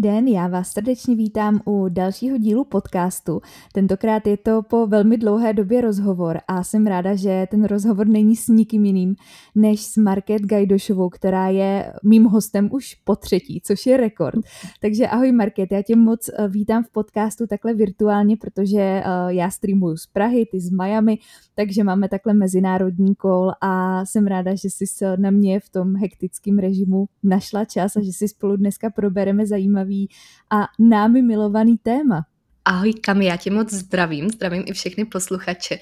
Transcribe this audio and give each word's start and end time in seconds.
den, 0.00 0.28
já 0.28 0.48
vás 0.48 0.72
srdečně 0.72 1.16
vítám 1.16 1.60
u 1.64 1.88
dalšího 1.88 2.38
dílu 2.38 2.64
podcastu. 2.64 3.40
Tentokrát 3.72 4.26
je 4.26 4.36
to 4.36 4.62
po 4.62 4.86
velmi 4.86 5.18
dlouhé 5.18 5.52
době 5.52 5.80
rozhovor 5.80 6.40
a 6.48 6.62
jsem 6.62 6.86
ráda, 6.86 7.14
že 7.14 7.46
ten 7.50 7.64
rozhovor 7.64 8.06
není 8.06 8.36
s 8.36 8.48
nikým 8.48 8.84
jiným 8.84 9.14
než 9.54 9.80
s 9.80 9.96
Market 9.96 10.42
Gajdošovou, 10.42 11.08
která 11.08 11.48
je 11.48 11.92
mým 12.04 12.24
hostem 12.24 12.68
už 12.72 12.94
po 12.94 13.16
třetí, 13.16 13.60
což 13.64 13.86
je 13.86 13.96
rekord. 13.96 14.38
Takže 14.80 15.08
ahoj 15.08 15.32
Market, 15.32 15.72
já 15.72 15.82
tě 15.82 15.96
moc 15.96 16.28
eh, 16.28 16.48
vítám 16.48 16.84
v 16.84 16.92
podcastu 16.92 17.46
takhle 17.46 17.74
virtuálně, 17.74 18.36
protože 18.36 18.80
eh, 18.80 19.04
já 19.28 19.50
streamuju 19.50 19.96
z 19.96 20.06
Prahy, 20.06 20.46
ty 20.46 20.60
z 20.60 20.70
Miami, 20.70 21.18
takže 21.54 21.84
máme 21.84 22.08
takhle 22.08 22.34
mezinárodní 22.34 23.14
kol 23.14 23.52
a 23.60 24.04
jsem 24.06 24.26
ráda, 24.26 24.54
že 24.54 24.70
jsi 24.70 24.84
na 25.16 25.30
mě 25.30 25.60
v 25.60 25.68
tom 25.68 25.96
hektickém 25.96 26.58
režimu 26.58 27.06
našla 27.22 27.64
čas 27.64 27.96
a 27.96 28.02
že 28.02 28.12
si 28.12 28.28
spolu 28.28 28.56
dneska 28.56 28.90
probereme 28.90 29.46
zajímavý 29.90 30.08
a 30.50 30.68
námi 30.78 31.22
milovaný 31.22 31.78
téma. 31.78 32.29
Ahoj 32.64 32.94
Kami, 32.94 33.26
já 33.26 33.36
tě 33.36 33.50
moc 33.50 33.72
zdravím, 33.72 34.30
zdravím 34.30 34.62
i 34.66 34.72
všechny 34.72 35.04
posluchače 35.04 35.78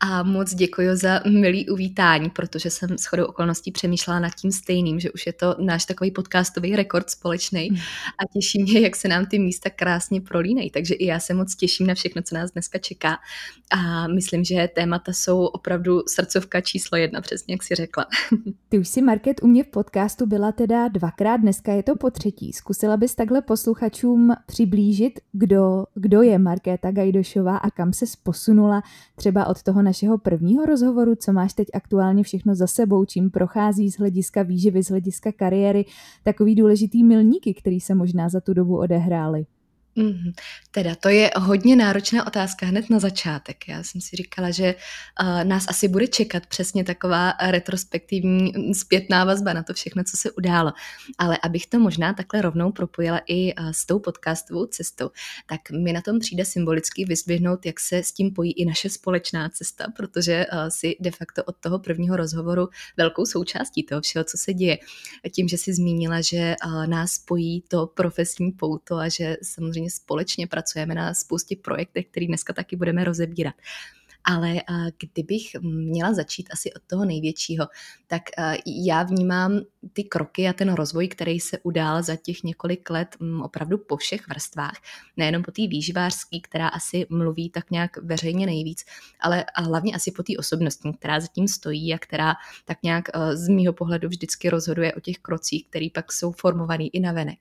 a 0.00 0.22
moc 0.22 0.54
děkuji 0.54 0.96
za 0.96 1.20
milý 1.30 1.68
uvítání, 1.68 2.30
protože 2.30 2.70
jsem 2.70 2.98
s 2.98 3.04
chodou 3.04 3.24
okolností 3.24 3.72
přemýšlela 3.72 4.20
nad 4.20 4.34
tím 4.34 4.52
stejným, 4.52 5.00
že 5.00 5.10
už 5.10 5.26
je 5.26 5.32
to 5.32 5.56
náš 5.58 5.84
takový 5.84 6.10
podcastový 6.10 6.76
rekord 6.76 7.10
společný 7.10 7.68
hmm. 7.68 7.78
a 7.78 8.32
těší 8.32 8.62
mě, 8.62 8.80
jak 8.80 8.96
se 8.96 9.08
nám 9.08 9.26
ty 9.26 9.38
místa 9.38 9.70
krásně 9.70 10.20
prolínají, 10.20 10.70
takže 10.70 10.94
i 10.94 11.06
já 11.06 11.20
se 11.20 11.34
moc 11.34 11.56
těším 11.56 11.86
na 11.86 11.94
všechno, 11.94 12.22
co 12.22 12.34
nás 12.34 12.50
dneska 12.50 12.78
čeká 12.78 13.18
a 13.70 14.08
myslím, 14.08 14.44
že 14.44 14.68
témata 14.74 15.12
jsou 15.12 15.44
opravdu 15.44 16.02
srdcovka 16.08 16.60
číslo 16.60 16.98
jedna, 16.98 17.20
přesně 17.20 17.54
jak 17.54 17.62
si 17.62 17.74
řekla. 17.74 18.06
Ty 18.68 18.78
už 18.78 18.88
si 18.88 19.02
Market 19.02 19.42
u 19.42 19.46
mě 19.46 19.64
v 19.64 19.68
podcastu 19.68 20.26
byla 20.26 20.52
teda 20.52 20.88
dvakrát, 20.88 21.36
dneska 21.36 21.72
je 21.72 21.82
to 21.82 21.96
po 21.96 22.10
třetí. 22.10 22.52
Zkusila 22.52 22.96
bys 22.96 23.14
takhle 23.14 23.42
posluchačům 23.42 24.32
přiblížit, 24.46 25.20
kdo, 25.32 25.84
kdo 25.94 26.21
je 26.22 26.38
Markéta 26.38 26.90
Gajdošová 26.90 27.56
a 27.56 27.70
kam 27.70 27.92
se 27.92 28.04
posunula 28.22 28.82
třeba 29.16 29.46
od 29.46 29.62
toho 29.62 29.82
našeho 29.82 30.18
prvního 30.18 30.66
rozhovoru, 30.66 31.14
co 31.14 31.32
máš 31.32 31.52
teď 31.52 31.68
aktuálně 31.74 32.22
všechno 32.22 32.54
za 32.54 32.66
sebou, 32.66 33.04
čím 33.04 33.30
prochází 33.30 33.90
z 33.90 33.98
hlediska 33.98 34.42
výživy, 34.42 34.82
z 34.82 34.88
hlediska 34.88 35.32
kariéry, 35.32 35.84
takový 36.22 36.54
důležitý 36.54 37.04
milníky, 37.04 37.54
který 37.54 37.80
se 37.80 37.94
možná 37.94 38.28
za 38.28 38.40
tu 38.40 38.54
dobu 38.54 38.78
odehrály. 38.78 39.46
Mm, 39.96 40.32
teda 40.70 40.94
to 40.94 41.08
je 41.08 41.30
hodně 41.36 41.76
náročná 41.76 42.26
otázka 42.26 42.66
hned 42.66 42.90
na 42.90 42.98
začátek. 42.98 43.68
Já 43.68 43.82
jsem 43.82 44.00
si 44.00 44.16
říkala, 44.16 44.50
že 44.50 44.74
uh, 45.22 45.44
nás 45.44 45.68
asi 45.68 45.88
bude 45.88 46.06
čekat 46.08 46.46
přesně 46.46 46.84
taková 46.84 47.32
retrospektivní 47.40 48.52
mm, 48.56 48.74
zpětná 48.74 49.24
vazba 49.24 49.52
na 49.52 49.62
to 49.62 49.74
všechno, 49.74 50.04
co 50.04 50.16
se 50.16 50.30
událo. 50.30 50.72
Ale 51.18 51.38
abych 51.42 51.66
to 51.66 51.78
možná 51.78 52.14
takhle 52.14 52.42
rovnou 52.42 52.72
propojila 52.72 53.20
i 53.26 53.54
uh, 53.54 53.70
s 53.70 53.86
tou 53.86 53.98
podcastovou 53.98 54.66
cestou, 54.66 55.10
tak 55.46 55.70
mi 55.70 55.92
na 55.92 56.00
tom 56.00 56.18
přijde 56.18 56.44
symbolicky 56.44 57.04
vyzvihnout, 57.04 57.66
jak 57.66 57.80
se 57.80 57.98
s 57.98 58.12
tím 58.12 58.30
pojí 58.34 58.52
i 58.52 58.64
naše 58.64 58.90
společná 58.90 59.48
cesta, 59.48 59.86
protože 59.96 60.46
uh, 60.52 60.58
si 60.68 60.96
de 61.00 61.10
facto 61.10 61.44
od 61.44 61.56
toho 61.56 61.78
prvního 61.78 62.16
rozhovoru 62.16 62.68
velkou 62.96 63.26
součástí 63.26 63.82
toho 63.82 64.00
všeho, 64.00 64.24
co 64.24 64.38
se 64.38 64.54
děje. 64.54 64.78
Tím, 65.34 65.48
že 65.48 65.58
si 65.58 65.74
zmínila, 65.74 66.20
že 66.20 66.54
uh, 66.66 66.86
nás 66.86 67.12
spojí 67.12 67.62
to 67.68 67.86
profesní 67.86 68.52
pouto 68.52 68.96
a 68.96 69.08
že 69.08 69.36
samozřejmě 69.42 69.81
samozřejmě 69.82 69.90
společně 69.90 70.46
pracujeme 70.46 70.94
na 70.94 71.14
spoustě 71.14 71.56
projektech, 71.56 72.06
který 72.06 72.26
dneska 72.26 72.52
taky 72.52 72.76
budeme 72.76 73.04
rozebírat. 73.04 73.54
Ale 74.24 74.60
kdybych 74.98 75.56
měla 75.60 76.14
začít 76.14 76.48
asi 76.52 76.72
od 76.72 76.82
toho 76.86 77.04
největšího, 77.04 77.66
tak 78.06 78.22
já 78.66 79.02
vnímám 79.02 79.60
ty 79.92 80.04
kroky 80.04 80.48
a 80.48 80.52
ten 80.52 80.74
rozvoj, 80.74 81.08
který 81.08 81.40
se 81.40 81.58
udál 81.62 82.02
za 82.02 82.16
těch 82.16 82.42
několik 82.42 82.90
let 82.90 83.16
opravdu 83.42 83.78
po 83.78 83.96
všech 83.96 84.28
vrstvách. 84.28 84.74
Nejenom 85.16 85.42
po 85.42 85.50
té 85.50 85.66
výživářské, 85.66 86.40
která 86.42 86.68
asi 86.68 87.06
mluví 87.10 87.50
tak 87.50 87.70
nějak 87.70 87.96
veřejně 87.96 88.46
nejvíc, 88.46 88.84
ale 89.20 89.44
hlavně 89.56 89.94
asi 89.94 90.12
po 90.12 90.22
té 90.22 90.32
osobnostní, 90.38 90.94
která 90.94 91.20
zatím 91.20 91.48
stojí 91.48 91.94
a 91.94 91.98
která 91.98 92.34
tak 92.64 92.78
nějak 92.82 93.04
z 93.34 93.48
mýho 93.48 93.72
pohledu 93.72 94.08
vždycky 94.08 94.50
rozhoduje 94.50 94.94
o 94.94 95.00
těch 95.00 95.18
krocích, 95.18 95.66
které 95.70 95.86
pak 95.94 96.12
jsou 96.12 96.32
formovaný 96.32 96.96
i 96.96 97.00
na 97.00 97.12
venek. 97.12 97.38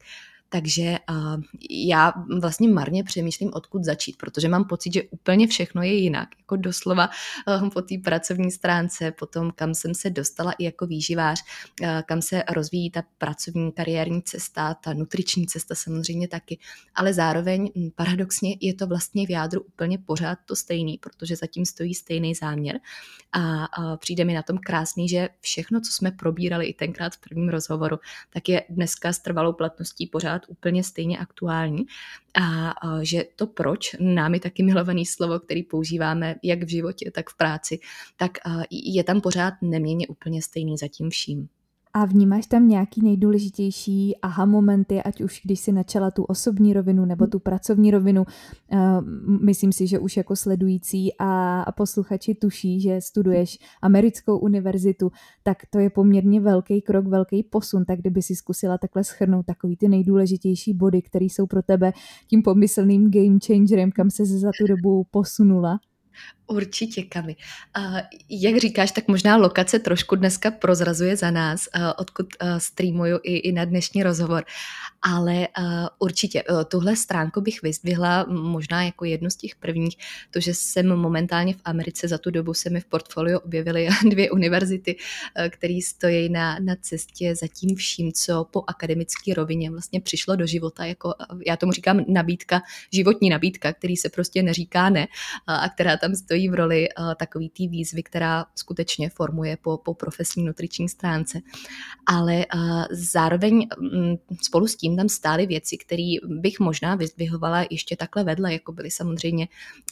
Takže 0.54 0.98
uh, 1.10 1.42
já 1.70 2.14
vlastně 2.42 2.70
marně 2.70 3.04
přemýšlím, 3.04 3.50
odkud 3.54 3.84
začít, 3.84 4.18
protože 4.18 4.48
mám 4.48 4.66
pocit, 4.66 4.94
že 4.94 5.04
úplně 5.04 5.48
všechno 5.48 5.84
je 5.84 5.94
jinak. 5.94 6.30
Jako 6.40 6.56
doslova 6.56 7.10
uh, 7.48 7.70
po 7.70 7.82
té 7.82 7.96
pracovní 8.04 8.52
stránce, 8.52 9.12
potom 9.12 9.52
kam 9.56 9.74
jsem 9.74 9.96
se 9.96 10.10
dostala 10.10 10.52
i 10.52 10.64
jako 10.64 10.88
výživář, 10.88 11.44
uh, 11.82 11.88
kam 12.06 12.22
se 12.22 12.44
rozvíjí 12.50 12.92
ta 12.92 13.04
pracovní 13.18 13.72
kariérní 13.72 14.22
cesta, 14.22 14.74
ta 14.74 14.94
nutriční 14.94 15.48
cesta 15.48 15.76
samozřejmě 15.76 16.28
taky, 16.28 16.60
ale 16.96 17.14
zároveň 17.14 17.72
hm, 17.76 17.90
paradoxně 17.96 18.56
je 18.62 18.74
to 18.74 18.88
vlastně 18.88 19.28
v 19.28 19.30
jádru 19.30 19.62
úplně 19.62 19.98
pořád 19.98 20.40
to 20.46 20.56
stejný, 20.56 20.98
protože 20.98 21.36
zatím 21.36 21.66
stojí 21.66 21.94
stejný 21.94 22.36
záměr 22.36 22.80
a 23.32 23.40
uh, 23.80 23.98
přijde 23.98 24.26
mi 24.26 24.34
na 24.34 24.42
tom 24.42 24.58
krásný, 24.58 25.10
že 25.10 25.30
všechno, 25.40 25.82
co 25.82 25.92
jsme 25.92 26.12
probírali 26.12 26.66
i 26.66 26.74
tenkrát 26.74 27.16
v 27.16 27.22
prvním 27.22 27.50
rozhovoru, 27.50 27.98
tak 28.30 28.50
je 28.50 28.64
dneska 28.70 29.14
s 29.14 29.20
trvalou 29.20 29.54
platností 29.54 30.08
pořád 30.08 30.41
pořád 30.42 30.50
úplně 30.50 30.84
stejně 30.84 31.18
aktuální 31.18 31.86
a 32.42 32.74
že 33.02 33.26
to 33.36 33.48
proč, 33.48 33.96
námi 34.00 34.40
taky 34.40 34.64
milovaný 34.64 35.06
slovo, 35.06 35.40
který 35.40 35.64
používáme 35.64 36.36
jak 36.44 36.64
v 36.64 36.70
životě, 36.70 37.12
tak 37.12 37.30
v 37.30 37.38
práci, 37.38 37.80
tak 38.18 38.38
je 38.72 39.04
tam 39.04 39.22
pořád 39.22 39.54
neměně 39.62 40.08
úplně 40.08 40.42
stejný 40.42 40.78
za 40.78 40.88
tím 40.88 41.10
vším. 41.10 41.48
A 41.94 42.06
vnímáš 42.06 42.48
tam 42.48 42.68
nějaký 42.68 43.02
nejdůležitější 43.02 44.16
aha 44.22 44.46
momenty, 44.46 45.04
ať 45.04 45.22
už 45.22 45.42
když 45.44 45.60
si 45.60 45.72
načala 45.72 46.12
tu 46.12 46.24
osobní 46.24 46.74
rovinu 46.74 47.06
nebo 47.06 47.28
tu 47.28 47.40
pracovní 47.40 47.92
rovinu. 47.92 48.26
Uh, 48.74 48.80
myslím 49.46 49.72
si, 49.72 49.88
že 49.88 50.00
už 50.00 50.18
jako 50.18 50.36
sledující 50.36 51.14
a, 51.20 51.62
a 51.62 51.72
posluchači 51.72 52.36
tuší, 52.36 52.82
že 52.82 53.02
studuješ 53.02 53.60
americkou 53.82 54.38
univerzitu, 54.38 55.12
tak 55.44 55.58
to 55.70 55.80
je 55.80 55.90
poměrně 55.90 56.42
velký 56.42 56.82
krok, 56.82 57.08
velký 57.08 57.44
posun. 57.44 57.86
Tak 57.86 58.00
kdyby 58.00 58.22
si 58.22 58.36
zkusila 58.36 58.78
takhle 58.78 59.04
schrnout 59.04 59.46
takový 59.46 59.78
ty 59.78 59.88
nejdůležitější 59.88 60.74
body, 60.74 61.02
které 61.02 61.26
jsou 61.26 61.48
pro 61.48 61.62
tebe 61.62 61.94
tím 62.28 62.44
pomyslným 62.44 63.12
game 63.12 63.40
changerem, 63.48 63.92
kam 63.92 64.10
se 64.10 64.26
za 64.26 64.50
tu 64.60 64.68
dobu 64.68 65.06
posunula. 65.12 65.80
Určitě, 66.52 67.04
Kami. 67.04 67.36
Jak 68.30 68.58
říkáš, 68.58 68.92
tak 68.92 69.08
možná 69.08 69.38
lokace 69.38 69.80
trošku 69.80 70.16
dneska 70.16 70.52
prozrazuje 70.52 71.16
za 71.16 71.32
nás, 71.32 71.68
odkud 71.98 72.28
streamuju 72.58 73.20
i, 73.24 73.38
i 73.38 73.52
na 73.52 73.66
dnešní 73.66 74.04
rozhovor, 74.04 74.44
ale 75.02 75.48
určitě 76.00 76.44
uh, 76.44 76.64
tuhle 76.64 76.96
stránku 76.96 77.42
bych 77.42 77.62
vyzdvihla 77.62 78.26
možná 78.30 78.84
jako 78.84 79.06
jednu 79.06 79.30
z 79.30 79.36
těch 79.36 79.56
prvních, 79.56 79.98
to, 80.32 80.40
že 80.40 80.54
jsem 80.54 80.96
momentálně 80.96 81.54
v 81.54 81.62
Americe 81.66 82.08
za 82.08 82.18
tu 82.18 82.32
dobu 82.32 82.54
se 82.54 82.70
mi 82.70 82.80
v 82.80 82.86
portfoliu 82.86 83.38
objevily 83.38 83.88
dvě 84.10 84.32
univerzity, 84.32 84.96
uh, 84.96 85.48
které 85.50 85.80
stojí 85.84 86.30
na, 86.30 86.60
na 86.60 86.76
cestě 86.82 87.36
za 87.36 87.48
tím 87.48 87.76
vším, 87.76 88.12
co 88.12 88.46
po 88.52 88.64
akademické 88.68 89.34
rovině 89.34 89.72
vlastně 89.72 90.02
přišlo 90.02 90.36
do 90.36 90.48
života, 90.48 90.86
jako 90.86 91.14
já 91.48 91.58
tomu 91.58 91.72
říkám 91.72 92.06
nabídka, 92.08 92.62
životní 92.94 93.30
nabídka, 93.30 93.74
který 93.74 93.98
se 93.98 94.10
prostě 94.10 94.44
neříká 94.44 94.90
ne 94.90 95.08
a 95.48 95.70
která 95.70 95.98
tam 95.98 96.16
stojí 96.16 96.41
stojí 96.42 96.50
v 96.50 96.54
roli 96.54 96.88
uh, 97.00 97.14
takový 97.16 97.50
té 97.50 97.68
výzvy, 97.68 98.04
která 98.04 98.46
skutečně 98.56 99.10
formuje 99.10 99.58
po, 99.62 99.78
po 99.78 99.94
profesní 99.94 100.44
nutriční 100.44 100.90
stránce. 100.90 101.40
Ale 102.06 102.46
uh, 102.56 102.86
zároveň 102.92 103.68
um, 103.78 104.18
spolu 104.42 104.68
s 104.68 104.76
tím 104.76 104.98
tam 104.98 105.10
stály 105.10 105.46
věci, 105.46 105.78
které 105.78 106.16
bych 106.26 106.60
možná 106.60 106.96
vyzdvihovala 106.96 107.66
ještě 107.70 107.96
takhle 107.96 108.24
vedle, 108.24 108.54
jako 108.54 108.72
byly 108.72 108.92
samozřejmě 108.92 109.48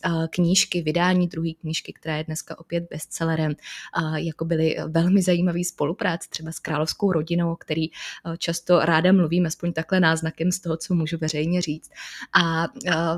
uh, 0.06 0.28
knížky, 0.28 0.82
vydání 0.82 1.28
druhé 1.28 1.54
knížky, 1.62 1.94
která 1.94 2.18
je 2.18 2.24
dneska 2.24 2.60
opět 2.60 2.88
bestsellerem, 2.90 3.56
uh, 4.02 4.16
jako 4.16 4.46
byly 4.46 4.76
velmi 4.88 5.22
zajímavé 5.22 5.64
spolupráce 5.64 6.30
třeba 6.30 6.52
s 6.52 6.60
královskou 6.60 7.12
rodinou, 7.12 7.52
o 7.52 7.56
který 7.56 7.90
uh, 7.90 8.36
často 8.38 8.80
ráda 8.80 9.12
mluvím, 9.12 9.46
aspoň 9.46 9.74
takhle 9.74 10.00
náznakem 10.00 10.52
z 10.52 10.60
toho, 10.60 10.78
co 10.78 10.94
můžu 10.94 11.18
veřejně 11.18 11.62
říct. 11.62 11.92
A 12.34 12.68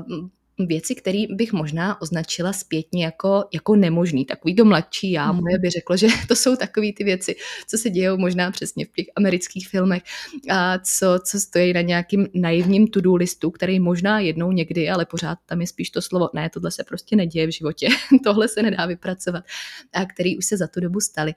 uh, 0.08 0.28
věci, 0.58 0.94
které 0.94 1.24
bych 1.30 1.52
možná 1.52 2.02
označila 2.02 2.52
zpětně 2.52 3.04
jako, 3.04 3.44
jako 3.54 3.76
nemožný. 3.76 4.24
Takový 4.24 4.56
to 4.56 4.64
mladší 4.64 5.12
já, 5.12 5.32
moje 5.32 5.58
by 5.58 5.70
řeklo, 5.70 5.96
že 5.96 6.06
to 6.28 6.36
jsou 6.36 6.56
takové 6.56 6.86
ty 6.96 7.04
věci, 7.04 7.36
co 7.66 7.78
se 7.78 7.90
dějou 7.90 8.16
možná 8.16 8.50
přesně 8.50 8.86
v 8.86 8.92
těch 8.92 9.06
amerických 9.16 9.68
filmech 9.68 10.02
a 10.50 10.78
co, 10.78 11.06
co 11.24 11.40
stojí 11.40 11.72
na 11.72 11.80
nějakým 11.80 12.26
naivním 12.34 12.86
to-do 12.86 13.14
listu, 13.14 13.50
který 13.50 13.80
možná 13.80 14.20
jednou 14.20 14.52
někdy, 14.52 14.90
ale 14.90 15.06
pořád 15.06 15.38
tam 15.46 15.60
je 15.60 15.66
spíš 15.66 15.90
to 15.90 16.02
slovo, 16.02 16.28
ne, 16.34 16.50
tohle 16.50 16.70
se 16.70 16.84
prostě 16.84 17.16
neděje 17.16 17.46
v 17.46 17.52
životě, 17.52 17.88
tohle 18.24 18.48
se 18.48 18.62
nedá 18.62 18.86
vypracovat 18.86 19.44
a 19.92 20.04
který 20.04 20.38
už 20.38 20.46
se 20.46 20.56
za 20.56 20.66
tu 20.66 20.80
dobu 20.80 21.00
stali. 21.00 21.34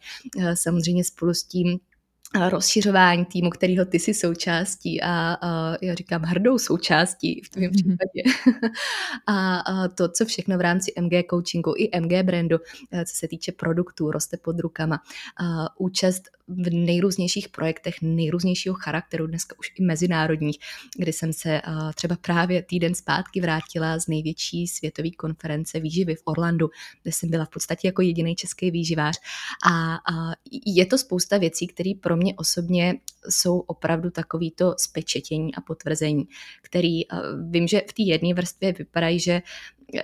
Samozřejmě 0.54 1.04
spolu 1.04 1.34
s 1.34 1.44
tím 1.44 1.80
rozšiřování 2.50 3.26
týmu, 3.26 3.50
kterého 3.50 3.86
ty 3.86 4.00
jsi 4.00 4.14
součástí 4.14 5.02
a, 5.02 5.38
a 5.42 5.78
já 5.82 5.94
říkám 5.94 6.22
hrdou 6.22 6.58
součástí 6.58 7.42
v 7.46 7.50
tvém 7.50 7.72
mm-hmm. 7.72 7.74
případě. 7.74 8.24
a, 9.28 9.58
a 9.60 9.88
to, 9.88 10.10
co 10.10 10.26
všechno 10.26 10.58
v 10.58 10.62
rámci 10.62 10.92
MG 11.02 11.30
coachingu 11.30 11.74
i 11.78 12.00
MG 12.00 12.24
brandu, 12.24 12.58
eh, 12.92 13.06
co 13.06 13.16
se 13.16 13.28
týče 13.28 13.52
produktů, 13.52 14.12
roste 14.12 14.38
pod 14.38 14.60
rukama. 14.60 15.00
A 15.38 15.80
účast 15.80 16.24
v 16.48 16.74
nejrůznějších 16.74 17.50
projektech 17.50 17.96
nejrůznějšího 18.02 18.76
charakteru, 18.76 19.28
dneska 19.28 19.56
už 19.60 19.72
i 19.80 19.84
mezinárodních, 19.84 20.58
kdy 20.98 21.14
jsem 21.14 21.34
se 21.34 21.62
třeba 21.96 22.16
právě 22.16 22.64
týden 22.64 22.96
zpátky 22.96 23.42
vrátila 23.42 24.00
z 24.00 24.08
největší 24.08 24.68
světové 24.68 25.10
konference 25.12 25.80
výživy 25.80 26.16
v 26.16 26.22
Orlandu, 26.26 26.70
kde 27.04 27.12
jsem 27.12 27.30
byla 27.30 27.46
v 27.46 27.50
podstatě 27.50 27.88
jako 27.88 28.02
jediný 28.02 28.36
český 28.36 28.72
výživář. 28.72 29.18
A 29.70 29.98
je 30.66 30.86
to 30.86 30.98
spousta 30.98 31.38
věcí, 31.38 31.68
které 31.68 31.92
pro 32.02 32.18
mě 32.18 32.34
osobně 32.36 32.96
jsou 33.30 33.60
opravdu 33.60 34.10
takovýto 34.10 34.76
spečetění 34.78 35.56
a 35.56 35.62
potvrzení, 35.62 36.24
který 36.62 37.02
vím, 37.50 37.68
že 37.68 37.82
v 37.90 37.94
té 37.94 38.04
jedné 38.04 38.34
vrstvě 38.34 38.74
vypadají, 38.74 39.20
že 39.20 39.42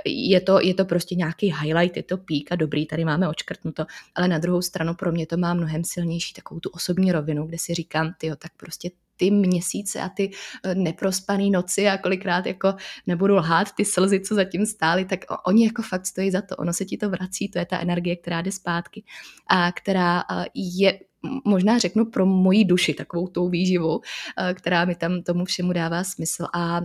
je 0.06 0.42
to, 0.42 0.60
je 0.60 0.74
to 0.74 0.86
prostě 0.86 1.16
nějaký 1.16 1.54
highlight, 1.62 1.98
je 1.98 2.04
to 2.04 2.18
pík 2.18 2.52
a 2.52 2.56
dobrý, 2.56 2.86
tady 2.86 3.06
máme 3.06 3.30
očkrtnuto, 3.30 3.86
ale 4.16 4.28
na 4.28 4.38
druhou 4.38 4.62
stranu 4.62 4.94
pro 4.94 5.12
mě 5.12 5.28
to 5.28 5.38
má 5.38 5.54
mnohem 5.54 5.84
silnější 5.84 6.34
takovou 6.34 6.60
tu 6.60 6.70
osobní 6.70 7.12
rovinu, 7.12 7.48
kde 7.48 7.58
si 7.58 7.74
říkám, 7.74 8.14
ty 8.18 8.30
tak 8.38 8.52
prostě 8.58 8.90
ty 9.22 9.32
měsíce 9.32 10.02
a 10.02 10.10
ty 10.10 10.32
eh, 10.64 10.76
neprospané 10.76 11.50
noci 11.50 11.88
a 11.88 11.98
kolikrát 11.98 12.46
jako 12.46 12.74
nebudu 13.08 13.36
lhát, 13.36 13.72
ty 13.72 13.86
slzy, 13.86 14.20
co 14.20 14.36
zatím 14.36 14.66
stály, 14.66 15.06
tak 15.06 15.20
oni 15.48 15.66
jako 15.66 15.82
fakt 15.82 16.06
stojí 16.06 16.32
za 16.32 16.42
to. 16.42 16.56
Ono 16.56 16.74
se 16.74 16.86
ti 16.86 16.98
to 16.98 17.10
vrací, 17.10 17.50
to 17.50 17.60
je 17.60 17.66
ta 17.66 17.80
energie, 17.80 18.16
která 18.16 18.42
jde 18.42 18.52
zpátky 18.52 19.04
a 19.48 19.72
která 19.72 20.20
eh, 20.20 20.46
je 20.56 21.00
možná 21.46 21.78
řeknu 21.78 22.06
pro 22.06 22.26
moji 22.26 22.66
duši 22.66 22.94
takovou 22.94 23.28
tou 23.28 23.50
výživu, 23.50 24.02
eh, 24.38 24.54
která 24.54 24.86
mi 24.86 24.96
tam 24.96 25.24
tomu 25.24 25.46
všemu 25.46 25.74
dává 25.74 26.04
smysl 26.04 26.48
a 26.54 26.82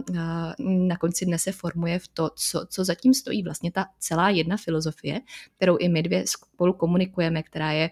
na 0.58 0.96
konci 0.96 1.26
dne 1.26 1.38
se 1.38 1.52
formuje 1.52 1.98
v 1.98 2.08
to, 2.08 2.30
co, 2.36 2.66
co 2.68 2.84
zatím 2.84 3.14
stojí. 3.14 3.42
Vlastně 3.42 3.72
ta 3.72 3.86
celá 3.98 4.30
jedna 4.30 4.56
filozofie, 4.56 5.20
kterou 5.56 5.76
i 5.76 5.88
my 5.88 6.02
dvě 6.02 6.24
spolu 6.26 6.72
komunikujeme, 6.72 7.42
která 7.42 7.72
je 7.72 7.90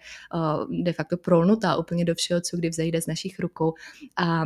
de 0.70 0.92
facto 0.92 1.16
prolnutá 1.16 1.76
úplně 1.76 2.04
do 2.04 2.14
všeho, 2.14 2.40
co 2.40 2.56
kdy 2.56 2.68
vzejde 2.68 3.02
z 3.02 3.06
našich 3.06 3.40
rukou. 3.40 3.74
A 4.16 4.44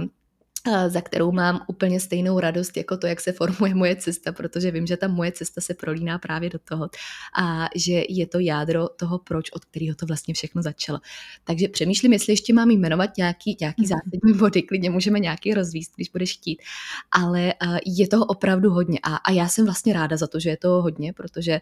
za 0.88 1.00
kterou 1.00 1.32
mám 1.32 1.60
úplně 1.66 2.00
stejnou 2.00 2.40
radost 2.40 2.76
jako 2.76 2.96
to, 2.96 3.06
jak 3.06 3.20
se 3.20 3.32
formuje 3.32 3.74
moje 3.74 3.96
cesta, 3.96 4.32
protože 4.32 4.70
vím, 4.70 4.86
že 4.86 4.96
ta 4.96 5.08
moje 5.08 5.32
cesta 5.32 5.60
se 5.60 5.74
prolíná 5.74 6.18
právě 6.18 6.50
do 6.50 6.58
toho 6.58 6.88
a 7.38 7.68
že 7.76 8.02
je 8.08 8.26
to 8.26 8.38
jádro 8.38 8.88
toho, 8.88 9.18
proč, 9.18 9.50
od 9.50 9.64
kterého 9.64 9.94
to 9.94 10.06
vlastně 10.06 10.34
všechno 10.34 10.62
začalo. 10.62 10.98
Takže 11.44 11.68
přemýšlím, 11.68 12.12
jestli 12.12 12.32
ještě 12.32 12.54
mám 12.54 12.70
jmenovat 12.70 13.16
nějaký, 13.16 13.56
nějaký 13.60 13.82
mhm. 13.82 13.88
zásadní 13.88 14.38
body, 14.38 14.62
klidně 14.62 14.90
můžeme 14.90 15.18
nějaký 15.18 15.54
rozvíst, 15.54 15.92
když 15.96 16.08
budeš 16.08 16.32
chtít, 16.32 16.62
ale 17.12 17.54
je 17.86 18.08
toho 18.08 18.24
opravdu 18.24 18.70
hodně 18.70 18.98
a, 19.02 19.16
a 19.16 19.32
já 19.32 19.48
jsem 19.48 19.64
vlastně 19.64 19.92
ráda 19.92 20.16
za 20.16 20.26
to, 20.26 20.40
že 20.40 20.50
je 20.50 20.56
toho 20.56 20.82
hodně, 20.82 21.12
protože 21.12 21.60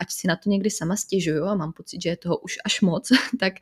ať 0.00 0.10
si 0.10 0.28
na 0.28 0.36
to 0.36 0.50
někdy 0.50 0.70
sama 0.70 0.96
stěžuju 0.96 1.44
a 1.44 1.54
mám 1.54 1.72
pocit, 1.72 2.02
že 2.02 2.08
je 2.08 2.16
toho 2.16 2.38
už 2.38 2.56
až 2.64 2.80
moc, 2.80 3.08
tak 3.40 3.52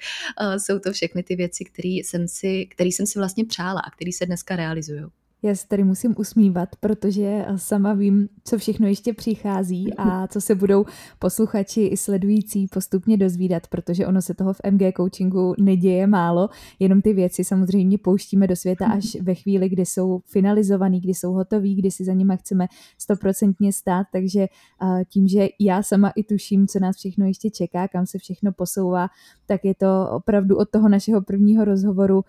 jsou 0.58 0.78
to 0.78 0.92
všechny 0.92 1.22
ty 1.22 1.36
věci, 1.36 1.64
které 1.64 1.88
jsem 1.88 2.28
si, 2.28 2.66
který 2.66 2.92
jsem 2.92 3.06
si 3.06 3.18
vlastně 3.18 3.44
přála 3.44 3.80
a 3.80 3.90
které 3.90 4.12
se 4.12 4.26
dneska 4.26 4.56
realizují 4.56 4.85
realizují. 4.92 5.10
Já 5.42 5.54
se 5.54 5.68
tady 5.68 5.84
musím 5.84 6.14
usmívat, 6.18 6.68
protože 6.80 7.46
sama 7.56 7.94
vím, 7.94 8.28
co 8.44 8.58
všechno 8.58 8.86
ještě 8.86 9.12
přichází 9.12 9.94
a 9.94 10.26
co 10.28 10.40
se 10.40 10.54
budou 10.54 10.84
posluchači 11.18 11.82
i 11.82 11.96
sledující 11.96 12.66
postupně 12.66 13.16
dozvídat, 13.16 13.66
protože 13.66 14.06
ono 14.06 14.22
se 14.22 14.34
toho 14.34 14.52
v 14.52 14.60
MG 14.70 14.96
coachingu 14.96 15.54
neděje 15.58 16.06
málo, 16.06 16.48
jenom 16.78 17.02
ty 17.02 17.12
věci 17.12 17.44
samozřejmě 17.44 17.98
pouštíme 17.98 18.46
do 18.46 18.56
světa 18.56 18.86
až 18.86 19.16
ve 19.22 19.34
chvíli, 19.34 19.68
kdy 19.68 19.86
jsou 19.86 20.20
finalizovaný, 20.24 21.00
kdy 21.00 21.14
jsou 21.14 21.32
hotový, 21.32 21.74
kdy 21.74 21.90
si 21.90 22.04
za 22.04 22.12
nima 22.12 22.36
chceme 22.36 22.66
stoprocentně 22.98 23.72
stát, 23.72 24.06
takže 24.12 24.46
tím, 25.08 25.28
že 25.28 25.48
já 25.60 25.82
sama 25.82 26.10
i 26.10 26.24
tuším, 26.24 26.66
co 26.66 26.80
nás 26.80 26.96
všechno 26.96 27.26
ještě 27.26 27.50
čeká, 27.50 27.88
kam 27.88 28.06
se 28.06 28.18
všechno 28.18 28.52
posouvá, 28.52 29.08
tak 29.46 29.64
je 29.64 29.74
to 29.74 30.08
opravdu 30.10 30.56
od 30.56 30.70
toho 30.70 30.88
našeho 30.88 31.22
prvního 31.22 31.64
rozhovoru 31.64 32.24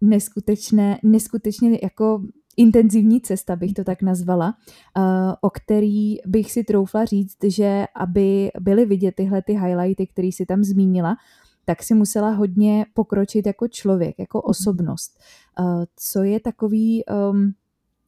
neskutečné, 0.00 0.98
neskutečně 1.02 1.78
jako 1.82 2.22
intenzivní 2.58 3.20
cesta, 3.20 3.56
bych 3.56 3.72
to 3.72 3.84
tak 3.84 4.02
nazvala, 4.02 4.54
uh, 4.96 5.04
o 5.40 5.50
který 5.50 6.16
bych 6.26 6.52
si 6.52 6.64
troufla 6.64 7.04
říct, 7.04 7.36
že 7.44 7.84
aby 7.96 8.50
byly 8.60 8.86
vidět 8.86 9.14
tyhle 9.14 9.42
ty 9.42 9.52
highlighty, 9.52 10.06
které 10.06 10.32
si 10.32 10.46
tam 10.46 10.64
zmínila, 10.64 11.16
tak 11.64 11.82
si 11.82 11.94
musela 11.94 12.30
hodně 12.30 12.86
pokročit 12.94 13.46
jako 13.46 13.68
člověk, 13.68 14.18
jako 14.18 14.38
mhm. 14.38 14.42
osobnost. 14.50 15.18
Uh, 15.60 15.84
co 15.96 16.22
je 16.22 16.40
takový, 16.40 17.04
um, 17.30 17.52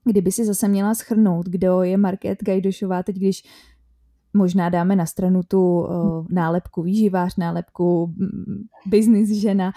kdyby 0.05 0.33
si 0.33 0.45
zase 0.45 0.69
měla 0.69 0.95
schrnout, 0.95 1.47
kdo 1.47 1.83
je 1.83 1.97
Market 1.97 2.43
Gajdošová, 2.43 3.03
teď 3.03 3.17
když 3.17 3.43
možná 4.35 4.69
dáme 4.69 4.97
na 4.97 5.07
stranu 5.07 5.43
tu 5.43 5.81
uh, 5.81 6.27
nálepku 6.31 6.83
výživář, 6.83 7.37
nálepku 7.37 8.15
business 8.87 9.29
žena, 9.29 9.73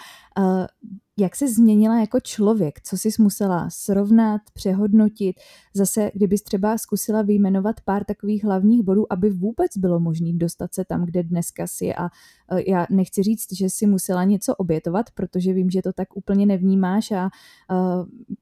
jak 1.18 1.36
se 1.36 1.48
změnila 1.48 2.00
jako 2.00 2.20
člověk, 2.20 2.80
co 2.80 2.96
jsi 2.96 3.08
musela 3.18 3.70
srovnat, 3.70 4.40
přehodnotit, 4.54 5.36
zase 5.74 6.10
kdybys 6.14 6.42
třeba 6.42 6.78
zkusila 6.78 7.22
vyjmenovat 7.22 7.80
pár 7.80 8.04
takových 8.04 8.44
hlavních 8.44 8.82
bodů, 8.82 9.12
aby 9.12 9.30
vůbec 9.30 9.76
bylo 9.76 10.00
možné 10.00 10.32
dostat 10.32 10.74
se 10.74 10.84
tam, 10.84 11.04
kde 11.04 11.22
dneska 11.22 11.66
si 11.66 11.94
a 11.94 12.04
e, 12.04 12.70
já 12.70 12.86
nechci 12.90 13.22
říct, 13.22 13.52
že 13.52 13.70
si 13.70 13.86
musela 13.86 14.24
něco 14.24 14.54
obětovat, 14.54 15.10
protože 15.10 15.52
vím, 15.52 15.70
že 15.70 15.82
to 15.82 15.92
tak 15.92 16.16
úplně 16.16 16.46
nevnímáš 16.46 17.10
a 17.10 17.24
e, 17.24 17.30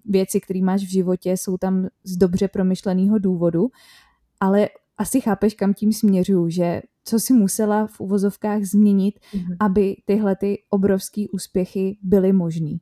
věci, 0.05 0.41
které 0.41 0.61
máš 0.63 0.83
v 0.83 0.91
životě, 0.91 1.33
jsou 1.33 1.59
tam 1.59 1.89
z 2.05 2.17
dobře 2.17 2.49
promyšleného 2.49 3.19
důvodu, 3.19 3.71
ale 4.41 4.69
asi 4.99 5.21
chápeš, 5.21 5.55
kam 5.55 5.75
tím 5.75 5.93
směřuju, 5.93 6.51
že 6.51 6.83
co 7.05 7.21
si 7.21 7.33
musela 7.33 7.87
v 7.87 8.01
uvozovkách 8.01 8.63
změnit, 8.63 9.21
mm-hmm. 9.35 9.57
aby 9.61 9.97
tyhle 10.05 10.37
ty 10.37 10.63
obrovský 10.71 11.29
úspěchy 11.29 11.99
byly 12.03 12.33
možný? 12.33 12.81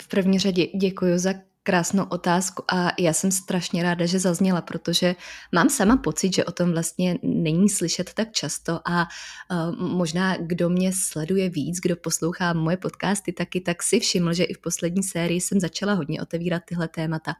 V 0.00 0.08
první 0.08 0.38
řadě 0.38 0.66
děkuji 0.66 1.18
za 1.18 1.34
krásnou 1.62 2.04
otázku 2.04 2.64
a 2.72 2.92
já 2.98 3.12
jsem 3.12 3.30
strašně 3.30 3.82
ráda, 3.82 4.06
že 4.06 4.18
zazněla, 4.18 4.60
protože 4.60 5.14
mám 5.52 5.70
sama 5.70 5.96
pocit, 5.96 6.34
že 6.34 6.44
o 6.44 6.52
tom 6.52 6.72
vlastně 6.72 7.18
není 7.22 7.68
slyšet 7.68 8.14
tak 8.14 8.32
často 8.32 8.80
a 8.88 9.08
uh, 9.50 9.88
možná 9.88 10.36
kdo 10.36 10.70
mě 10.70 10.92
sleduje 10.94 11.48
víc, 11.48 11.80
kdo 11.80 11.96
poslouchá 11.96 12.52
moje 12.52 12.76
podcasty 12.76 13.32
taky, 13.32 13.60
tak 13.60 13.82
si 13.82 14.00
všiml, 14.00 14.32
že 14.32 14.44
i 14.44 14.54
v 14.54 14.60
poslední 14.60 15.02
sérii 15.02 15.40
jsem 15.40 15.60
začala 15.60 15.92
hodně 15.92 16.22
otevírat 16.22 16.62
tyhle 16.64 16.88
témata. 16.88 17.34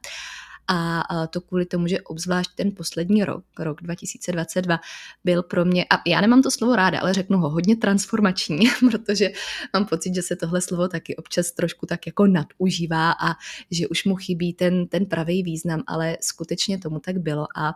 A 0.69 1.03
to 1.27 1.41
kvůli 1.41 1.67
tomu, 1.67 1.87
že 1.87 2.01
obzvlášť 2.01 2.51
ten 2.55 2.73
poslední 2.73 3.25
rok, 3.25 3.45
rok 3.59 3.83
2022, 3.83 4.81
byl 5.25 5.43
pro 5.43 5.65
mě, 5.65 5.85
a 5.85 6.03
já 6.07 6.21
nemám 6.21 6.43
to 6.43 6.51
slovo 6.51 6.77
ráda, 6.77 7.01
ale 7.01 7.15
řeknu 7.15 7.39
ho 7.39 7.51
hodně 7.51 7.77
transformační, 7.77 8.67
protože 8.91 9.31
mám 9.73 9.87
pocit, 9.87 10.15
že 10.15 10.23
se 10.23 10.37
tohle 10.37 10.61
slovo 10.61 10.89
taky 10.89 11.17
občas 11.17 11.53
trošku 11.53 11.87
tak 11.87 12.07
jako 12.07 12.27
nadužívá 12.27 13.13
a 13.13 13.35
že 13.71 13.89
už 13.89 14.05
mu 14.05 14.17
chybí 14.17 14.53
ten, 14.53 14.87
ten 14.87 15.07
pravý 15.07 15.43
význam, 15.43 15.83
ale 15.87 16.17
skutečně 16.21 16.79
tomu 16.79 17.01
tak 17.01 17.19
bylo. 17.19 17.47
A 17.57 17.75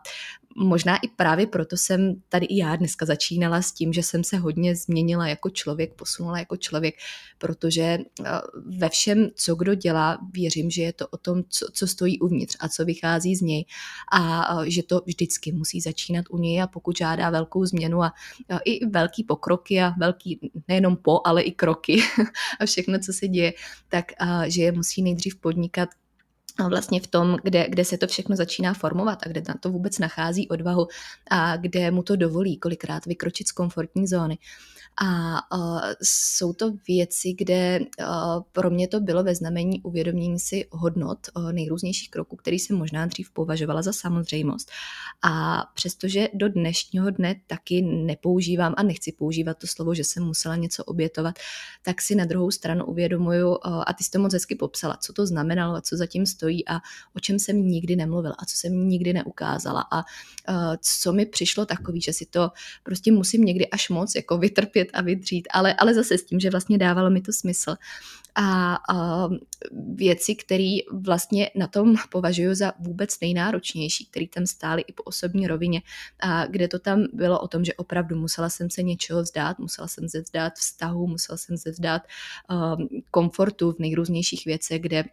možná 0.56 0.96
i 0.96 1.08
právě 1.08 1.46
proto 1.46 1.76
jsem 1.76 2.14
tady 2.28 2.46
i 2.46 2.58
já 2.58 2.76
dneska 2.76 3.06
začínala 3.06 3.62
s 3.62 3.72
tím, 3.72 3.92
že 3.92 4.02
jsem 4.02 4.24
se 4.24 4.36
hodně 4.36 4.76
změnila 4.76 5.28
jako 5.28 5.50
člověk, 5.50 5.94
posunula 5.94 6.38
jako 6.38 6.56
člověk, 6.56 6.94
protože 7.38 7.82
eh, 7.82 8.24
ve 8.66 8.88
všem, 8.88 9.28
co 9.34 9.54
kdo 9.54 9.74
dělá, 9.74 10.18
věřím, 10.32 10.70
že 10.70 10.82
je 10.82 10.92
to 10.92 11.08
o 11.08 11.16
tom, 11.16 11.42
co, 11.48 11.66
co 11.72 11.86
stojí 11.86 12.20
uvnitř 12.20 12.56
a 12.60 12.68
co 12.76 12.84
vychází 12.84 13.36
z 13.36 13.40
něj. 13.40 13.64
A 14.12 14.46
že 14.66 14.82
to 14.82 15.02
vždycky 15.06 15.52
musí 15.52 15.80
začínat 15.80 16.24
u 16.30 16.38
něj 16.38 16.62
a 16.62 16.66
pokud 16.66 16.96
žádá 16.98 17.30
velkou 17.30 17.64
změnu 17.64 18.02
a, 18.02 18.12
i 18.64 18.86
velký 18.86 19.24
pokroky 19.24 19.82
a 19.82 19.94
velký 19.98 20.50
nejenom 20.68 20.96
po, 20.96 21.20
ale 21.24 21.42
i 21.42 21.52
kroky 21.52 22.02
a 22.60 22.66
všechno, 22.66 22.98
co 22.98 23.12
se 23.12 23.28
děje, 23.28 23.52
tak 23.88 24.12
že 24.46 24.62
je 24.62 24.72
musí 24.72 25.02
nejdřív 25.02 25.40
podnikat 25.40 25.88
vlastně 26.68 27.00
v 27.00 27.06
tom, 27.06 27.36
kde, 27.42 27.66
kde 27.68 27.84
se 27.84 27.98
to 27.98 28.06
všechno 28.06 28.36
začíná 28.36 28.74
formovat 28.74 29.18
a 29.22 29.28
kde 29.28 29.42
na 29.48 29.54
to 29.60 29.70
vůbec 29.70 29.98
nachází 29.98 30.48
odvahu 30.48 30.88
a 31.30 31.56
kde 31.56 31.90
mu 31.90 32.02
to 32.02 32.16
dovolí 32.16 32.56
kolikrát 32.56 33.06
vykročit 33.06 33.48
z 33.48 33.52
komfortní 33.52 34.06
zóny. 34.06 34.38
A 35.04 35.40
uh, 35.56 35.80
jsou 36.02 36.52
to 36.52 36.72
věci, 36.88 37.32
kde 37.32 37.80
uh, 37.80 38.06
pro 38.52 38.70
mě 38.70 38.88
to 38.88 39.00
bylo 39.00 39.24
ve 39.24 39.34
znamení 39.34 39.82
uvědomění 39.82 40.38
si 40.38 40.68
hodnot 40.70 41.18
uh, 41.36 41.52
nejrůznějších 41.52 42.10
kroků, 42.10 42.36
který 42.36 42.58
jsem 42.58 42.76
možná 42.76 43.06
dřív 43.06 43.30
považovala 43.30 43.82
za 43.82 43.92
samozřejmost. 43.92 44.70
A 45.22 45.62
přestože 45.74 46.28
do 46.34 46.48
dnešního 46.48 47.10
dne 47.10 47.34
taky 47.46 47.82
nepoužívám 47.82 48.74
a 48.76 48.82
nechci 48.82 49.12
používat 49.12 49.58
to 49.58 49.66
slovo, 49.66 49.94
že 49.94 50.04
jsem 50.04 50.24
musela 50.24 50.56
něco 50.56 50.84
obětovat, 50.84 51.34
tak 51.82 52.02
si 52.02 52.14
na 52.14 52.24
druhou 52.24 52.50
stranu 52.50 52.84
uvědomuju, 52.84 53.48
uh, 53.48 53.56
a 53.86 53.92
ty 53.92 54.04
jsi 54.04 54.10
to 54.10 54.18
moc 54.18 54.32
hezky 54.32 54.54
popsala, 54.54 54.96
co 54.96 55.12
to 55.12 55.26
znamenalo 55.26 55.74
a 55.74 55.80
co 55.80 55.96
zatím 55.96 56.26
stojí 56.26 56.45
stojí 56.46 56.68
a 56.68 56.80
o 57.14 57.20
čem 57.20 57.38
jsem 57.38 57.68
nikdy 57.68 57.96
nemluvila 57.96 58.34
a 58.38 58.44
co 58.44 58.56
jsem 58.56 58.88
nikdy 58.88 59.12
neukázala. 59.12 59.84
A 59.90 59.98
uh, 59.98 60.76
co 60.80 61.12
mi 61.12 61.26
přišlo 61.26 61.66
takový, 61.66 62.00
že 62.00 62.12
si 62.12 62.26
to 62.26 62.50
prostě 62.82 63.12
musím 63.12 63.44
někdy 63.44 63.70
až 63.70 63.88
moc 63.88 64.14
jako 64.14 64.38
vytrpět 64.38 64.88
a 64.94 65.02
vydřít, 65.02 65.48
ale, 65.50 65.74
ale 65.74 65.94
zase 65.94 66.18
s 66.18 66.24
tím, 66.24 66.40
že 66.40 66.50
vlastně 66.50 66.78
dávalo 66.78 67.10
mi 67.10 67.20
to 67.20 67.32
smysl. 67.32 67.76
A, 68.38 68.74
a 68.88 69.28
věci, 69.94 70.34
které 70.34 70.76
vlastně 70.92 71.50
na 71.54 71.66
tom 71.66 71.96
považuji 72.10 72.54
za 72.54 72.72
vůbec 72.78 73.20
nejnáročnější, 73.20 74.06
které 74.06 74.26
tam 74.28 74.46
stály 74.46 74.84
i 74.86 74.92
po 74.92 75.02
osobní 75.02 75.46
rovině, 75.46 75.82
a 76.20 76.46
kde 76.46 76.68
to 76.68 76.78
tam 76.78 77.06
bylo 77.12 77.40
o 77.40 77.48
tom, 77.48 77.64
že 77.64 77.74
opravdu 77.74 78.16
musela 78.16 78.50
jsem 78.50 78.70
se 78.70 78.82
něčeho 78.82 79.22
vzdát, 79.22 79.58
musela 79.58 79.88
jsem 79.88 80.08
se 80.08 80.20
vzdát 80.20 80.52
vztahu, 80.54 81.06
musela 81.06 81.36
jsem 81.38 81.58
se 81.58 81.70
vzdát 81.70 82.02
um, 82.04 82.88
komfortu 83.10 83.72
v 83.72 83.78
nejrůznějších 83.78 84.44
věcech, 84.44 84.82
kde 84.82 85.04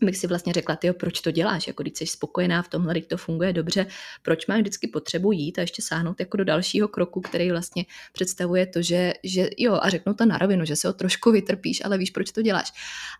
bych 0.00 0.16
si 0.16 0.26
vlastně 0.26 0.52
řekla, 0.52 0.76
ty 0.76 0.92
proč 0.92 1.20
to 1.20 1.30
děláš, 1.30 1.66
jako 1.66 1.82
když 1.82 1.92
jsi 1.96 2.06
spokojená 2.06 2.62
v 2.62 2.68
tomhle, 2.68 2.94
když 2.94 3.06
to 3.06 3.16
funguje 3.16 3.52
dobře, 3.52 3.86
proč 4.22 4.46
máš 4.46 4.60
vždycky 4.60 4.88
potřebu 4.88 5.32
jít 5.32 5.58
a 5.58 5.60
ještě 5.60 5.82
sáhnout 5.82 6.20
jako 6.20 6.36
do 6.36 6.44
dalšího 6.44 6.88
kroku, 6.88 7.20
který 7.20 7.50
vlastně 7.50 7.84
představuje 8.12 8.66
to, 8.66 8.82
že, 8.82 9.12
že 9.24 9.50
jo, 9.58 9.78
a 9.82 9.90
řeknu 9.90 10.14
to 10.14 10.26
na 10.26 10.38
rovinu, 10.38 10.64
že 10.64 10.76
se 10.76 10.88
ho 10.88 10.94
trošku 10.94 11.32
vytrpíš, 11.32 11.84
ale 11.84 11.98
víš, 11.98 12.10
proč 12.10 12.30
to 12.30 12.42
děláš. 12.42 12.72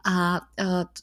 A, 0.05 0.37
a 0.37 0.41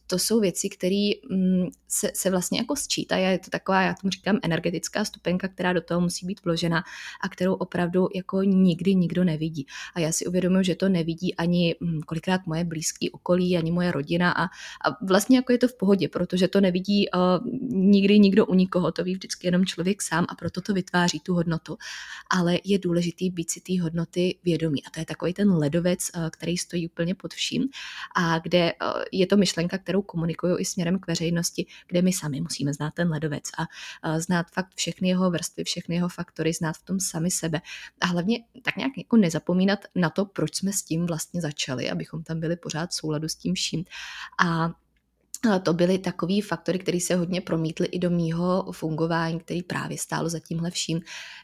to 0.07 0.19
jsou 0.19 0.39
věci, 0.39 0.69
které 0.69 1.11
mm, 1.29 1.69
se, 1.87 2.11
se 2.13 2.29
vlastně 2.29 2.59
jako 2.59 2.75
sčítají, 2.75 3.23
je 3.23 3.39
to 3.39 3.49
taková, 3.49 3.81
já 3.81 3.93
tomu 4.01 4.11
říkám, 4.11 4.39
energetická 4.43 5.05
stupenka, 5.05 5.47
která 5.47 5.73
do 5.73 5.81
toho 5.81 6.01
musí 6.01 6.25
být 6.25 6.43
vložena 6.45 6.83
a 7.21 7.29
kterou 7.29 7.53
opravdu 7.53 8.07
jako 8.15 8.43
nikdy 8.43 8.95
nikdo 8.95 9.23
nevidí. 9.23 9.65
A 9.95 9.99
já 9.99 10.11
si 10.11 10.25
uvědomuji, 10.25 10.63
že 10.63 10.75
to 10.75 10.89
nevidí 10.89 11.35
ani 11.35 11.75
mm, 11.79 12.01
kolikrát 12.01 12.41
moje 12.45 12.63
blízké 12.63 13.05
okolí, 13.11 13.57
ani 13.57 13.71
moje 13.71 13.91
rodina 13.91 14.31
a, 14.31 14.43
a 14.45 14.97
vlastně 15.01 15.37
jako 15.37 15.51
je 15.51 15.57
to 15.61 15.67
v 15.67 15.77
pohodě, 15.77 16.09
protože 16.09 16.47
to 16.47 16.61
nevidí 16.61 17.09
uh, 17.09 17.47
nikdy 17.69 18.19
nikdo 18.19 18.45
u 18.45 18.53
nikoho, 18.53 18.91
to 18.91 19.03
ví 19.03 19.13
vždycky 19.13 19.47
jenom 19.47 19.65
člověk 19.65 20.01
sám 20.01 20.25
a 20.29 20.35
proto 20.35 20.61
to 20.61 20.73
vytváří 20.73 21.19
tu 21.19 21.33
hodnotu. 21.33 21.77
Ale 22.29 22.59
je 22.63 22.79
důležitý 22.79 23.29
být 23.29 23.51
si 23.51 23.61
té 23.61 23.81
hodnoty 23.81 24.39
vědomí. 24.43 24.85
A 24.85 24.89
to 24.89 24.99
je 24.99 25.05
takový 25.05 25.33
ten 25.33 25.51
ledovec, 25.51 25.99
uh, 26.15 26.29
který 26.29 26.57
stojí 26.57 26.87
úplně 26.87 27.15
pod 27.15 27.33
vším 27.33 27.67
a 28.15 28.39
kde 28.39 28.73
uh, 28.73 29.03
je 29.11 29.27
to 29.27 29.37
myšlenka, 29.37 29.77
kterou 29.77 30.01
komunikuju 30.01 30.59
i 30.59 30.65
směrem 30.65 30.99
k 30.99 31.07
veřejnosti, 31.07 31.65
kde 31.87 32.01
my 32.01 32.13
sami 32.13 32.41
musíme 32.41 32.73
znát 32.73 32.93
ten 32.93 33.09
ledovec 33.09 33.43
a 33.57 33.61
uh, 33.61 34.19
znát 34.19 34.45
fakt 34.53 34.67
všechny 34.75 35.09
jeho 35.09 35.31
vrstvy, 35.31 35.63
všechny 35.63 35.95
jeho 35.95 36.09
faktory, 36.09 36.53
znát 36.53 36.77
v 36.77 36.85
tom 36.85 36.99
sami 36.99 37.31
sebe. 37.31 37.61
A 38.01 38.05
hlavně 38.05 38.39
tak 38.61 38.77
nějak 38.77 38.91
jako 38.97 39.17
nezapomínat 39.17 39.79
na 39.95 40.09
to, 40.09 40.25
proč 40.25 40.55
jsme 40.55 40.73
s 40.73 40.83
tím 40.83 41.05
vlastně 41.05 41.41
začali, 41.41 41.89
abychom 41.89 42.23
tam 42.23 42.39
byli 42.39 42.55
pořád 42.55 42.89
v 42.89 42.93
souladu 42.93 43.27
s 43.27 43.35
tím 43.35 43.53
vším. 43.53 43.85
A 44.39 44.73
to 45.63 45.73
byly 45.73 45.97
takový 45.97 46.41
faktory, 46.41 46.79
které 46.79 46.99
se 46.99 47.15
hodně 47.15 47.41
promítly 47.41 47.87
i 47.87 47.99
do 47.99 48.09
mýho 48.09 48.71
fungování, 48.71 49.39
který 49.39 49.63
právě 49.63 49.97
stálo 49.97 50.29
za 50.29 50.39
tímhle 50.39 50.71
vším, 50.71 51.01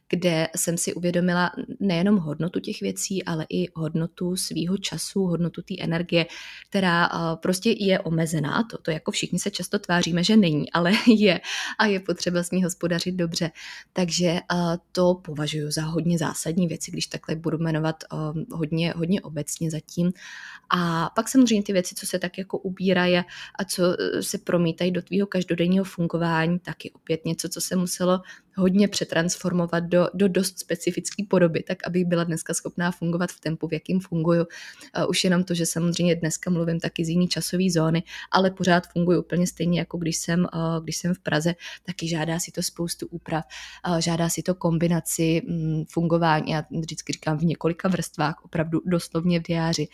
kde 0.09 0.47
jsem 0.55 0.77
si 0.77 0.93
uvědomila 0.93 1.51
nejenom 1.79 2.17
hodnotu 2.17 2.59
těch 2.59 2.81
věcí, 2.81 3.23
ale 3.23 3.45
i 3.49 3.67
hodnotu 3.75 4.35
svýho 4.35 4.77
času, 4.77 5.23
hodnotu 5.23 5.61
té 5.61 5.75
energie, 5.79 6.25
která 6.69 7.09
prostě 7.41 7.75
je 7.79 7.99
omezená. 7.99 8.63
To, 8.71 8.77
to 8.77 8.91
jako 8.91 9.11
všichni 9.11 9.39
se 9.39 9.51
často 9.51 9.79
tváříme, 9.79 10.23
že 10.23 10.37
není, 10.37 10.71
ale 10.71 10.91
je 11.07 11.41
a 11.79 11.85
je 11.85 11.99
potřeba 11.99 12.43
s 12.43 12.51
ní 12.51 12.63
hospodařit 12.63 13.15
dobře. 13.15 13.51
Takže 13.93 14.39
to 14.91 15.15
považuji 15.15 15.71
za 15.71 15.81
hodně 15.81 16.17
zásadní 16.17 16.67
věci, 16.67 16.91
když 16.91 17.07
takhle 17.07 17.35
budu 17.35 17.57
jmenovat 17.57 18.03
hodně, 18.51 18.93
hodně 18.95 19.21
obecně 19.21 19.71
zatím. 19.71 20.11
A 20.69 21.09
pak 21.15 21.29
samozřejmě 21.29 21.63
ty 21.63 21.73
věci, 21.73 21.95
co 21.95 22.07
se 22.07 22.19
tak 22.19 22.37
jako 22.37 22.57
ubírají 22.57 23.17
a 23.59 23.63
co 23.69 23.86
se 24.21 24.37
promítají 24.37 24.91
do 24.91 25.01
tvýho 25.01 25.27
každodenního 25.27 25.85
fungování, 25.85 26.59
taky 26.59 26.91
opět 26.91 27.25
něco, 27.25 27.49
co 27.49 27.61
se 27.61 27.75
muselo 27.75 28.21
hodně 28.57 28.87
přetransformovat 28.87 29.83
do, 29.83 30.07
do 30.13 30.27
dost 30.27 30.59
specifické 30.59 31.23
podoby, 31.29 31.63
tak 31.63 31.87
aby 31.87 32.03
byla 32.03 32.23
dneska 32.23 32.53
schopná 32.53 32.91
fungovat 32.91 33.31
v 33.31 33.39
tempu, 33.39 33.67
v 33.67 33.73
jakým 33.73 33.99
funguju. 33.99 34.45
Už 35.09 35.23
jenom 35.23 35.43
to, 35.43 35.53
že 35.53 35.65
samozřejmě 35.65 36.15
dneska 36.15 36.49
mluvím 36.49 36.79
taky 36.79 37.05
z 37.05 37.09
jiný 37.09 37.27
časové 37.27 37.63
zóny, 37.71 38.03
ale 38.31 38.51
pořád 38.51 38.87
funguji 38.87 39.19
úplně 39.19 39.47
stejně, 39.47 39.79
jako 39.79 39.97
když 39.97 40.17
jsem, 40.17 40.47
když 40.83 40.97
jsem 40.97 41.13
v 41.13 41.19
Praze, 41.19 41.55
taky 41.85 42.07
žádá 42.07 42.39
si 42.39 42.51
to 42.51 42.63
spoustu 42.63 43.07
úprav, 43.07 43.45
žádá 43.99 44.29
si 44.29 44.43
to 44.43 44.55
kombinaci 44.55 45.41
mm, 45.47 45.85
fungování, 45.89 46.51
já 46.51 46.63
vždycky 46.71 47.13
říkám 47.13 47.37
v 47.37 47.43
několika 47.43 47.89
vrstvách, 47.89 48.45
opravdu 48.45 48.81
doslovně 48.85 49.39
v 49.39 49.43
diáři. 49.43 49.87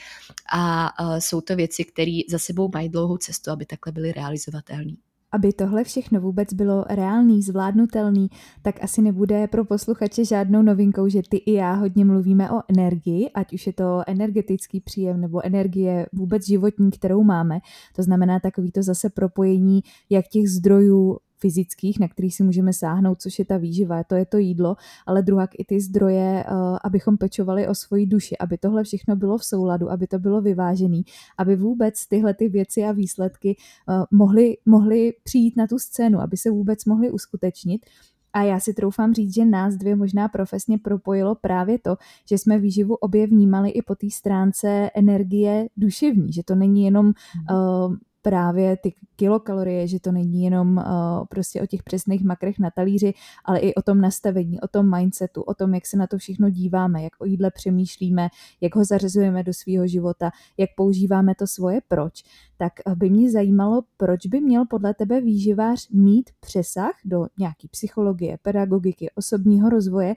A 0.54 0.90
jsou 1.20 1.42
to 1.42 1.56
věci, 1.56 1.86
které 1.86 2.20
za 2.30 2.40
sebou 2.40 2.70
mají 2.74 2.90
dlouhou 2.90 3.18
cestu, 3.18 3.52
aby 3.52 3.66
takhle 3.66 3.92
byly 3.94 4.12
realizovatelné. 4.12 4.94
Aby 5.34 5.54
tohle 5.54 5.84
všechno 5.84 6.22
vůbec 6.22 6.54
bylo 6.54 6.86
reálný, 6.90 7.42
zvládnutelný, 7.42 8.28
tak 8.62 8.84
asi 8.84 9.02
nebude 9.02 9.48
pro 9.48 9.66
posluchače 9.66 10.26
žádnou 10.26 10.62
novinkou, 10.62 11.08
že 11.08 11.22
ty 11.30 11.38
i 11.38 11.54
já 11.54 11.74
hodně 11.74 12.06
mluvíme 12.06 12.52
o 12.52 12.62
energii, 12.70 13.30
ať 13.36 13.54
už 13.54 13.68
je 13.68 13.74
to 13.74 14.04
energetický 14.08 14.80
příjem 14.80 15.22
nebo 15.22 15.46
energie 15.46 16.06
vůbec 16.14 16.48
životní, 16.48 16.92
kterou 16.92 17.24
máme. 17.24 17.60
To 17.96 18.04
znamená 18.04 18.40
takový 18.40 18.72
to 18.72 18.84
zase 18.84 19.10
propojení 19.10 19.82
jak 20.10 20.28
těch 20.28 20.50
zdrojů 20.50 21.18
fyzických, 21.44 22.00
na 22.00 22.08
kterých 22.08 22.36
si 22.36 22.44
můžeme 22.44 22.74
sáhnout, 22.74 23.22
což 23.22 23.40
je 23.40 23.46
ta 23.46 23.58
výživa, 23.58 24.04
to 24.04 24.16
je 24.16 24.26
to 24.26 24.38
jídlo, 24.38 24.76
ale 25.06 25.22
druhak 25.22 25.50
i 25.60 25.66
ty 25.66 25.82
zdroje, 25.82 26.44
eh, 26.44 26.48
abychom 26.84 27.18
pečovali 27.18 27.68
o 27.68 27.76
svoji 27.76 28.06
duši, 28.06 28.38
aby 28.40 28.58
tohle 28.58 28.84
všechno 28.84 29.16
bylo 29.16 29.38
v 29.38 29.44
souladu, 29.44 29.92
aby 29.92 30.08
to 30.08 30.20
bylo 30.20 30.42
vyvážený, 30.42 31.04
aby 31.38 31.56
vůbec 31.56 32.08
tyhle 32.08 32.34
ty 32.34 32.50
věci 32.50 32.84
a 32.84 32.92
výsledky 32.92 33.56
eh, 33.60 34.04
mohly, 34.12 34.58
mohly 34.66 35.14
přijít 35.24 35.58
na 35.58 35.68
tu 35.68 35.80
scénu, 35.80 36.20
aby 36.20 36.38
se 36.38 36.50
vůbec 36.50 36.86
mohly 36.86 37.12
uskutečnit. 37.12 37.86
A 38.34 38.44
já 38.44 38.60
si 38.60 38.74
troufám 38.74 39.14
říct, 39.14 39.34
že 39.34 39.46
nás 39.46 39.76
dvě 39.76 39.96
možná 39.96 40.28
profesně 40.28 40.78
propojilo 40.78 41.36
právě 41.36 41.80
to, 41.80 41.96
že 42.30 42.38
jsme 42.38 42.60
výživu 42.60 42.96
obě 42.96 43.28
vnímali 43.28 43.70
i 43.70 43.82
po 43.82 43.96
té 43.96 44.10
stránce 44.10 44.90
energie 44.96 45.68
duševní, 45.78 46.34
že 46.34 46.44
to 46.44 46.56
není 46.56 46.86
jenom 46.86 47.06
uh, 47.52 47.96
právě 48.24 48.78
ty 48.78 48.94
kilokalorie, 49.16 49.88
že 49.88 50.00
to 50.00 50.12
není 50.12 50.44
jenom 50.44 50.78
uh, 50.78 50.84
prostě 51.30 51.62
o 51.62 51.66
těch 51.66 51.84
přesných 51.84 52.24
makrech 52.24 52.60
na 52.60 52.72
talíři, 52.72 53.14
ale 53.46 53.60
i 53.60 53.76
o 53.76 53.82
tom 53.82 54.02
nastavení, 54.02 54.62
o 54.62 54.68
tom 54.68 54.98
mindsetu, 54.98 55.42
o 55.42 55.54
tom, 55.54 55.74
jak 55.74 55.86
se 55.86 55.98
na 55.98 56.08
to 56.08 56.18
všechno 56.18 56.50
díváme, 56.50 57.04
jak 57.04 57.14
o 57.20 57.26
jídle 57.26 57.52
přemýšlíme, 57.52 58.30
jak 58.62 58.76
ho 58.76 58.86
zařazujeme 58.86 59.44
do 59.44 59.54
svého 59.54 59.88
života, 59.88 60.32
jak 60.58 60.70
používáme 60.78 61.36
to 61.36 61.48
svoje 61.48 61.82
proč, 61.88 62.24
tak 62.58 62.74
eh, 62.88 62.96
by 62.96 63.10
mě 63.10 63.32
zajímalo, 63.32 63.82
proč 63.98 64.26
by 64.26 64.42
měl 64.42 64.66
podle 64.66 64.94
tebe 64.94 65.22
výživář 65.22 65.90
mít 65.90 66.30
přesah 66.40 66.94
do 67.06 67.28
nějaký 67.38 67.68
psychologie, 67.68 68.38
pedagogiky, 68.42 69.12
osobního 69.16 69.70
rozvoje, 69.70 70.16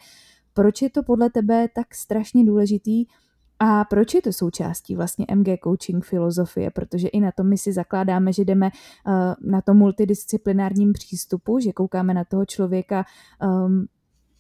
proč 0.55 0.83
je 0.83 0.91
to 0.91 1.03
podle 1.03 1.31
tebe 1.31 1.69
tak 1.75 1.95
strašně 1.95 2.45
důležitý 2.45 3.07
a 3.59 3.85
proč 3.85 4.15
je 4.15 4.23
to 4.23 4.33
součástí 4.33 4.97
vlastně 4.97 5.27
MG 5.35 5.49
coaching 5.65 6.05
filozofie? 6.05 6.71
Protože 6.71 7.09
i 7.09 7.21
na 7.21 7.33
tom 7.33 7.49
my 7.49 7.59
si 7.59 7.73
zakládáme, 7.73 8.33
že 8.33 8.45
jdeme 8.45 8.71
uh, 9.07 9.51
na 9.51 9.61
tom 9.61 9.77
multidisciplinárním 9.77 10.93
přístupu, 10.93 11.59
že 11.59 11.73
koukáme 11.73 12.15
na 12.15 12.25
toho 12.25 12.47
člověka 12.47 13.05
um, 13.43 13.87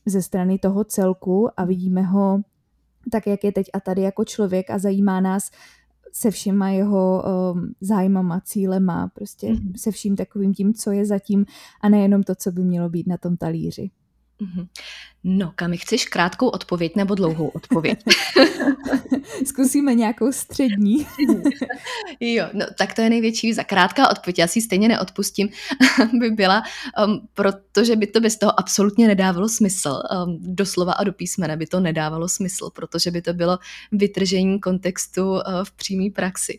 ze 0.06 0.22
strany 0.22 0.58
toho 0.58 0.84
celku 0.84 1.48
a 1.56 1.64
vidíme 1.64 2.02
ho 2.02 2.40
tak, 3.12 3.26
jak 3.26 3.44
je 3.44 3.52
teď 3.52 3.66
a 3.72 3.80
tady 3.80 4.02
jako 4.02 4.24
člověk 4.24 4.70
a 4.70 4.78
zajímá 4.78 5.20
nás 5.20 5.50
se 6.12 6.30
všema 6.30 6.68
jeho 6.68 7.24
um, 7.54 7.74
zájmama, 7.80 8.40
cílema, 8.40 9.10
prostě 9.14 9.46
mm-hmm. 9.46 9.72
se 9.76 9.90
vším 9.90 10.16
takovým 10.16 10.54
tím, 10.54 10.74
co 10.74 10.90
je 10.90 11.06
zatím 11.06 11.46
a 11.80 11.88
nejenom 11.88 12.22
to, 12.22 12.34
co 12.34 12.52
by 12.52 12.64
mělo 12.64 12.88
být 12.88 13.06
na 13.06 13.16
tom 13.16 13.36
talíři. 13.36 13.90
Mm-hmm. 14.40 14.66
No, 15.24 15.52
kam 15.54 15.76
chceš 15.76 16.04
krátkou 16.04 16.48
odpověď 16.48 16.96
nebo 16.96 17.14
dlouhou 17.14 17.48
odpověď? 17.48 17.98
Zkusíme 19.46 19.94
nějakou 19.94 20.32
střední. 20.32 21.06
jo, 22.20 22.46
no 22.52 22.66
tak 22.78 22.94
to 22.94 23.00
je 23.00 23.10
největší 23.10 23.52
za 23.52 23.64
krátká 23.64 24.10
odpověď, 24.10 24.38
já 24.38 24.46
si 24.46 24.60
stejně 24.60 24.88
neodpustím, 24.88 25.48
by 26.20 26.30
byla, 26.30 26.62
um, 27.06 27.28
protože 27.34 27.96
by 27.96 28.06
to 28.06 28.20
bez 28.20 28.38
toho 28.38 28.60
absolutně 28.60 29.08
nedávalo 29.08 29.48
smysl. 29.48 30.02
Um, 30.26 30.38
doslova 30.54 30.92
a 30.92 31.04
do 31.04 31.12
písmene 31.12 31.56
by 31.56 31.66
to 31.66 31.80
nedávalo 31.80 32.28
smysl, 32.28 32.70
protože 32.70 33.10
by 33.10 33.22
to 33.22 33.32
bylo 33.32 33.58
vytržení 33.92 34.60
kontextu 34.60 35.30
uh, 35.30 35.40
v 35.64 35.72
přímé 35.72 36.10
praxi. 36.14 36.58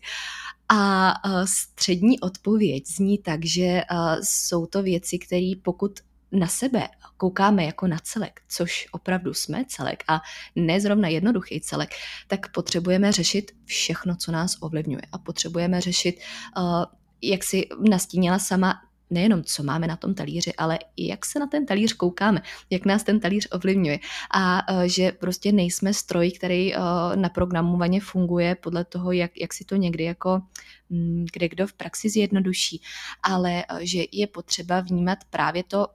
A 0.70 1.14
uh, 1.26 1.46
střední 1.46 2.20
odpověď 2.20 2.88
zní 2.88 3.18
tak, 3.18 3.46
že 3.46 3.82
uh, 3.92 4.16
jsou 4.24 4.66
to 4.66 4.84
věci, 4.84 5.20
které 5.20 5.52
pokud 5.62 5.92
na 6.32 6.48
sebe 6.48 6.88
koukáme 7.18 7.66
jako 7.66 7.88
na 7.88 7.98
celek, 8.04 8.42
což 8.48 8.88
opravdu 8.92 9.34
jsme 9.34 9.66
celek 9.68 10.04
a 10.08 10.22
nezrovna 10.56 11.08
jednoduchý 11.08 11.62
celek, 11.62 11.90
tak 12.28 12.52
potřebujeme 12.52 13.12
řešit 13.12 13.52
všechno, 13.66 14.16
co 14.16 14.32
nás 14.32 14.58
ovlivňuje 14.60 15.02
a 15.12 15.18
potřebujeme 15.18 15.82
řešit, 15.82 16.20
uh, 16.58 16.86
jak 17.22 17.44
si 17.44 17.68
nastínila 17.90 18.40
sama, 18.40 18.82
nejenom, 19.10 19.44
co 19.44 19.64
máme 19.64 19.88
na 19.88 19.96
tom 19.96 20.14
talíři, 20.14 20.54
ale 20.54 20.80
i 20.96 21.08
jak 21.08 21.26
se 21.26 21.40
na 21.40 21.48
ten 21.48 21.66
talíř 21.66 21.94
koukáme, 21.94 22.42
jak 22.70 22.86
nás 22.86 23.04
ten 23.04 23.20
talíř 23.20 23.48
ovlivňuje. 23.52 24.00
A 24.34 24.66
že 24.86 25.12
prostě 25.12 25.52
nejsme 25.52 25.94
stroj, 25.94 26.32
který 26.32 26.74
naprogramovaně 27.16 28.02
funguje 28.02 28.56
podle 28.56 28.86
toho, 28.86 29.12
jak, 29.12 29.32
jak 29.42 29.54
si 29.54 29.66
to 29.66 29.76
někdy 29.76 30.04
jako 30.04 30.42
mm, 30.90 31.26
kde 31.34 31.50
kdo 31.50 31.68
v 31.68 31.74
praxi 31.74 32.10
zjednoduší, 32.10 32.82
ale 33.24 33.66
že 33.80 34.04
je 34.12 34.28
potřeba 34.28 34.82
vnímat 34.82 35.20
právě 35.30 35.64
to 35.64 35.88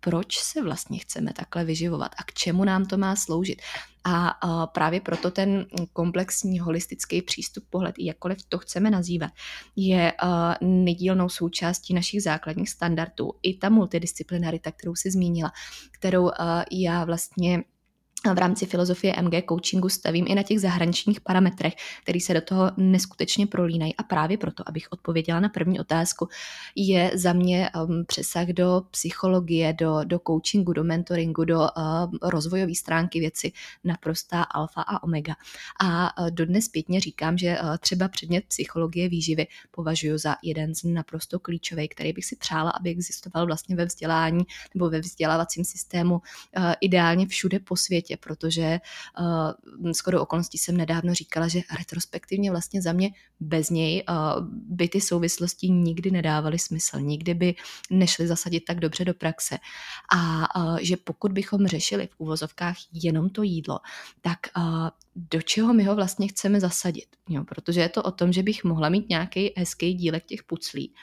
proč 0.00 0.38
se 0.38 0.62
vlastně 0.62 0.98
chceme 0.98 1.32
takhle 1.32 1.64
vyživovat 1.64 2.12
a 2.18 2.22
k 2.22 2.32
čemu 2.32 2.64
nám 2.64 2.86
to 2.86 2.98
má 2.98 3.16
sloužit. 3.16 3.62
A 4.04 4.66
právě 4.66 5.00
proto 5.00 5.30
ten 5.30 5.66
komplexní 5.92 6.60
holistický 6.60 7.22
přístup, 7.22 7.64
pohled, 7.70 7.94
jakkoliv 7.98 8.38
to 8.48 8.58
chceme 8.58 8.90
nazývat, 8.90 9.30
je 9.76 10.12
nedílnou 10.60 11.28
součástí 11.28 11.94
našich 11.94 12.22
základních 12.22 12.70
standardů. 12.70 13.32
I 13.42 13.54
ta 13.54 13.68
multidisciplinarita, 13.68 14.72
kterou 14.72 14.94
si 14.94 15.10
zmínila, 15.10 15.52
kterou 15.90 16.30
já 16.72 17.04
vlastně 17.04 17.62
v 18.34 18.38
rámci 18.38 18.66
filozofie 18.66 19.14
MG 19.22 19.44
coachingu 19.48 19.88
stavím 19.88 20.24
i 20.28 20.34
na 20.34 20.42
těch 20.42 20.60
zahraničních 20.60 21.20
parametrech, 21.20 21.74
které 22.02 22.20
se 22.20 22.34
do 22.34 22.40
toho 22.40 22.70
neskutečně 22.76 23.46
prolínají. 23.46 23.96
A 23.96 24.02
právě 24.02 24.38
proto, 24.38 24.62
abych 24.66 24.86
odpověděla 24.90 25.40
na 25.40 25.48
první 25.48 25.80
otázku, 25.80 26.28
je 26.76 27.10
za 27.14 27.32
mě 27.32 27.70
um, 27.70 28.04
přesah 28.06 28.46
do 28.46 28.82
psychologie, 28.90 29.72
do, 29.72 30.00
do 30.04 30.20
coachingu, 30.26 30.72
do 30.72 30.84
mentoringu, 30.84 31.44
do 31.44 31.60
uh, 31.60 31.68
rozvojové 32.22 32.74
stránky 32.74 33.20
věci 33.20 33.52
naprostá 33.84 34.42
alfa 34.42 34.82
a 34.82 35.02
omega. 35.02 35.34
A 35.80 36.18
uh, 36.20 36.30
dodnes 36.30 36.64
zpětně 36.64 37.00
říkám, 37.00 37.38
že 37.38 37.60
uh, 37.60 37.76
třeba 37.76 38.08
předmět 38.08 38.44
psychologie 38.48 39.08
výživy 39.08 39.46
považuji 39.70 40.18
za 40.18 40.36
jeden 40.42 40.74
z 40.74 40.84
naprosto 40.84 41.38
klíčových, 41.38 41.88
který 41.88 42.12
bych 42.12 42.24
si 42.24 42.36
přála, 42.36 42.70
aby 42.70 42.90
existoval 42.90 43.46
vlastně 43.46 43.76
ve 43.76 43.84
vzdělání 43.84 44.44
nebo 44.74 44.90
ve 44.90 45.00
vzdělávacím 45.00 45.64
systému 45.64 46.14
uh, 46.14 46.72
ideálně 46.80 47.26
všude 47.26 47.60
po 47.60 47.76
světě 47.76 48.09
světě, 48.10 48.16
protože 48.16 48.80
uh, 49.20 49.92
skoro 49.92 50.22
okolností 50.22 50.58
jsem 50.58 50.76
nedávno 50.76 51.14
říkala, 51.14 51.48
že 51.48 51.60
retrospektivně 51.78 52.50
vlastně 52.50 52.82
za 52.82 52.92
mě 52.92 53.10
bez 53.40 53.70
něj 53.70 54.04
uh, 54.08 54.46
by 54.50 54.88
ty 54.88 55.00
souvislosti 55.00 55.70
nikdy 55.70 56.10
nedávaly 56.10 56.58
smysl, 56.58 57.00
nikdy 57.00 57.34
by 57.34 57.54
nešly 57.90 58.26
zasadit 58.26 58.64
tak 58.66 58.80
dobře 58.80 59.04
do 59.04 59.14
praxe. 59.14 59.58
A 60.14 60.48
uh, 60.56 60.78
že 60.82 60.96
pokud 60.96 61.32
bychom 61.32 61.66
řešili 61.66 62.06
v 62.06 62.14
úvozovkách 62.18 62.76
jenom 62.92 63.30
to 63.30 63.42
jídlo, 63.42 63.78
tak 64.20 64.38
uh, 64.56 64.88
do 65.16 65.42
čeho 65.42 65.74
my 65.74 65.84
ho 65.84 65.94
vlastně 65.94 66.28
chceme 66.28 66.60
zasadit. 66.60 67.06
Jo? 67.28 67.44
Protože 67.44 67.80
je 67.80 67.88
to 67.88 68.02
o 68.02 68.10
tom, 68.10 68.32
že 68.32 68.42
bych 68.42 68.64
mohla 68.64 68.88
mít 68.88 69.08
nějaký 69.08 69.52
hezký 69.56 69.94
dílek 69.94 70.24
těch 70.24 70.42
puclí, 70.42 70.94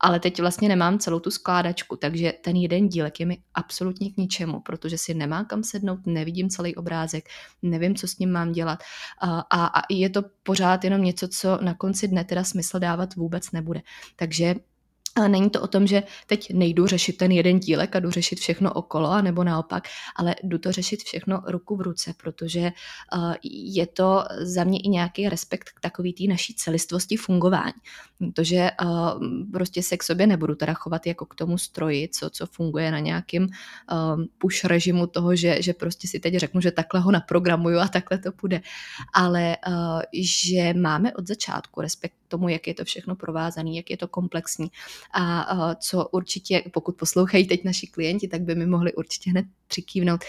ale 0.00 0.20
teď 0.20 0.40
vlastně 0.40 0.68
nemám 0.68 0.98
celou 0.98 1.20
tu 1.20 1.30
skládačku, 1.30 1.96
takže 1.96 2.32
ten 2.32 2.56
jeden 2.56 2.88
dílek 2.88 3.20
je 3.20 3.26
mi 3.26 3.38
absolutně 3.54 4.10
k 4.10 4.16
ničemu, 4.16 4.60
protože 4.60 4.98
si 4.98 5.14
nemám 5.14 5.44
kam 5.44 5.62
sednout, 5.62 6.06
nevidím 6.06 6.48
celý 6.48 6.76
obrázek, 6.76 7.28
nevím, 7.62 7.94
co 7.94 8.08
s 8.08 8.18
ním 8.18 8.32
mám 8.32 8.52
dělat 8.52 8.78
a, 9.20 9.40
a, 9.40 9.66
a 9.66 9.82
je 9.90 10.10
to 10.10 10.22
pořád 10.42 10.84
jenom 10.84 11.02
něco, 11.02 11.28
co 11.28 11.58
na 11.62 11.74
konci 11.74 12.08
dne 12.08 12.24
teda 12.24 12.44
smysl 12.44 12.78
dávat 12.78 13.14
vůbec 13.14 13.52
nebude. 13.52 13.80
Takže 14.16 14.54
ale 15.20 15.28
není 15.28 15.50
to 15.50 15.60
o 15.60 15.66
tom, 15.66 15.86
že 15.86 16.02
teď 16.26 16.52
nejdu 16.52 16.86
řešit 16.86 17.16
ten 17.16 17.32
jeden 17.32 17.60
dílek 17.60 17.96
a 17.96 18.00
jdu 18.00 18.10
řešit 18.10 18.40
všechno 18.40 18.72
okolo, 18.72 19.22
nebo 19.22 19.44
naopak, 19.44 19.88
ale 20.16 20.34
jdu 20.42 20.58
to 20.58 20.72
řešit 20.72 21.02
všechno 21.02 21.42
ruku 21.46 21.76
v 21.76 21.80
ruce, 21.80 22.14
protože 22.16 22.60
uh, 22.60 23.34
je 23.52 23.86
to 23.86 24.24
za 24.42 24.64
mě 24.64 24.80
i 24.80 24.88
nějaký 24.88 25.28
respekt 25.28 25.70
k 25.70 25.80
takový 25.80 26.12
té 26.12 26.24
naší 26.24 26.54
celistvosti 26.54 27.16
fungování. 27.16 27.72
Protože 28.18 28.70
uh, 28.84 29.20
prostě 29.52 29.82
se 29.82 29.96
k 29.96 30.02
sobě 30.02 30.26
nebudu 30.26 30.54
teda 30.54 30.74
chovat 30.74 31.06
jako 31.06 31.26
k 31.26 31.34
tomu 31.34 31.58
stroji, 31.58 32.08
co, 32.08 32.30
co 32.30 32.46
funguje 32.46 32.90
na 32.90 32.98
nějakém 32.98 33.42
uh, 33.42 34.24
push 34.38 34.64
režimu 34.64 35.06
toho, 35.06 35.36
že, 35.36 35.62
že 35.62 35.72
prostě 35.72 36.08
si 36.08 36.20
teď 36.20 36.36
řeknu, 36.36 36.60
že 36.60 36.70
takhle 36.70 37.00
ho 37.00 37.10
naprogramuju 37.12 37.78
a 37.78 37.88
takhle 37.88 38.18
to 38.18 38.32
půjde. 38.32 38.60
Ale 39.14 39.56
že 40.12 40.74
máme 40.74 41.12
od 41.12 41.26
začátku 41.26 41.80
respekt 41.80 42.14
k 42.26 42.28
tomu, 42.28 42.48
jak 42.48 42.66
je 42.66 42.74
to 42.74 42.84
všechno 42.84 43.16
provázané, 43.16 43.70
jak 43.70 43.90
je 43.90 43.96
to 43.96 44.08
komplexní 44.08 44.70
a 45.12 45.74
co 45.74 46.08
určitě, 46.08 46.62
pokud 46.72 46.96
poslouchají 46.96 47.46
teď 47.46 47.64
naši 47.64 47.86
klienti, 47.86 48.28
tak 48.28 48.42
by 48.42 48.54
mi 48.54 48.66
mohli 48.66 48.94
určitě 48.94 49.30
hned 49.30 49.46
přikývnout, 49.66 50.20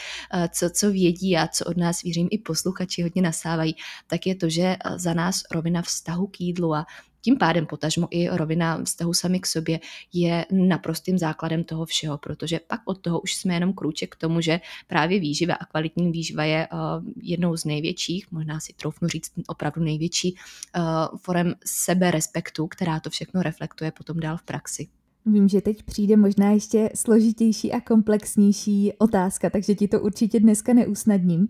co, 0.52 0.70
co 0.70 0.92
vědí 0.92 1.38
a 1.38 1.48
co 1.48 1.66
od 1.66 1.78
nás, 1.78 2.02
věřím, 2.02 2.28
i 2.32 2.38
posluchači 2.38 3.02
hodně 3.02 3.22
nasávají, 3.22 3.76
tak 4.08 4.28
je 4.28 4.36
to, 4.36 4.50
že 4.50 4.76
za 4.96 5.14
nás 5.14 5.42
rovina 5.52 5.82
vztahu 5.82 6.28
k 6.28 6.42
jídlu 6.42 6.76
a 6.76 6.86
tím 7.22 7.38
pádem 7.38 7.66
potažmo 7.66 8.08
i 8.10 8.28
rovina 8.28 8.84
vztahu 8.84 9.14
sami 9.14 9.40
k 9.40 9.46
sobě 9.46 9.80
je 10.14 10.46
naprostým 10.52 11.18
základem 11.18 11.64
toho 11.64 11.86
všeho, 11.86 12.18
protože 12.18 12.60
pak 12.68 12.82
od 12.86 13.02
toho 13.02 13.20
už 13.20 13.36
jsme 13.36 13.54
jenom 13.54 13.74
krůček 13.74 14.16
k 14.16 14.20
tomu, 14.20 14.42
že 14.42 14.62
právě 14.88 15.20
výživa 15.20 15.54
a 15.54 15.66
kvalitní 15.66 16.12
výživa 16.12 16.44
je 16.44 16.68
uh, 16.74 16.80
jednou 17.22 17.58
z 17.58 17.66
největších, 17.66 18.32
možná 18.32 18.60
si 18.60 18.74
troufnu 18.74 19.08
říct 19.08 19.32
opravdu 19.48 19.84
největší 19.84 20.34
uh, 20.34 21.18
forem 21.18 21.56
seberespektu, 21.66 22.68
která 22.68 23.00
to 23.00 23.10
všechno 23.10 23.42
reflektuje 23.42 23.92
potom 23.92 24.20
dál 24.20 24.38
v 24.38 24.44
praxi. 24.44 24.88
Vím, 25.26 25.50
že 25.50 25.62
teď 25.62 25.84
přijde 25.84 26.18
možná 26.18 26.52
ještě 26.52 26.90
složitější 26.96 27.72
a 27.72 27.82
komplexnější 27.82 28.94
otázka, 28.98 29.50
takže 29.50 29.76
ti 29.76 29.88
to 29.88 30.02
určitě 30.02 30.40
dneska 30.40 30.74
neusnadním. 30.74 31.48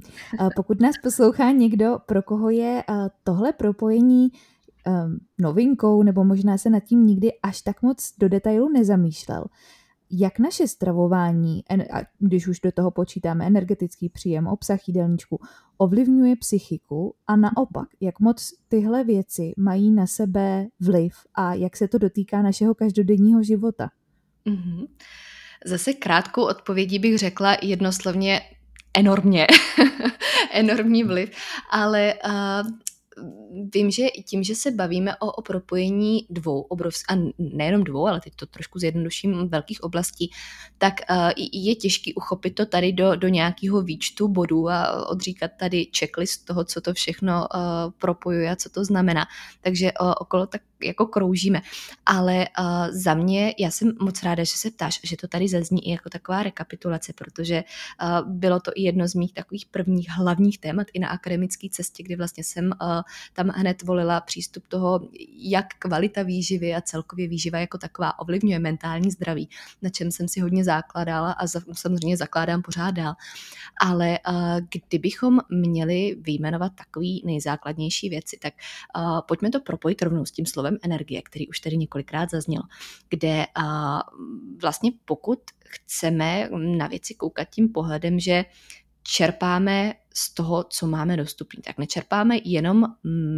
Pokud 0.55 0.81
nás 0.81 0.95
poslouchá 1.03 1.51
někdo, 1.51 1.97
pro 2.05 2.21
koho 2.21 2.49
je 2.49 2.83
tohle 3.23 3.53
propojení 3.53 4.31
um, 4.87 5.19
novinkou, 5.39 6.03
nebo 6.03 6.23
možná 6.23 6.57
se 6.57 6.69
nad 6.69 6.79
tím 6.79 7.05
nikdy 7.05 7.31
až 7.43 7.61
tak 7.61 7.81
moc 7.81 8.13
do 8.19 8.29
detailu 8.29 8.69
nezamýšlel. 8.69 9.45
Jak 10.13 10.39
naše 10.39 10.67
stravování, 10.67 11.63
když 12.19 12.47
už 12.47 12.59
do 12.59 12.71
toho 12.71 12.91
počítáme 12.91 13.47
energetický 13.47 14.09
příjem, 14.09 14.47
obsah 14.47 14.87
jídelníčku, 14.87 15.39
ovlivňuje 15.77 16.35
psychiku 16.35 17.15
a 17.27 17.35
naopak, 17.35 17.87
jak 17.99 18.19
moc 18.19 18.53
tyhle 18.67 19.03
věci 19.03 19.53
mají 19.57 19.91
na 19.91 20.07
sebe 20.07 20.67
vliv 20.79 21.13
a 21.35 21.53
jak 21.53 21.77
se 21.77 21.87
to 21.87 21.97
dotýká 21.97 22.41
našeho 22.41 22.75
každodenního 22.75 23.43
života? 23.43 23.89
Mm-hmm. 24.45 24.87
Zase 25.65 25.93
krátkou 25.93 26.43
odpovědí 26.47 26.99
bych 26.99 27.17
řekla 27.17 27.57
jednoslovně 27.61 28.41
enormně, 28.97 29.47
enormní 30.51 31.03
vliv, 31.03 31.31
ale 31.71 32.13
uh, 32.13 32.71
vím, 33.73 33.91
že 33.91 34.07
tím, 34.07 34.43
že 34.43 34.55
se 34.55 34.71
bavíme 34.71 35.15
o, 35.15 35.31
o 35.31 35.41
propojení 35.41 36.25
dvou 36.29 36.61
obrovských, 36.61 37.05
a 37.09 37.21
nejenom 37.37 37.83
dvou, 37.83 38.07
ale 38.07 38.21
teď 38.21 38.35
to 38.35 38.45
trošku 38.45 38.79
zjednoduším, 38.79 39.47
velkých 39.49 39.83
oblastí, 39.83 40.31
tak 40.77 40.93
uh, 41.09 41.29
je 41.51 41.75
těžký 41.75 42.13
uchopit 42.13 42.55
to 42.55 42.65
tady 42.65 42.93
do, 42.93 43.15
do 43.15 43.27
nějakého 43.27 43.81
výčtu 43.81 44.27
bodů 44.27 44.69
a 44.69 45.09
odříkat 45.09 45.51
tady 45.59 45.87
checklist 45.99 46.45
toho, 46.45 46.63
co 46.63 46.81
to 46.81 46.93
všechno 46.93 47.47
uh, 47.53 47.91
propojuje 47.97 48.51
a 48.51 48.55
co 48.55 48.69
to 48.69 48.85
znamená. 48.85 49.25
Takže 49.61 49.91
uh, 50.01 50.13
okolo 50.19 50.47
tak 50.47 50.61
jako 50.83 51.05
kroužíme. 51.05 51.61
Ale 52.05 52.47
uh, 52.59 52.87
za 52.91 53.13
mě, 53.13 53.53
já 53.59 53.71
jsem 53.71 53.91
moc 54.01 54.23
ráda, 54.23 54.43
že 54.43 54.57
se 54.57 54.71
ptáš, 54.71 54.99
že 55.03 55.17
to 55.17 55.27
tady 55.27 55.47
zazní 55.47 55.87
i 55.87 55.91
jako 55.91 56.09
taková 56.09 56.43
rekapitulace, 56.43 57.13
protože 57.13 57.63
uh, 58.03 58.29
bylo 58.31 58.59
to 58.59 58.71
i 58.75 58.81
jedno 58.81 59.07
z 59.07 59.15
mých 59.15 59.33
takových 59.33 59.65
prvních 59.65 60.09
hlavních 60.09 60.59
témat 60.59 60.87
i 60.93 60.99
na 60.99 61.07
akademické 61.07 61.67
cestě, 61.71 62.03
kdy 62.03 62.15
vlastně 62.15 62.43
jsem 62.43 62.65
uh, 62.65 63.01
tam 63.33 63.47
hned 63.47 63.83
volila 63.83 64.21
přístup 64.21 64.67
toho, 64.67 64.99
jak 65.37 65.65
kvalita 65.79 66.23
výživy 66.23 66.75
a 66.75 66.81
celkově 66.81 67.27
výživa 67.27 67.59
jako 67.59 67.77
taková 67.77 68.19
ovlivňuje 68.19 68.59
mentální 68.59 69.11
zdraví, 69.11 69.49
na 69.81 69.89
čem 69.89 70.11
jsem 70.11 70.27
si 70.27 70.39
hodně 70.39 70.63
základala 70.63 71.31
a 71.31 71.47
samozřejmě 71.73 72.17
zakládám 72.17 72.61
pořád 72.61 72.91
dál. 72.91 73.13
Ale 73.81 74.19
uh, 74.29 74.59
kdybychom 74.89 75.39
měli 75.49 76.17
vyjmenovat 76.19 76.71
takový 76.75 77.21
nejzákladnější 77.25 78.09
věci, 78.09 78.37
tak 78.41 78.53
uh, 78.97 79.19
pojďme 79.27 79.49
to 79.49 79.59
propojit 79.59 80.01
rovnou 80.01 80.25
s 80.25 80.31
tím 80.31 80.45
slovem 80.45 80.70
energie, 80.83 81.21
který 81.21 81.47
už 81.47 81.59
tady 81.59 81.77
několikrát 81.77 82.29
zazněl, 82.29 82.61
kde 83.09 83.45
vlastně 84.61 84.91
pokud 85.05 85.39
chceme 85.67 86.49
na 86.51 86.87
věci 86.87 87.13
koukat 87.13 87.49
tím 87.49 87.69
pohledem, 87.69 88.19
že 88.19 88.45
čerpáme 89.03 89.93
z 90.13 90.33
toho, 90.33 90.63
co 90.63 90.87
máme 90.87 91.17
dostupné. 91.17 91.61
Tak 91.65 91.77
nečerpáme 91.77 92.37
jenom 92.45 92.85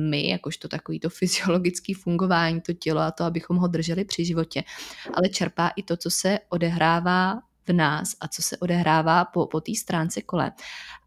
my, 0.10 0.28
jakožto 0.28 0.68
takový 0.68 1.00
to 1.00 1.10
fyziologické 1.10 1.94
fungování, 2.04 2.62
to 2.62 2.74
tělo 2.74 3.02
a 3.02 3.12
to, 3.12 3.24
abychom 3.24 3.58
ho 3.58 3.68
drželi 3.68 4.06
při 4.06 4.26
životě, 4.26 4.64
ale 5.14 5.30
čerpá 5.30 5.72
i 5.76 5.84
to, 5.84 5.98
co 5.98 6.10
se 6.10 6.40
odehrává 6.50 7.42
v 7.68 7.74
nás 7.74 8.16
a 8.22 8.28
co 8.28 8.42
se 8.42 8.58
odehrává 8.58 9.26
po, 9.26 9.46
po 9.48 9.62
té 9.62 9.76
stránce 9.76 10.22
kole. 10.22 10.52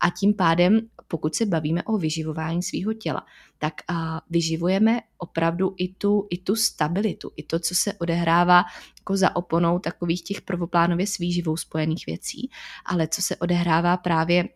A 0.00 0.10
tím 0.10 0.34
pádem, 0.34 0.80
pokud 1.08 1.34
se 1.34 1.46
bavíme 1.46 1.82
o 1.82 1.98
vyživování 1.98 2.62
svého 2.62 2.92
těla, 2.92 3.26
tak 3.58 3.74
a, 3.88 4.20
vyživujeme 4.30 5.00
opravdu 5.18 5.74
i 5.76 5.88
tu, 5.88 6.26
i 6.30 6.38
tu 6.38 6.56
stabilitu, 6.56 7.30
i 7.36 7.42
to, 7.42 7.58
co 7.58 7.74
se 7.74 7.92
odehrává 7.92 8.64
jako 8.98 9.16
za 9.16 9.36
oponou 9.36 9.78
takových 9.78 10.22
těch 10.22 10.40
prvoplánově 10.40 11.06
s 11.06 11.18
výživou 11.18 11.56
spojených 11.56 12.06
věcí, 12.06 12.50
ale 12.86 13.08
co 13.08 13.22
se 13.22 13.36
odehrává 13.36 13.96
právě 13.96 14.48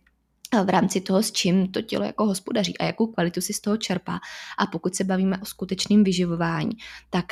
v 0.65 0.69
rámci 0.69 1.01
toho, 1.01 1.23
s 1.23 1.33
čím 1.33 1.73
to 1.73 1.83
tělo 1.83 2.05
jako 2.05 2.27
hospodaří 2.27 2.79
a 2.79 2.85
jakou 2.85 3.07
kvalitu 3.07 3.41
si 3.41 3.53
z 3.53 3.61
toho 3.61 3.77
čerpá. 3.77 4.21
A 4.59 4.67
pokud 4.67 4.95
se 4.95 5.05
bavíme 5.05 5.39
o 5.39 5.45
skutečném 5.45 6.05
vyživování, 6.05 6.71
tak 7.11 7.27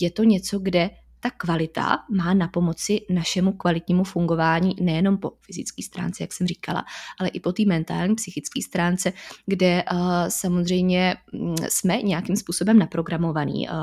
je 0.00 0.10
to 0.10 0.24
něco, 0.24 0.58
kde 0.58 0.90
ta 1.26 1.30
kvalita 1.30 1.98
má 2.10 2.34
na 2.34 2.48
pomoci 2.48 3.00
našemu 3.10 3.52
kvalitnímu 3.52 4.04
fungování 4.04 4.74
nejenom 4.80 5.18
po 5.18 5.32
fyzické 5.42 5.82
stránce, 5.82 6.22
jak 6.22 6.32
jsem 6.32 6.46
říkala, 6.46 6.84
ale 7.20 7.28
i 7.28 7.40
po 7.40 7.52
té 7.52 7.62
mentální, 7.66 8.14
psychické 8.14 8.62
stránce, 8.62 9.12
kde 9.46 9.84
uh, 9.92 9.98
samozřejmě 10.28 11.16
mm, 11.32 11.56
jsme 11.68 12.02
nějakým 12.02 12.36
způsobem 12.36 12.78
naprogramovaní 12.78 13.68
uh, 13.68 13.74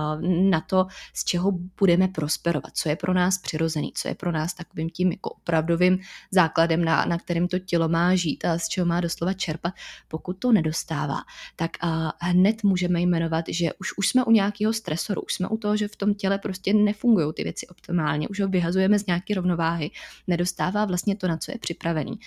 na 0.50 0.62
to, 0.62 0.86
z 1.14 1.24
čeho 1.24 1.52
budeme 1.80 2.08
prosperovat, 2.08 2.78
co 2.78 2.90
je 2.90 2.96
pro 2.96 3.14
nás 3.14 3.38
přirozený, 3.38 3.92
co 3.96 4.08
je 4.08 4.16
pro 4.16 4.32
nás 4.32 4.54
takovým 4.54 4.90
tím 4.90 5.12
jako 5.12 5.30
opravdovým 5.30 6.00
základem, 6.32 6.86
na, 6.86 7.06
na 7.06 7.18
kterém 7.18 7.48
to 7.48 7.60
tělo 7.60 7.90
má 7.90 8.16
žít 8.16 8.46
a 8.46 8.58
z 8.58 8.68
čeho 8.68 8.86
má 8.86 9.02
doslova 9.02 9.34
čerpat. 9.34 9.74
Pokud 10.08 10.34
to 10.34 10.52
nedostává, 10.52 11.18
tak 11.56 11.72
uh, 11.84 11.90
hned 12.20 12.64
můžeme 12.64 13.02
jmenovat, 13.02 13.46
že 13.50 13.74
už, 13.80 13.98
už 13.98 14.08
jsme 14.08 14.24
u 14.24 14.32
nějakého 14.32 14.74
stresoru, 14.74 15.22
už 15.22 15.34
jsme 15.34 15.48
u 15.48 15.58
toho, 15.58 15.78
že 15.78 15.88
v 15.88 15.96
tom 15.96 16.14
těle 16.14 16.38
prostě 16.38 16.74
nefungují 16.74 17.33
ty 17.34 17.43
věci 17.43 17.67
optimálně, 17.67 18.28
už 18.28 18.39
ho 18.39 18.48
vyhazujeme 18.48 19.00
z 19.00 19.06
nějaké 19.06 19.34
rovnováhy, 19.34 19.91
nedostává 20.28 20.86
vlastně 20.86 21.15
to, 21.15 21.28
na 21.28 21.38
co 21.38 21.52
je 21.52 21.58
připravený. 21.58 22.19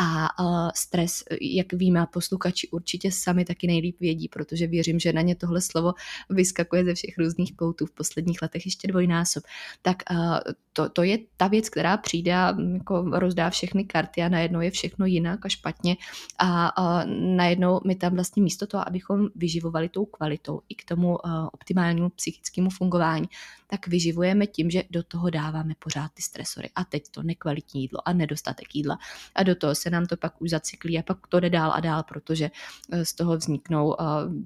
A 0.00 0.40
uh, 0.40 0.70
stres, 0.74 1.24
jak 1.40 1.72
víme, 1.72 2.06
posluchači 2.12 2.68
určitě 2.68 3.12
sami 3.12 3.44
taky 3.44 3.66
nejlíp 3.66 3.96
vědí, 4.00 4.28
protože 4.28 4.66
věřím, 4.66 4.98
že 4.98 5.12
na 5.12 5.20
ně 5.20 5.34
tohle 5.34 5.60
slovo 5.60 5.92
vyskakuje 6.30 6.84
ze 6.84 6.94
všech 6.94 7.18
různých 7.18 7.56
koutů 7.56 7.86
v 7.86 7.90
posledních 7.90 8.42
letech 8.42 8.66
ještě 8.66 8.88
dvojnásob. 8.88 9.44
Tak 9.82 9.96
uh, 10.10 10.38
to, 10.78 10.88
to 10.88 11.02
je 11.02 11.18
ta 11.36 11.48
věc, 11.48 11.68
která 11.68 11.96
přijde 11.96 12.34
a 12.34 12.54
jako 12.72 13.18
rozdá 13.18 13.50
všechny 13.50 13.84
karty 13.84 14.22
a 14.22 14.28
najednou 14.28 14.60
je 14.60 14.70
všechno 14.70 15.06
jinak 15.06 15.46
a 15.46 15.48
špatně 15.48 15.96
a, 16.38 16.66
a 16.68 17.04
najednou 17.36 17.80
my 17.86 17.94
tam 17.94 18.14
vlastně 18.14 18.42
místo 18.42 18.66
toho, 18.66 18.88
abychom 18.88 19.28
vyživovali 19.34 19.88
tou 19.88 20.04
kvalitou 20.04 20.60
i 20.68 20.74
k 20.74 20.84
tomu 20.84 21.18
optimálnímu 21.52 22.08
psychickému 22.08 22.70
fungování, 22.70 23.28
tak 23.66 23.86
vyživujeme 23.86 24.46
tím, 24.46 24.70
že 24.70 24.82
do 24.90 25.02
toho 25.02 25.30
dáváme 25.30 25.74
pořád 25.78 26.12
ty 26.14 26.22
stresory. 26.22 26.70
A 26.74 26.84
teď 26.84 27.02
to 27.10 27.22
nekvalitní 27.22 27.80
jídlo 27.80 28.08
a 28.08 28.12
nedostatek 28.12 28.74
jídla. 28.74 28.98
A 29.34 29.42
do 29.42 29.54
toho 29.54 29.74
se 29.74 29.90
nám 29.90 30.06
to 30.06 30.16
pak 30.16 30.42
už 30.42 30.50
zacyklí 30.50 30.98
a 30.98 31.02
pak 31.02 31.26
to 31.26 31.40
jde 31.40 31.50
dál 31.50 31.72
a 31.74 31.80
dál, 31.80 32.02
protože 32.02 32.50
uh, 32.92 33.00
z 33.02 33.14
toho 33.14 33.36
vzniknou 33.36 33.86
uh, 33.86 33.94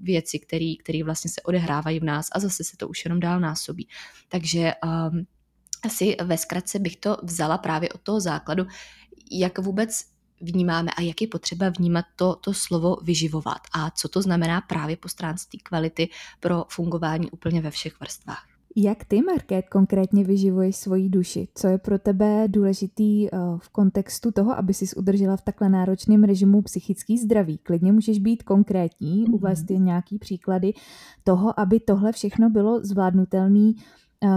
věci, 0.03 0.39
které 0.85 1.05
vlastně 1.05 1.31
se 1.31 1.43
odehrávají 1.43 2.01
v 2.01 2.05
nás 2.05 2.27
a 2.33 2.41
zase 2.41 2.65
se 2.65 2.77
to 2.77 2.89
už 2.89 3.05
jenom 3.05 3.21
dál 3.21 3.41
násobí. 3.41 3.89
Takže 4.29 4.73
um, 4.85 5.27
asi 5.85 6.17
ve 6.25 6.39
zkratce 6.39 6.79
bych 6.79 6.97
to 6.97 7.17
vzala 7.23 7.59
právě 7.59 7.89
od 7.89 8.01
toho 8.01 8.21
základu, 8.21 8.67
jak 9.31 9.59
vůbec 9.59 10.05
vnímáme 10.41 10.91
a 10.97 11.03
jak 11.03 11.23
je 11.23 11.29
potřeba 11.29 11.69
vnímat 11.69 12.05
to, 12.17 12.35
to 12.35 12.55
slovo 12.55 12.97
vyživovat 13.03 13.61
a 13.75 13.91
co 13.91 14.09
to 14.09 14.23
znamená 14.23 14.61
právě 14.61 14.97
po 14.97 15.09
stránce 15.09 15.47
té 15.53 15.59
kvality 15.63 16.09
pro 16.41 16.65
fungování 16.69 17.31
úplně 17.31 17.61
ve 17.61 17.71
všech 17.71 18.01
vrstvách. 18.01 18.53
Jak 18.77 19.05
ty, 19.05 19.23
Market, 19.23 19.69
konkrétně 19.69 20.25
vyživuješ 20.25 20.77
svoji 20.77 21.09
duši? 21.09 21.49
Co 21.55 21.67
je 21.69 21.79
pro 21.79 21.99
tebe 21.99 22.45
důležitý 22.49 23.27
eh, 23.27 23.39
v 23.59 23.69
kontextu 23.69 24.33
toho, 24.33 24.59
aby 24.59 24.75
si 24.75 24.97
udržela 24.97 25.37
v 25.37 25.43
takhle 25.43 25.69
náročném 25.69 26.25
režimu 26.25 26.63
psychický 26.63 27.19
zdraví? 27.19 27.59
Klidně 27.59 27.93
můžeš 27.93 28.19
být 28.19 28.43
konkrétní, 28.43 29.25
mm-hmm. 29.25 29.35
uvést 29.35 29.71
jen 29.71 29.85
nějaký 29.85 30.19
příklady 30.19 30.73
toho, 31.25 31.61
aby 31.61 31.81
tohle 31.81 32.13
všechno 32.13 32.51
bylo 32.51 32.85
zvládnutelné 32.85 33.73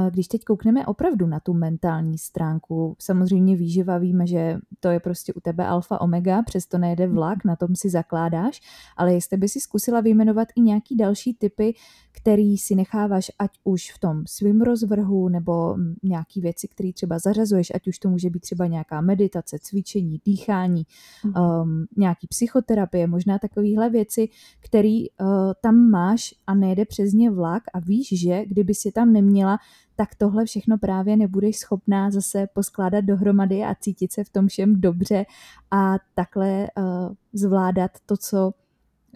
když 0.10 0.28
teď 0.28 0.44
koukneme 0.44 0.86
opravdu 0.86 1.28
na 1.28 1.40
tu 1.40 1.54
mentální 1.54 2.18
stránku, 2.18 2.96
samozřejmě 3.00 3.56
výživa 3.56 3.98
víme, 3.98 4.28
že 4.28 4.58
to 4.80 4.90
je 4.90 5.00
prostě 5.00 5.34
u 5.34 5.40
tebe 5.40 5.66
alfa 5.66 6.02
omega, 6.02 6.44
přesto 6.44 6.78
nejede 6.78 7.08
vlak, 7.08 7.46
na 7.46 7.56
tom 7.56 7.76
si 7.76 7.90
zakládáš, 7.90 8.62
ale 8.98 9.14
jestli 9.14 9.38
by 9.38 9.50
si 9.50 9.60
zkusila 9.60 10.02
vyjmenovat 10.02 10.48
i 10.56 10.62
nějaký 10.62 10.96
další 10.96 11.34
typy, 11.34 11.74
který 12.12 12.58
si 12.58 12.76
necháváš 12.76 13.32
ať 13.40 13.52
už 13.64 13.92
v 13.92 14.00
tom 14.00 14.24
svým 14.28 14.62
rozvrhu 14.62 15.30
nebo 15.30 15.78
nějaký 16.04 16.42
věci, 16.42 16.68
které 16.68 16.94
třeba 16.94 17.20
zařazuješ, 17.20 17.72
ať 17.76 17.88
už 17.88 18.00
to 18.00 18.10
může 18.10 18.30
být 18.30 18.40
třeba 18.40 18.68
nějaká 18.68 19.02
meditace, 19.02 19.58
cvičení, 19.62 20.22
dýchání, 20.26 20.84
mm-hmm. 20.84 21.62
um, 21.62 21.86
nějaký 21.98 22.28
psychoterapie, 22.28 23.08
možná 23.08 23.40
takovéhle 23.40 23.90
věci, 23.90 24.30
které 24.60 25.04
uh, 25.22 25.28
tam 25.62 25.90
máš 25.90 26.36
a 26.48 26.56
nejde 26.56 26.86
přes 26.86 27.14
ně 27.14 27.32
vlak 27.32 27.64
a 27.74 27.80
víš, 27.80 28.20
že 28.20 28.46
kdyby 28.46 28.74
si 28.74 28.92
tam 28.92 29.14
neměla, 29.14 29.58
tak 29.96 30.16
tohle 30.16 30.46
všechno 30.46 30.78
právě 30.78 31.18
nebudeš 31.18 31.58
schopná 31.58 32.12
zase 32.12 32.48
poskládat 32.54 33.02
dohromady 33.02 33.64
a 33.64 33.76
cítit 33.76 34.14
se 34.14 34.24
v 34.24 34.30
tom 34.30 34.48
všem 34.48 34.82
dobře 34.82 35.26
a 35.72 35.96
takhle 36.14 36.68
uh, 36.78 37.14
zvládat 37.34 37.92
to, 38.06 38.18
co 38.18 38.54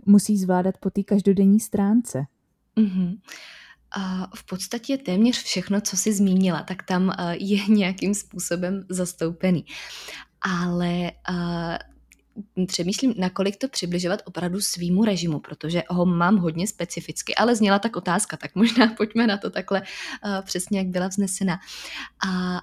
musí 0.06 0.38
zvládat 0.38 0.78
po 0.78 0.90
té 0.90 1.04
každodenní 1.04 1.60
stránce. 1.60 2.26
Mm-hmm. 2.78 3.20
A 3.92 4.28
v 4.36 4.44
podstatě 4.46 4.98
téměř 4.98 5.44
všechno, 5.44 5.82
co 5.82 5.98
jsi 5.98 6.14
zmínila, 6.14 6.64
tak 6.64 6.84
tam 6.84 7.12
eh, 7.12 7.36
je 7.40 7.66
nějakým 7.70 8.16
způsobem 8.16 8.86
zastoupený. 8.90 9.66
Ale 10.42 11.12
uh, 11.30 11.78
přemýšlím, 12.68 13.14
nakolik 13.18 13.58
to 13.58 13.68
přibližovat 13.68 14.22
opravdu 14.26 14.62
svýmu 14.62 15.06
režimu, 15.06 15.40
protože 15.40 15.84
ho 15.90 16.06
mám 16.06 16.38
hodně 16.38 16.68
specificky, 16.68 17.36
ale 17.36 17.56
zněla 17.56 17.80
tak 17.80 17.96
otázka, 17.96 18.38
tak 18.38 18.56
možná 18.56 18.88
pojďme 18.98 19.28
na 19.28 19.38
to 19.38 19.50
takhle 19.50 19.82
uh, 19.82 20.46
přesně, 20.46 20.80
jak 20.80 20.88
byla 20.88 21.08
vznesena. 21.08 21.60
A 22.28 22.62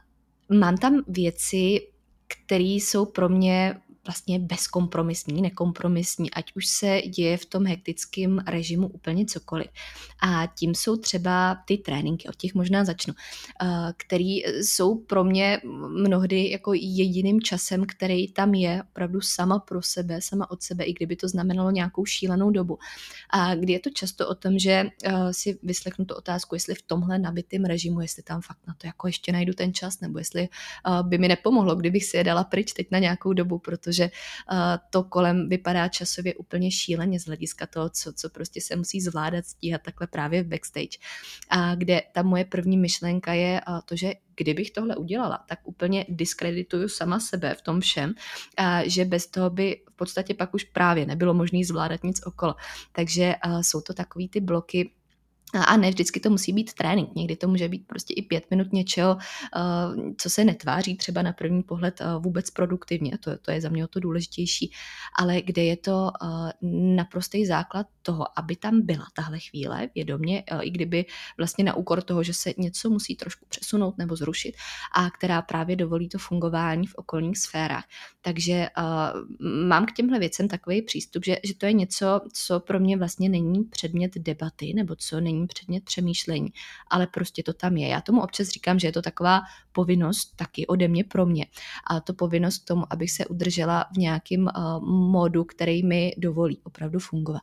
mám 0.54 0.76
tam 0.76 1.02
věci, 1.08 1.80
které 2.26 2.64
jsou 2.64 3.04
pro 3.06 3.28
mě 3.28 3.80
vlastně 4.07 4.38
bezkompromisní, 4.38 5.42
nekompromisní, 5.42 6.31
ať 6.31 6.53
už 6.57 6.66
se 6.66 7.03
děje 7.03 7.37
v 7.37 7.47
tom 7.47 7.66
hektickém 7.66 8.38
režimu 8.38 8.88
úplně 8.88 9.27
cokoliv. 9.27 9.66
A 10.23 10.47
tím 10.47 10.75
jsou 10.75 10.97
třeba 10.97 11.57
ty 11.66 11.79
tréninky, 11.79 12.29
od 12.29 12.37
těch 12.37 12.55
možná 12.55 12.85
začnu, 12.85 13.14
eh, 13.62 13.92
který 13.97 14.37
jsou 14.62 14.95
pro 14.95 15.25
mě 15.25 15.61
mnohdy 15.88 16.51
jako 16.51 16.73
jediným 16.75 17.40
časem, 17.40 17.87
který 17.87 18.33
tam 18.33 18.55
je 18.55 18.83
opravdu 18.90 19.21
sama 19.21 19.59
pro 19.59 19.83
sebe, 19.83 20.23
sama 20.23 20.51
od 20.51 20.62
sebe, 20.62 20.85
i 20.85 20.92
kdyby 20.92 21.16
to 21.16 21.29
znamenalo 21.29 21.71
nějakou 21.71 22.05
šílenou 22.05 22.51
dobu. 22.51 22.79
A 23.31 23.55
kdy 23.55 23.73
je 23.73 23.81
to 23.81 23.90
často 23.90 24.29
o 24.29 24.35
tom, 24.35 24.59
že 24.59 24.85
eh, 25.05 25.12
si 25.31 25.59
vyslechnu 25.62 26.05
tu 26.05 26.14
otázku, 26.14 26.55
jestli 26.55 26.75
v 26.75 26.83
tomhle 26.83 27.19
nabitém 27.19 27.64
režimu, 27.64 28.01
jestli 28.01 28.23
tam 28.23 28.40
fakt 28.40 28.66
na 28.66 28.75
to 28.79 28.87
jako 28.87 29.07
ještě 29.07 29.33
najdu 29.33 29.53
ten 29.53 29.75
čas, 29.75 30.01
nebo 30.01 30.19
jestli 30.19 30.42
eh, 30.42 31.03
by 31.03 31.19
mi 31.19 31.29
nepomohlo, 31.29 31.77
kdybych 31.77 32.05
si 32.05 32.16
je 32.16 32.25
dala 32.25 32.45
pryč 32.45 32.73
teď 32.73 32.87
na 32.90 32.99
nějakou 32.99 33.33
dobu, 33.33 33.59
protože 33.59 33.95
protože 33.96 34.11
uh, 34.52 34.59
to 34.90 35.02
kolem 35.04 35.48
vypadá 35.48 35.88
časově 35.88 36.35
úplně 36.35 36.70
šíleně 36.70 37.20
z 37.20 37.26
hlediska 37.26 37.66
toho, 37.66 37.90
co, 37.90 38.12
co 38.12 38.30
prostě 38.30 38.61
se 38.61 38.76
musí 38.76 39.00
zvládat, 39.00 39.46
stíhat 39.46 39.82
takhle 39.82 40.06
právě 40.06 40.42
v 40.42 40.46
backstage. 40.46 40.98
A 41.48 41.74
kde 41.74 42.02
ta 42.12 42.22
moje 42.22 42.44
první 42.44 42.76
myšlenka 42.76 43.32
je 43.32 43.61
uh, 43.68 43.80
to, 43.85 43.96
že 43.96 44.12
kdybych 44.37 44.70
tohle 44.70 44.96
udělala, 44.96 45.44
tak 45.48 45.59
úplně 45.64 46.06
diskredituju 46.09 46.88
sama 46.88 47.20
sebe 47.20 47.54
v 47.54 47.62
tom 47.62 47.80
všem, 47.80 48.14
a 48.56 48.88
že 48.88 49.04
bez 49.04 49.26
toho 49.26 49.50
by 49.50 49.80
v 49.90 49.96
podstatě 49.96 50.35
pak 50.35 50.54
už 50.54 50.64
právě 50.64 51.06
nebylo 51.06 51.35
možné 51.35 51.61
zvládat 51.64 52.04
nic 52.04 52.20
okolo. 52.26 52.54
Takže 52.92 53.35
uh, 53.46 53.61
jsou 53.61 53.80
to 53.80 53.94
takový 53.94 54.28
ty 54.28 54.40
bloky, 54.40 54.90
a 55.54 55.76
ne 55.76 55.90
vždycky 55.90 56.20
to 56.20 56.30
musí 56.30 56.52
být 56.52 56.74
trénink, 56.74 57.14
někdy 57.14 57.37
to 57.37 57.48
může 57.48 57.68
být 57.68 57.87
prostě 57.87 58.14
i 58.14 58.22
pět 58.22 58.50
minut 58.50 58.72
něčeho, 58.72 59.16
eh, 59.18 59.61
co 60.18 60.30
se 60.30 60.44
netváří 60.44 60.96
třeba 60.96 61.22
na 61.22 61.32
první 61.32 61.62
pohled 61.62 62.00
eh, 62.00 62.04
vůbec 62.18 62.50
produktivně, 62.50 63.18
to, 63.18 63.38
to 63.38 63.50
je 63.50 63.61
za 63.61 63.68
mě 63.68 63.88
to 63.88 64.00
důležitější, 64.00 64.72
ale 65.18 65.42
kde 65.42 65.64
je 65.64 65.76
to 65.76 66.11
eh, 66.22 66.52
naprostý 66.94 67.46
základ 67.46 67.87
toho, 68.02 68.38
aby 68.38 68.56
tam 68.56 68.80
byla 68.82 69.06
tahle 69.14 69.38
chvíle 69.38 69.88
vědomě, 69.94 70.44
i 70.62 70.70
kdyby 70.70 71.04
vlastně 71.38 71.64
na 71.64 71.74
úkor 71.74 72.02
toho, 72.02 72.22
že 72.22 72.35
se 72.35 72.52
něco 72.59 72.90
musí 72.90 73.16
trošku 73.16 73.46
přesunout 73.48 73.98
nebo 73.98 74.16
zrušit 74.16 74.54
a 74.94 75.11
která 75.11 75.42
právě 75.42 75.76
dovolí 75.76 76.09
to 76.09 76.18
fungování 76.18 76.87
v 76.87 76.94
okolních 76.94 77.38
sférách. 77.38 77.85
Takže 78.20 78.68
mám 79.66 79.87
k 79.87 79.92
těmhle 79.92 80.18
věcem 80.18 80.48
takový 80.48 80.82
přístup, 80.82 81.24
že, 81.24 81.37
že 81.44 81.54
to 81.54 81.66
je 81.66 81.72
něco, 81.72 82.20
co 82.32 82.61
pro 82.61 82.80
mě 82.80 82.96
vlastně 82.96 83.28
není 83.28 83.64
předmět 83.64 84.14
debaty 84.18 84.74
nebo 84.74 84.96
co 84.96 85.20
není 85.20 85.36
není 85.37 85.46
předmět 85.46 85.85
přemýšlení, 85.85 86.49
ale 86.90 87.07
prostě 87.07 87.42
to 87.42 87.53
tam 87.53 87.77
je. 87.77 87.88
Já 87.88 88.01
tomu 88.01 88.22
občas 88.22 88.49
říkám, 88.49 88.79
že 88.79 88.88
je 88.88 88.92
to 88.92 89.03
taková 89.03 89.40
povinnost 89.72 90.37
taky 90.37 90.66
ode 90.66 90.88
mě 90.88 91.05
pro 91.05 91.27
mě. 91.27 91.46
A 91.90 92.01
to 92.01 92.14
povinnost 92.14 92.59
k 92.59 92.64
tomu, 92.64 92.85
abych 92.90 93.11
se 93.11 93.27
udržela 93.27 93.85
v 93.94 93.96
nějakém 93.99 94.42
uh, 94.42 94.85
modu, 94.88 95.44
který 95.44 95.83
mi 95.83 96.12
dovolí 96.18 96.61
opravdu 96.64 96.99
fungovat. 96.99 97.42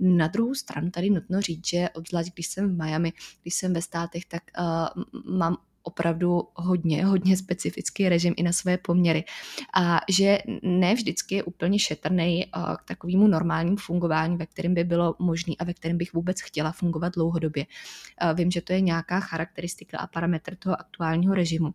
Na 0.00 0.28
druhou 0.28 0.54
stranu 0.54 0.90
tady 0.90 1.10
nutno 1.10 1.40
říct, 1.40 1.66
že 1.66 1.88
obzvlášť 1.94 2.34
když 2.34 2.46
jsem 2.46 2.68
v 2.68 2.84
Miami, 2.84 3.12
když 3.42 3.54
jsem 3.54 3.72
ve 3.72 3.82
státech, 3.82 4.24
tak 4.24 4.42
uh, 4.58 5.04
mám 5.36 5.56
opravdu 5.82 6.42
hodně, 6.54 7.04
hodně 7.04 7.36
specifický 7.36 8.08
režim 8.08 8.34
i 8.36 8.42
na 8.42 8.52
své 8.52 8.78
poměry. 8.78 9.24
A 9.74 10.00
že 10.08 10.38
ne 10.62 10.94
vždycky 10.94 11.34
je 11.34 11.42
úplně 11.42 11.78
šetrný 11.78 12.44
k 12.78 12.84
takovému 12.84 13.26
normálnímu 13.26 13.76
fungování, 13.76 14.36
ve 14.36 14.46
kterém 14.46 14.74
by 14.74 14.84
bylo 14.84 15.14
možné 15.18 15.54
a 15.58 15.64
ve 15.64 15.74
kterém 15.74 15.98
bych 15.98 16.12
vůbec 16.12 16.40
chtěla 16.40 16.72
fungovat 16.72 17.12
dlouhodobě. 17.14 17.66
Vím, 18.34 18.50
že 18.50 18.60
to 18.60 18.72
je 18.72 18.80
nějaká 18.80 19.20
charakteristika 19.20 19.98
a 19.98 20.06
parametr 20.06 20.56
toho 20.56 20.80
aktuálního 20.80 21.34
režimu. 21.34 21.74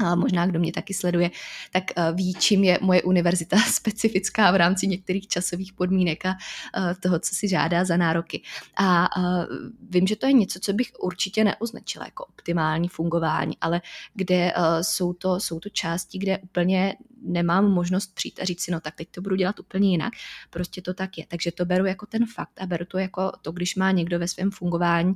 A 0.00 0.14
možná 0.14 0.46
kdo 0.46 0.58
mě 0.58 0.72
taky 0.72 0.94
sleduje, 0.94 1.30
tak 1.72 1.84
eh, 1.96 2.12
ví, 2.12 2.34
čím 2.34 2.64
je 2.64 2.78
moje 2.80 3.02
univerzita 3.02 3.56
specifická 3.68 4.50
v 4.50 4.56
rámci 4.56 4.86
některých 4.86 5.28
časových 5.28 5.72
podmínek 5.72 6.26
a 6.26 6.36
eh, 6.76 6.94
toho, 6.94 7.18
co 7.18 7.34
si 7.34 7.48
žádá 7.48 7.84
za 7.84 7.96
nároky. 7.96 8.42
A 8.76 9.04
eh, 9.04 9.46
vím, 9.90 10.06
že 10.06 10.16
to 10.16 10.26
je 10.26 10.32
něco, 10.32 10.60
co 10.60 10.72
bych 10.72 10.92
určitě 11.00 11.44
neoznačila 11.44 12.04
jako 12.04 12.24
optimální 12.24 12.88
fungování, 12.88 13.56
ale 13.60 13.80
kde 14.14 14.52
jsou 14.80 15.12
to, 15.12 15.40
jsou 15.40 15.60
to 15.60 15.68
části, 15.68 16.18
kde 16.18 16.38
úplně 16.38 16.96
nemám 17.22 17.70
možnost 17.70 18.14
přijít 18.14 18.40
a 18.40 18.44
říct 18.44 18.60
si, 18.60 18.70
no 18.70 18.80
tak 18.80 18.94
teď 18.94 19.08
to 19.10 19.20
budu 19.20 19.36
dělat 19.36 19.60
úplně 19.60 19.90
jinak. 19.90 20.12
Prostě 20.50 20.82
to 20.82 20.94
tak 20.94 21.18
je. 21.18 21.26
Takže 21.26 21.52
to 21.52 21.64
beru 21.64 21.86
jako 21.86 22.06
ten 22.06 22.26
fakt 22.26 22.60
a 22.60 22.66
beru 22.66 22.84
to 22.84 22.98
jako 22.98 23.32
to, 23.42 23.52
když 23.52 23.76
má 23.76 23.90
někdo 23.90 24.18
ve 24.18 24.28
svém 24.28 24.50
fungování 24.50 25.14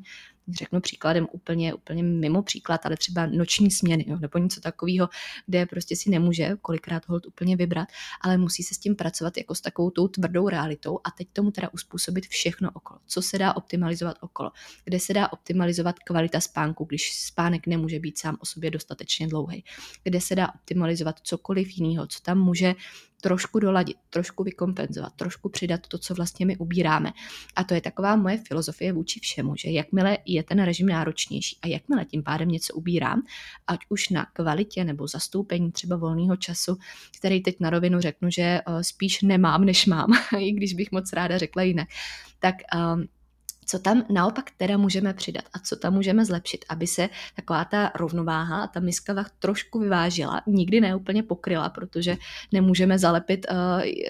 řeknu 0.49 0.81
příkladem 0.81 1.27
úplně, 1.33 1.75
úplně 1.75 2.03
mimo 2.03 2.43
příklad, 2.43 2.87
ale 2.87 2.97
třeba 2.97 3.27
noční 3.27 3.71
směny 3.71 4.05
jo, 4.09 4.19
nebo 4.19 4.39
něco 4.39 4.61
takového, 4.61 5.09
kde 5.47 5.67
prostě 5.67 5.97
si 5.97 6.11
nemůže 6.11 6.57
kolikrát 6.63 7.09
hold 7.09 7.27
úplně 7.27 7.57
vybrat, 7.57 7.89
ale 8.21 8.39
musí 8.39 8.63
se 8.63 8.75
s 8.75 8.79
tím 8.79 8.97
pracovat 8.97 9.37
jako 9.37 9.55
s 9.55 9.61
takovou 9.61 9.91
tou 9.91 10.09
tvrdou 10.09 10.49
realitou 10.49 10.99
a 11.05 11.11
teď 11.11 11.29
tomu 11.33 11.51
teda 11.51 11.69
uspůsobit 11.73 12.27
všechno 12.27 12.71
okolo. 12.75 13.01
Co 13.07 13.23
se 13.23 13.39
dá 13.39 13.57
optimalizovat 13.57 14.17
okolo, 14.21 14.51
kde 14.85 15.01
se 15.01 15.15
dá 15.15 15.33
optimalizovat 15.33 15.99
kvalita 15.99 16.41
spánku, 16.41 16.85
když 16.85 17.21
spánek 17.27 17.67
nemůže 17.67 17.99
být 17.99 18.19
sám 18.19 18.37
o 18.41 18.47
sobě 18.47 18.71
dostatečně 18.71 19.29
dlouhý, 19.29 19.65
kde 20.03 20.21
se 20.21 20.35
dá 20.35 20.49
optimalizovat 20.55 21.21
cokoliv 21.23 21.79
jiného, 21.79 22.07
co 22.07 22.21
tam 22.21 22.39
může 22.39 22.75
trošku 23.23 23.59
doladit, 23.59 23.97
trošku 24.11 24.45
vykompenzovat, 24.45 25.13
trošku 25.17 25.49
přidat 25.49 25.87
to, 25.89 25.99
co 25.99 26.15
vlastně 26.15 26.47
my 26.47 26.57
ubíráme. 26.57 27.13
A 27.57 27.65
to 27.65 27.75
je 27.75 27.81
taková 27.81 28.17
moje 28.17 28.39
filozofie 28.39 28.93
vůči 28.93 29.21
všemu, 29.21 29.57
že 29.57 29.71
jakmile 29.71 30.19
je 30.27 30.43
ten 30.43 30.63
režim 30.63 30.87
náročnější 30.87 31.59
a 31.63 31.67
jakmile 31.67 32.05
tím 32.05 32.23
pádem 32.23 32.49
něco 32.49 32.75
ubírám, 32.75 33.23
ať 33.67 33.81
už 33.89 34.09
na 34.09 34.27
kvalitě 34.33 34.85
nebo 34.85 35.09
zastoupení 35.09 35.73
třeba 35.73 35.97
volného 35.97 36.37
času, 36.37 36.77
který 37.19 37.43
teď 37.43 37.57
na 37.61 37.71
rovinu 37.71 38.01
řeknu, 38.01 38.31
že 38.31 38.43
eh, 38.43 38.63
spíš 38.85 39.23
nemám, 39.23 39.65
než 39.65 39.87
mám, 39.87 40.13
i 40.39 40.53
když 40.53 40.75
bych 40.75 40.93
moc 40.93 41.13
ráda 41.13 41.39
řekla 41.39 41.63
jinak, 41.63 41.89
tak 42.39 42.55
um, 42.75 43.09
co 43.67 43.79
tam 43.79 44.05
naopak 44.11 44.51
teda 44.57 44.77
můžeme 44.77 45.15
přidat 45.15 45.45
a 45.53 45.59
co 45.59 45.77
tam 45.77 45.95
můžeme 45.95 46.25
zlepšit, 46.25 46.65
aby 46.69 46.87
se 46.87 47.09
taková 47.37 47.65
ta 47.65 47.93
rovnováha 47.95 48.63
a 48.63 48.67
ta 48.67 48.81
miska 48.81 49.25
trošku 49.39 49.79
vyvážila, 49.79 50.43
nikdy 50.47 50.81
neúplně 50.81 51.23
pokryla, 51.23 51.69
protože 51.69 52.17
nemůžeme 52.53 52.99
zalepit 52.99 53.47
uh, 53.51 53.57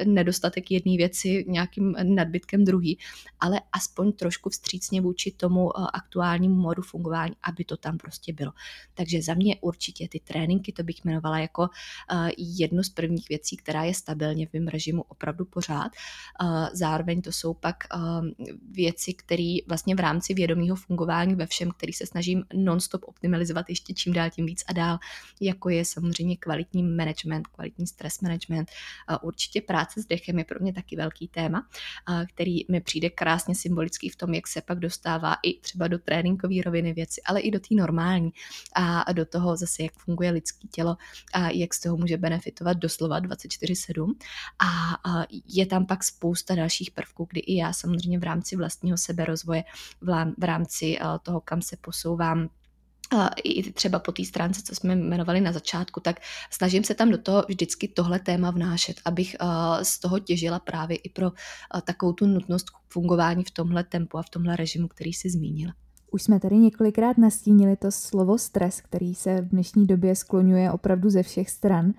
nedostatek 0.04 0.70
jedné 0.70 0.96
věci 0.96 1.44
nějakým 1.48 1.96
nadbytkem 2.02 2.64
druhý, 2.64 2.98
ale 3.40 3.60
aspoň 3.72 4.12
trošku 4.12 4.50
vstřícně 4.50 5.00
vůči 5.00 5.30
tomu 5.30 5.64
uh, 5.64 5.86
aktuálnímu 5.92 6.54
modu 6.54 6.82
fungování, 6.82 7.34
aby 7.42 7.64
to 7.64 7.76
tam 7.76 7.98
prostě 7.98 8.32
bylo. 8.32 8.52
Takže 8.94 9.22
za 9.22 9.34
mě 9.34 9.56
určitě 9.60 10.08
ty 10.08 10.20
tréninky, 10.20 10.72
to 10.72 10.82
bych 10.82 11.04
jmenovala 11.04 11.38
jako 11.38 11.62
uh, 11.62 12.28
jednu 12.38 12.82
z 12.82 12.88
prvních 12.88 13.28
věcí, 13.28 13.56
která 13.56 13.84
je 13.84 13.94
stabilně 13.94 14.46
v 14.46 14.52
mém 14.52 14.68
režimu 14.68 15.02
opravdu 15.08 15.44
pořád. 15.44 15.92
Uh, 16.42 16.68
zároveň 16.72 17.22
to 17.22 17.32
jsou 17.32 17.54
pak 17.54 17.76
uh, 17.94 18.26
věci, 18.70 19.14
které 19.14 19.45
který 19.46 19.68
vlastně 19.68 19.94
v 19.94 20.00
rámci 20.00 20.34
vědomého 20.34 20.76
fungování 20.76 21.34
ve 21.34 21.46
všem, 21.46 21.70
který 21.70 21.92
se 21.92 22.06
snažím 22.06 22.44
non-stop 22.54 23.04
optimalizovat 23.04 23.66
ještě 23.68 23.94
čím 23.94 24.12
dál 24.12 24.30
tím 24.30 24.46
víc 24.46 24.64
a 24.68 24.72
dál, 24.72 24.98
jako 25.40 25.68
je 25.68 25.84
samozřejmě 25.84 26.36
kvalitní 26.36 26.82
management, 26.82 27.46
kvalitní 27.46 27.86
stress 27.86 28.20
management. 28.20 28.68
Určitě 29.22 29.60
práce 29.60 30.02
s 30.02 30.06
dechem 30.06 30.38
je 30.38 30.44
pro 30.44 30.60
mě 30.60 30.72
taky 30.72 30.96
velký 30.96 31.28
téma, 31.28 31.66
který 32.34 32.60
mi 32.70 32.80
přijde 32.80 33.10
krásně 33.10 33.54
symbolický 33.54 34.08
v 34.08 34.16
tom, 34.16 34.34
jak 34.34 34.48
se 34.48 34.62
pak 34.62 34.78
dostává 34.78 35.36
i 35.42 35.60
třeba 35.60 35.88
do 35.88 35.98
tréninkové 35.98 36.54
roviny 36.64 36.92
věci, 36.92 37.20
ale 37.26 37.40
i 37.40 37.50
do 37.50 37.60
té 37.60 37.74
normální 37.74 38.30
a 38.74 39.12
do 39.12 39.24
toho 39.26 39.56
zase, 39.56 39.82
jak 39.82 39.92
funguje 39.92 40.30
lidské 40.30 40.68
tělo 40.68 40.96
a 41.32 41.50
jak 41.50 41.74
z 41.74 41.80
toho 41.80 41.96
může 41.96 42.16
benefitovat 42.16 42.76
doslova 42.76 43.20
24-7. 43.20 44.14
A 44.58 45.26
je 45.48 45.66
tam 45.66 45.86
pak 45.86 46.04
spousta 46.04 46.54
dalších 46.54 46.90
prvků, 46.90 47.26
kdy 47.30 47.40
i 47.40 47.56
já 47.56 47.72
samozřejmě 47.72 48.18
v 48.18 48.22
rámci 48.22 48.56
vlastního 48.56 48.98
sebe 48.98 49.24
rozvoje 49.36 49.64
v 50.38 50.44
rámci 50.44 50.98
eh, 51.00 51.04
toho, 51.22 51.40
kam 51.40 51.62
se 51.62 51.76
posouvám 51.80 52.48
i 53.44 53.72
třeba 53.72 53.98
po 53.98 54.12
té 54.12 54.24
stránce, 54.24 54.62
co 54.62 54.74
jsme 54.74 54.92
jmenovali 54.92 55.40
na 55.40 55.52
začátku, 55.52 56.00
tak 56.00 56.20
snažím 56.50 56.84
se 56.84 56.94
tam 56.94 57.10
do 57.10 57.18
toho 57.18 57.44
vždycky 57.48 57.88
tohle 57.88 58.18
téma 58.18 58.50
vnášet, 58.50 58.96
abych 59.04 59.36
eh, 59.40 59.84
z 59.84 59.98
toho 59.98 60.18
těžila 60.18 60.58
právě 60.58 60.96
i 60.96 61.08
pro 61.08 61.26
eh, 61.26 61.80
takovou 61.82 62.12
tu 62.12 62.26
nutnost 62.26 62.66
fungování 62.88 63.44
v 63.44 63.50
tomhle 63.50 63.84
tempu 63.84 64.18
a 64.18 64.22
v 64.22 64.30
tomhle 64.30 64.56
režimu, 64.56 64.88
který 64.88 65.12
si 65.12 65.30
zmínila. 65.30 65.74
Už 66.10 66.22
jsme 66.22 66.40
tady 66.40 66.56
několikrát 66.56 67.18
nastínili 67.18 67.76
to 67.76 67.90
slovo 67.90 68.38
stres, 68.38 68.80
který 68.80 69.14
se 69.14 69.40
v 69.40 69.48
dnešní 69.48 69.86
době 69.86 70.16
skloňuje 70.16 70.72
opravdu 70.72 71.10
ze 71.10 71.22
všech 71.22 71.50
stran. 71.50 71.92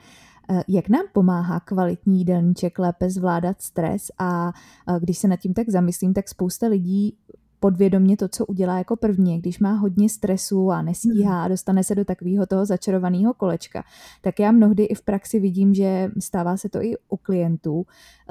Jak 0.67 0.89
nám 0.89 1.05
pomáhá 1.13 1.59
kvalitní 1.59 2.17
jídelníček 2.17 2.79
lépe 2.79 3.09
zvládat 3.09 3.61
stres 3.61 4.11
a 4.19 4.53
když 4.99 5.17
se 5.17 5.27
nad 5.27 5.39
tím 5.39 5.53
tak 5.53 5.69
zamyslím, 5.69 6.13
tak 6.13 6.29
spousta 6.29 6.67
lidí 6.67 7.17
podvědomě 7.59 8.17
to, 8.17 8.27
co 8.27 8.45
udělá 8.45 8.77
jako 8.77 8.95
první, 8.95 9.39
když 9.39 9.59
má 9.59 9.73
hodně 9.73 10.09
stresu 10.09 10.71
a 10.71 10.81
nestíhá 10.81 11.43
a 11.43 11.47
dostane 11.47 11.83
se 11.83 11.95
do 11.95 12.05
takového 12.05 12.45
toho 12.45 12.65
začarovaného 12.65 13.33
kolečka, 13.33 13.83
tak 14.21 14.39
já 14.39 14.51
mnohdy 14.51 14.83
i 14.83 14.95
v 14.95 15.01
praxi 15.01 15.39
vidím, 15.39 15.73
že 15.73 16.11
stává 16.19 16.57
se 16.57 16.69
to 16.69 16.81
i 16.81 16.95
u 17.09 17.17
klientů, 17.17 17.85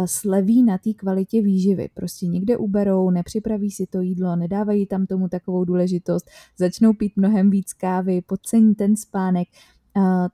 sleví 0.04 0.62
na 0.62 0.78
té 0.78 0.92
kvalitě 0.92 1.42
výživy. 1.42 1.88
Prostě 1.94 2.26
někde 2.26 2.56
uberou, 2.56 3.10
nepřipraví 3.10 3.70
si 3.70 3.86
to 3.86 4.00
jídlo, 4.00 4.36
nedávají 4.36 4.86
tam 4.86 5.06
tomu 5.06 5.28
takovou 5.28 5.64
důležitost, 5.64 6.30
začnou 6.58 6.92
pít 6.92 7.12
mnohem 7.16 7.50
víc 7.50 7.72
kávy, 7.72 8.22
podcení 8.22 8.74
ten 8.74 8.96
spánek, 8.96 9.48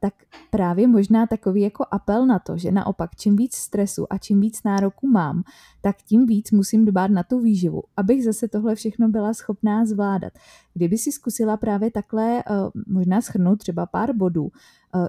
tak 0.00 0.14
právě 0.50 0.88
možná 0.88 1.26
takový 1.26 1.60
jako 1.60 1.86
apel 1.90 2.26
na 2.26 2.38
to, 2.38 2.56
že 2.56 2.72
naopak 2.72 3.16
čím 3.16 3.36
víc 3.36 3.54
stresu 3.54 4.12
a 4.12 4.18
čím 4.18 4.40
víc 4.40 4.62
nároků 4.62 5.06
mám, 5.08 5.42
tak 5.80 5.96
tím 5.96 6.26
víc 6.26 6.50
musím 6.50 6.84
dbát 6.84 7.10
na 7.10 7.22
tu 7.22 7.40
výživu, 7.40 7.82
abych 7.96 8.24
zase 8.24 8.48
tohle 8.48 8.74
všechno 8.74 9.08
byla 9.08 9.34
schopná 9.34 9.84
zvládat. 9.84 10.32
Kdyby 10.74 10.98
si 10.98 11.12
zkusila 11.12 11.56
právě 11.56 11.90
takhle 11.90 12.42
možná 12.86 13.20
schrnout 13.20 13.58
třeba 13.58 13.86
pár 13.86 14.14
bodů, 14.14 14.50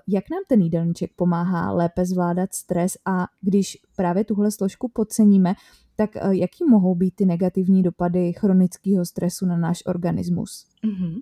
jak 0.08 0.30
nám 0.30 0.42
ten 0.48 0.62
jídelníček 0.62 1.12
pomáhá 1.16 1.72
lépe 1.72 2.06
zvládat 2.06 2.54
stres 2.54 2.98
a 3.06 3.28
když 3.42 3.78
právě 3.96 4.24
tuhle 4.24 4.52
složku 4.52 4.92
podceníme, 4.94 5.56
tak 5.96 6.16
eh, 6.16 6.20
jaký 6.32 6.64
mohou 6.70 6.96
být 6.96 7.16
ty 7.16 7.26
negativní 7.26 7.84
dopady 7.84 8.34
chronického 8.34 9.06
stresu 9.06 9.46
na 9.46 9.58
náš 9.58 9.84
organismus? 9.86 10.66
Mm-hmm. 10.84 11.22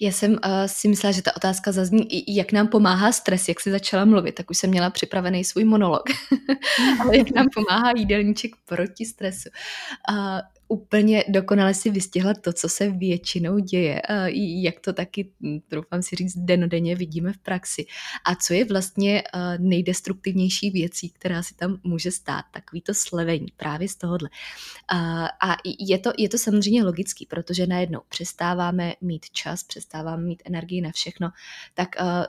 Já 0.00 0.12
jsem 0.12 0.32
uh, 0.32 0.38
si 0.66 0.88
myslela, 0.88 1.12
že 1.12 1.22
ta 1.22 1.36
otázka 1.36 1.72
zazní, 1.72 2.08
jak 2.28 2.52
nám 2.52 2.68
pomáhá 2.68 3.12
stres, 3.12 3.48
jak 3.48 3.60
jsi 3.60 3.70
začala 3.70 4.04
mluvit, 4.04 4.34
tak 4.34 4.50
už 4.50 4.58
jsem 4.58 4.70
měla 4.70 4.90
připravený 4.90 5.44
svůj 5.44 5.64
monolog. 5.64 6.02
Ale 7.00 7.16
jak 7.16 7.30
nám 7.30 7.46
pomáhá 7.54 7.92
jídelníček 7.96 8.50
proti 8.64 9.04
stresu. 9.04 9.48
Uh, 10.10 10.16
úplně 10.72 11.24
dokonale 11.28 11.74
si 11.74 11.90
vystihla 11.90 12.34
to, 12.34 12.52
co 12.52 12.68
se 12.68 12.90
většinou 12.90 13.58
děje, 13.58 14.02
jak 14.62 14.80
to 14.80 14.92
taky, 14.92 15.30
hm, 15.40 15.60
troufám 15.68 16.02
si 16.02 16.16
říct, 16.16 16.36
denodenně 16.36 16.96
vidíme 16.96 17.32
v 17.32 17.38
praxi. 17.38 17.86
A 18.24 18.34
co 18.34 18.54
je 18.54 18.64
vlastně 18.64 19.22
nejdestruktivnější 19.58 20.70
věcí, 20.70 21.10
která 21.10 21.42
si 21.42 21.54
tam 21.54 21.76
může 21.84 22.10
stát, 22.10 22.44
takový 22.52 22.80
to 22.80 22.94
slevení 22.94 23.46
právě 23.56 23.88
z 23.88 23.96
tohohle. 23.96 24.28
A 25.42 25.56
je 25.78 25.98
to, 25.98 26.12
je 26.18 26.28
to 26.28 26.38
samozřejmě 26.38 26.84
logický, 26.84 27.26
protože 27.26 27.66
najednou 27.66 28.00
přestáváme 28.08 28.94
mít 29.00 29.30
čas, 29.30 29.62
přestáváme 29.62 30.22
mít 30.22 30.42
energii 30.44 30.80
na 30.80 30.90
všechno, 30.90 31.30
tak 31.74 31.88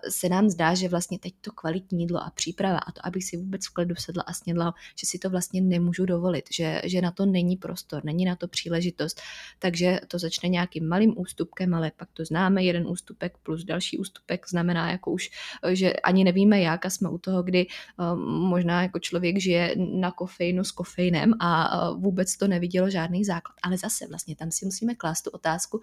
se 0.09 0.29
nám 0.29 0.49
zdá, 0.49 0.73
že 0.73 0.89
vlastně 0.89 1.19
teď 1.19 1.33
to 1.41 1.51
kvalitní 1.51 1.99
jídlo 1.99 2.19
a 2.19 2.29
příprava 2.29 2.77
a 2.77 2.91
to, 2.91 3.05
abych 3.05 3.23
si 3.23 3.37
vůbec 3.37 3.67
v 3.67 3.73
klidu 3.73 3.95
sedla 3.95 4.23
a 4.27 4.33
snědla, 4.33 4.73
že 4.99 5.07
si 5.07 5.19
to 5.19 5.29
vlastně 5.29 5.61
nemůžu 5.61 6.05
dovolit, 6.05 6.45
že, 6.51 6.81
že 6.83 7.01
na 7.01 7.11
to 7.11 7.25
není 7.25 7.57
prostor, 7.57 8.05
není 8.05 8.25
na 8.25 8.32
na 8.33 8.37
to 8.37 8.47
příležitost. 8.47 9.21
Takže 9.59 9.99
to 10.07 10.19
začne 10.19 10.49
nějakým 10.49 10.87
malým 10.87 11.13
ústupkem, 11.17 11.73
ale 11.73 11.91
pak 11.97 12.09
to 12.13 12.25
známe, 12.25 12.63
jeden 12.63 12.87
ústupek 12.87 13.37
plus 13.43 13.63
další 13.63 13.97
ústupek 13.97 14.49
znamená 14.49 14.91
jako 14.91 15.11
už, 15.11 15.29
že 15.73 15.93
ani 15.93 16.23
nevíme 16.23 16.61
jak 16.61 16.85
a 16.85 16.89
jsme 16.89 17.09
u 17.09 17.17
toho, 17.17 17.43
kdy 17.43 17.67
eh, 17.67 18.15
možná 18.25 18.81
jako 18.81 18.99
člověk 18.99 19.37
žije 19.37 19.75
na 19.77 20.11
kofeinu 20.11 20.63
s 20.63 20.71
kofeinem 20.71 21.33
a 21.39 21.51
eh, 21.65 21.95
vůbec 21.97 22.37
to 22.37 22.47
nevidělo 22.47 22.89
žádný 22.89 23.25
základ. 23.25 23.55
Ale 23.63 23.77
zase 23.77 24.07
vlastně 24.07 24.35
tam 24.35 24.51
si 24.51 24.65
musíme 24.65 24.95
klást 24.95 25.21
tu 25.21 25.29
otázku, 25.29 25.81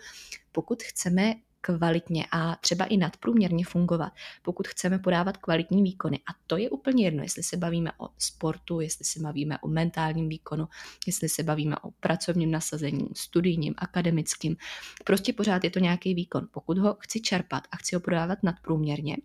pokud 0.53 0.83
chceme 0.83 1.35
kvalitně 1.61 2.27
a 2.33 2.57
třeba 2.57 2.85
i 2.85 2.97
nadprůměrně 2.97 3.65
fungovat, 3.65 4.13
pokud 4.43 4.69
chceme 4.69 4.99
podávat 4.99 5.37
kvalitní 5.37 5.83
výkony. 5.83 6.19
A 6.19 6.33
to 6.47 6.57
je 6.57 6.71
úplně 6.71 7.05
jedno, 7.05 7.23
jestli 7.23 7.43
se 7.43 7.57
bavíme 7.57 7.91
o 7.99 8.09
sportu, 8.19 8.81
jestli 8.81 9.05
se 9.05 9.21
bavíme 9.21 9.59
o 9.59 9.69
mentálním 9.69 10.29
výkonu, 10.29 10.69
jestli 11.07 11.29
se 11.29 11.43
bavíme 11.43 11.77
o 11.77 11.91
pracovním 11.91 12.51
nasazení, 12.51 13.09
studijním, 13.15 13.75
akademickým. 13.79 14.57
Prostě 15.05 15.33
pořád 15.33 15.65
je 15.65 15.71
to 15.71 15.79
nějaký 15.79 16.15
výkon. 16.15 16.49
Pokud 16.51 16.79
ho 16.79 16.97
chci 17.01 17.21
čerpat 17.21 17.63
a 17.73 17.77
chci 17.77 17.97
ho 17.97 18.01
podávat 18.01 18.39
nadprůměrně, 18.43 19.17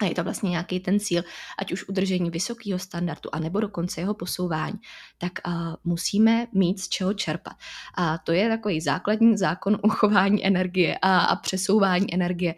a 0.00 0.04
je 0.04 0.14
to 0.14 0.24
vlastně 0.24 0.50
nějaký 0.50 0.80
ten 0.80 1.00
cíl, 1.00 1.22
ať 1.58 1.72
už 1.72 1.88
udržení 1.88 2.30
vysokého 2.30 2.78
standardu, 2.78 3.34
anebo 3.34 3.60
dokonce 3.60 4.00
jeho 4.00 4.14
posouvání, 4.14 4.78
tak 5.18 5.32
uh, 5.46 5.74
musíme 5.84 6.46
mít 6.52 6.80
z 6.80 6.88
čeho 6.88 7.14
čerpat. 7.14 7.52
A 7.96 8.18
to 8.18 8.32
je 8.32 8.48
takový 8.48 8.80
základní 8.80 9.36
zákon 9.36 9.78
uchování 9.84 10.46
energie 10.46 10.98
a, 11.02 11.18
a 11.20 11.36
přesouvání 11.36 12.14
energie. 12.14 12.54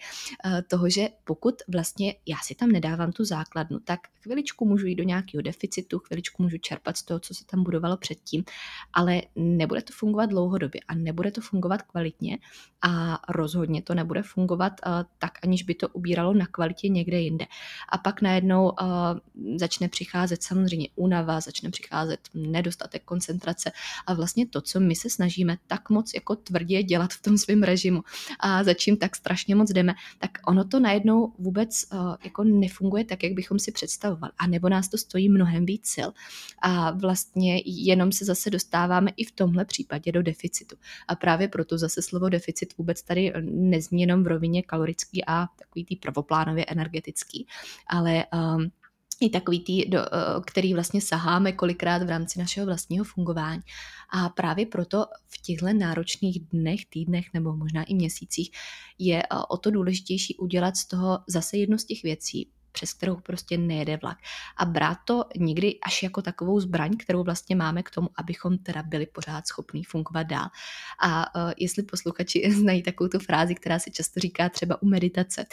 Uh, 0.46 0.52
toho, 0.68 0.90
že 0.90 1.08
pokud 1.24 1.54
vlastně 1.68 2.14
já 2.26 2.36
si 2.42 2.54
tam 2.54 2.68
nedávám 2.68 3.12
tu 3.12 3.24
základnu, 3.24 3.78
tak 3.84 4.00
chviličku 4.22 4.64
můžu 4.64 4.86
jít 4.86 4.94
do 4.94 5.02
nějakého 5.02 5.42
deficitu, 5.42 5.98
chviličku 5.98 6.42
můžu 6.42 6.58
čerpat 6.58 6.96
z 6.96 7.02
toho, 7.02 7.20
co 7.20 7.34
se 7.34 7.44
tam 7.46 7.62
budovalo 7.62 7.96
předtím, 7.96 8.44
ale 8.92 9.22
nebude 9.36 9.82
to 9.82 9.92
fungovat 9.92 10.26
dlouhodobě 10.26 10.80
a 10.88 10.94
nebude 10.94 11.30
to 11.30 11.40
fungovat 11.40 11.82
kvalitně 11.82 12.38
a 12.82 13.18
rozhodně 13.28 13.82
to 13.82 13.94
nebude 13.94 14.22
fungovat 14.22 14.72
uh, 14.86 14.92
tak, 15.18 15.32
aniž 15.42 15.62
by 15.62 15.74
to 15.74 15.88
ubíralo 15.88 16.34
na 16.34 16.46
kvalitě 16.46 16.88
někde 16.88 17.20
jinde. 17.20 17.31
A 17.88 17.98
pak 17.98 18.22
najednou 18.22 18.70
uh, 18.70 18.78
začne 19.56 19.88
přicházet 19.88 20.42
samozřejmě 20.42 20.88
únava, 20.94 21.40
začne 21.40 21.70
přicházet 21.70 22.20
nedostatek 22.34 23.04
koncentrace 23.04 23.72
a 24.06 24.14
vlastně 24.14 24.46
to, 24.46 24.60
co 24.60 24.80
my 24.80 24.94
se 24.96 25.10
snažíme 25.10 25.58
tak 25.66 25.90
moc 25.90 26.14
jako 26.14 26.36
tvrdě 26.36 26.82
dělat 26.82 27.12
v 27.12 27.22
tom 27.22 27.38
svém 27.38 27.62
režimu 27.62 28.02
a 28.40 28.64
za 28.64 28.74
čím 28.74 28.96
tak 28.96 29.16
strašně 29.16 29.54
moc 29.54 29.72
jdeme, 29.72 29.94
tak 30.18 30.30
ono 30.46 30.64
to 30.64 30.80
najednou 30.80 31.32
vůbec 31.38 31.84
uh, 31.92 32.16
jako 32.24 32.44
nefunguje 32.44 33.04
tak, 33.04 33.22
jak 33.22 33.32
bychom 33.32 33.58
si 33.58 33.72
představovali. 33.72 34.32
A 34.38 34.46
nebo 34.46 34.68
nás 34.68 34.88
to 34.88 34.98
stojí 34.98 35.28
mnohem 35.28 35.66
víc 35.66 35.86
sil. 35.94 36.10
A 36.62 36.90
vlastně 36.90 37.62
jenom 37.66 38.12
se 38.12 38.24
zase 38.24 38.50
dostáváme 38.50 39.10
i 39.16 39.24
v 39.24 39.32
tomhle 39.32 39.64
případě 39.64 40.12
do 40.12 40.22
deficitu. 40.22 40.76
A 41.08 41.14
právě 41.14 41.48
proto 41.48 41.78
zase 41.78 42.02
slovo 42.02 42.28
deficit 42.28 42.74
vůbec 42.78 43.02
tady 43.02 43.32
nezní 43.42 44.00
jenom 44.00 44.24
v 44.24 44.26
rovině 44.26 44.62
kalorický 44.62 45.24
a 45.26 45.46
takový 45.58 45.84
tý 45.84 45.96
prvoplánově 45.96 46.64
energetický, 46.64 47.12
ale 47.86 48.24
um, 48.32 48.70
i 49.20 49.30
takový 49.30 49.60
tý, 49.60 49.84
do, 49.84 49.98
uh, 49.98 50.44
který 50.46 50.74
vlastně 50.74 51.00
saháme 51.00 51.52
kolikrát 51.52 52.02
v 52.02 52.08
rámci 52.08 52.38
našeho 52.38 52.66
vlastního 52.66 53.04
fungování. 53.04 53.62
A 54.14 54.28
právě 54.28 54.66
proto 54.66 55.06
v 55.28 55.42
těchto 55.42 55.72
náročných 55.72 56.40
dnech, 56.40 56.86
týdnech 56.86 57.26
nebo 57.34 57.56
možná 57.56 57.84
i 57.84 57.94
měsících 57.94 58.50
je 58.98 59.22
uh, 59.32 59.42
o 59.48 59.56
to 59.56 59.70
důležitější 59.70 60.36
udělat 60.36 60.76
z 60.76 60.86
toho 60.86 61.18
zase 61.28 61.56
jednu 61.56 61.78
z 61.78 61.84
těch 61.84 62.02
věcí, 62.02 62.50
přes 62.72 62.92
kterou 62.92 63.16
prostě 63.16 63.58
nejede 63.58 63.96
vlak. 63.96 64.18
A 64.56 64.64
brát 64.64 64.98
to 65.04 65.24
někdy 65.36 65.78
až 65.86 66.02
jako 66.02 66.22
takovou 66.22 66.60
zbraň, 66.60 66.96
kterou 66.96 67.24
vlastně 67.24 67.56
máme 67.56 67.82
k 67.82 67.90
tomu, 67.90 68.08
abychom 68.16 68.58
teda 68.58 68.82
byli 68.82 69.06
pořád 69.06 69.46
schopní 69.46 69.84
fungovat 69.84 70.22
dál. 70.22 70.48
A 71.02 71.34
uh, 71.36 71.52
jestli 71.56 71.82
posluchači 71.82 72.50
znají 72.52 72.82
takovou 72.82 73.08
tu 73.08 73.18
frázi, 73.18 73.54
která 73.54 73.78
se 73.78 73.90
často 73.90 74.20
říká 74.20 74.48
třeba 74.48 74.82
u 74.82 74.86
meditace, 74.86 75.46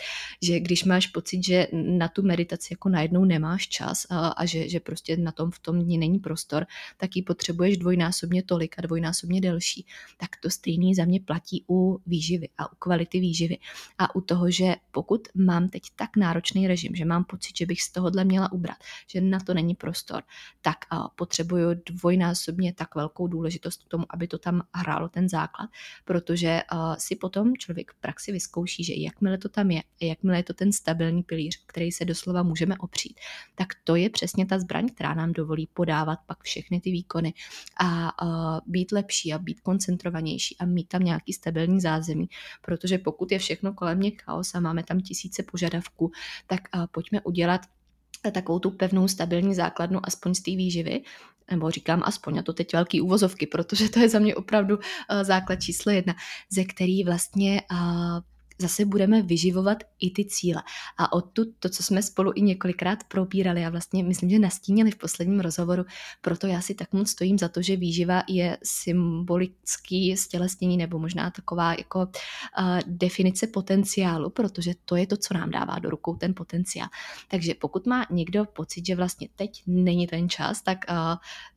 že 0.43 0.59
když 0.59 0.83
máš 0.83 1.07
pocit, 1.07 1.43
že 1.45 1.67
na 1.73 2.07
tu 2.07 2.23
meditaci 2.23 2.73
jako 2.73 2.89
najednou 2.89 3.25
nemáš 3.25 3.67
čas 3.67 4.05
a, 4.09 4.27
a 4.27 4.45
že, 4.45 4.69
že 4.69 4.79
prostě 4.79 5.17
na 5.17 5.31
tom 5.31 5.51
v 5.51 5.59
tom 5.59 5.79
dní 5.79 5.97
není 5.97 6.19
prostor, 6.19 6.65
tak 6.97 7.15
ji 7.15 7.21
potřebuješ 7.21 7.77
dvojnásobně 7.77 8.43
tolik 8.43 8.75
a 8.79 8.81
dvojnásobně 8.81 9.41
delší. 9.41 9.85
Tak 10.17 10.29
to 10.41 10.49
stejný 10.49 10.95
za 10.95 11.05
mě 11.05 11.19
platí 11.19 11.65
u 11.69 12.01
výživy 12.05 12.49
a 12.57 12.71
u 12.71 12.75
kvality 12.75 13.19
výživy 13.19 13.57
a 13.97 14.15
u 14.15 14.21
toho, 14.21 14.51
že 14.51 14.75
pokud 14.91 15.27
mám 15.35 15.69
teď 15.69 15.83
tak 15.95 16.17
náročný 16.17 16.67
režim, 16.67 16.95
že 16.95 17.05
mám 17.09 17.23
pocit, 17.23 17.57
že 17.57 17.65
bych 17.65 17.81
z 17.81 17.91
tohohle 17.91 18.23
měla 18.25 18.51
ubrat, 18.51 18.77
že 19.07 19.21
na 19.21 19.39
to 19.39 19.53
není 19.53 19.75
prostor, 19.75 20.23
tak 20.61 20.77
potřebuju 21.15 21.69
dvojnásobně 21.85 22.73
tak 22.73 22.95
velkou 22.95 23.27
důležitost 23.27 23.83
k 23.83 23.87
tomu, 23.87 24.05
aby 24.09 24.27
to 24.27 24.37
tam 24.37 24.61
hrálo 24.73 25.09
ten 25.09 25.29
základ, 25.29 25.69
protože 26.05 26.61
si 26.97 27.15
potom 27.15 27.57
člověk 27.57 27.91
v 27.91 27.95
praxi 27.95 28.31
vyzkouší, 28.31 28.83
že 28.83 28.93
jakmile 28.97 29.37
to 29.37 29.49
tam 29.49 29.71
je, 29.71 29.83
jakmile 30.01 30.37
je 30.37 30.43
to 30.43 30.53
ten 30.53 30.71
stabilní 30.71 31.23
pilíř, 31.23 31.63
který 31.65 31.91
se 31.91 32.05
doslova 32.05 32.43
můžeme 32.43 32.77
opřít, 32.77 33.19
tak 33.55 33.67
to 33.83 33.95
je 33.95 34.09
přesně 34.09 34.45
ta 34.45 34.59
zbraň, 34.59 34.89
která 34.89 35.13
nám 35.13 35.33
dovolí 35.33 35.67
podávat 35.73 36.19
pak 36.25 36.43
všechny 36.43 36.81
ty 36.81 36.91
výkony 36.91 37.33
a 37.81 38.11
být 38.65 38.91
lepší 38.91 39.33
a 39.33 39.37
být 39.37 39.61
koncentrovanější 39.61 40.57
a 40.57 40.65
mít 40.65 40.87
tam 40.87 41.03
nějaký 41.03 41.33
stabilní 41.33 41.81
zázemí, 41.81 42.29
protože 42.61 42.97
pokud 42.97 43.31
je 43.31 43.39
všechno 43.39 43.73
kolem 43.73 43.97
mě 43.97 44.11
chaos 44.11 44.55
a 44.55 44.59
máme 44.59 44.83
tam 44.83 44.99
tisíce 44.99 45.43
požadavků, 45.43 46.11
tak 46.47 46.61
pojďme 46.99 47.21
udělat 47.21 47.61
takovou 48.31 48.59
tu 48.59 48.69
pevnou 48.71 49.07
stabilní 49.07 49.55
základnu 49.55 49.99
aspoň 50.03 50.35
z 50.35 50.41
té 50.41 50.51
výživy, 50.51 51.01
nebo 51.51 51.71
říkám 51.71 52.03
aspoň, 52.05 52.39
a 52.39 52.43
to 52.43 52.53
teď 52.53 52.73
velký 52.73 53.01
úvozovky, 53.01 53.47
protože 53.47 53.89
to 53.89 53.99
je 53.99 54.09
za 54.09 54.19
mě 54.19 54.35
opravdu 54.35 54.75
uh, 54.75 54.83
základ 55.23 55.55
číslo 55.55 55.91
jedna, 55.91 56.15
ze 56.51 56.63
který 56.63 57.03
vlastně 57.03 57.61
uh, 57.71 58.19
zase 58.61 58.85
budeme 58.85 59.21
vyživovat 59.21 59.77
i 59.99 60.11
ty 60.11 60.25
cíle. 60.25 60.63
A 60.97 61.13
odtud 61.13 61.47
to, 61.59 61.69
co 61.69 61.83
jsme 61.83 62.03
spolu 62.03 62.31
i 62.35 62.41
několikrát 62.41 62.99
probírali 63.07 63.65
a 63.65 63.69
vlastně 63.69 64.03
myslím, 64.03 64.29
že 64.29 64.39
nastínili 64.39 64.91
v 64.91 64.97
posledním 64.97 65.39
rozhovoru, 65.39 65.85
proto 66.21 66.47
já 66.47 66.61
si 66.61 66.75
tak 66.75 66.93
moc 66.93 67.09
stojím 67.09 67.37
za 67.37 67.49
to, 67.49 67.61
že 67.61 67.75
výživa 67.75 68.23
je 68.27 68.57
symbolický 68.63 70.17
stělesnění 70.17 70.77
nebo 70.77 70.99
možná 70.99 71.31
taková 71.31 71.73
jako 71.73 71.99
uh, 71.99 72.79
definice 72.85 73.47
potenciálu, 73.47 74.29
protože 74.29 74.73
to 74.85 74.95
je 74.95 75.07
to, 75.07 75.17
co 75.17 75.33
nám 75.33 75.51
dává 75.51 75.79
do 75.79 75.89
rukou 75.89 76.15
ten 76.15 76.33
potenciál. 76.33 76.87
Takže 77.27 77.53
pokud 77.53 77.87
má 77.87 78.05
někdo 78.09 78.45
pocit, 78.45 78.85
že 78.85 78.95
vlastně 78.95 79.27
teď 79.35 79.63
není 79.67 80.07
ten 80.07 80.29
čas, 80.29 80.61
tak 80.61 80.77
uh, 80.89 80.95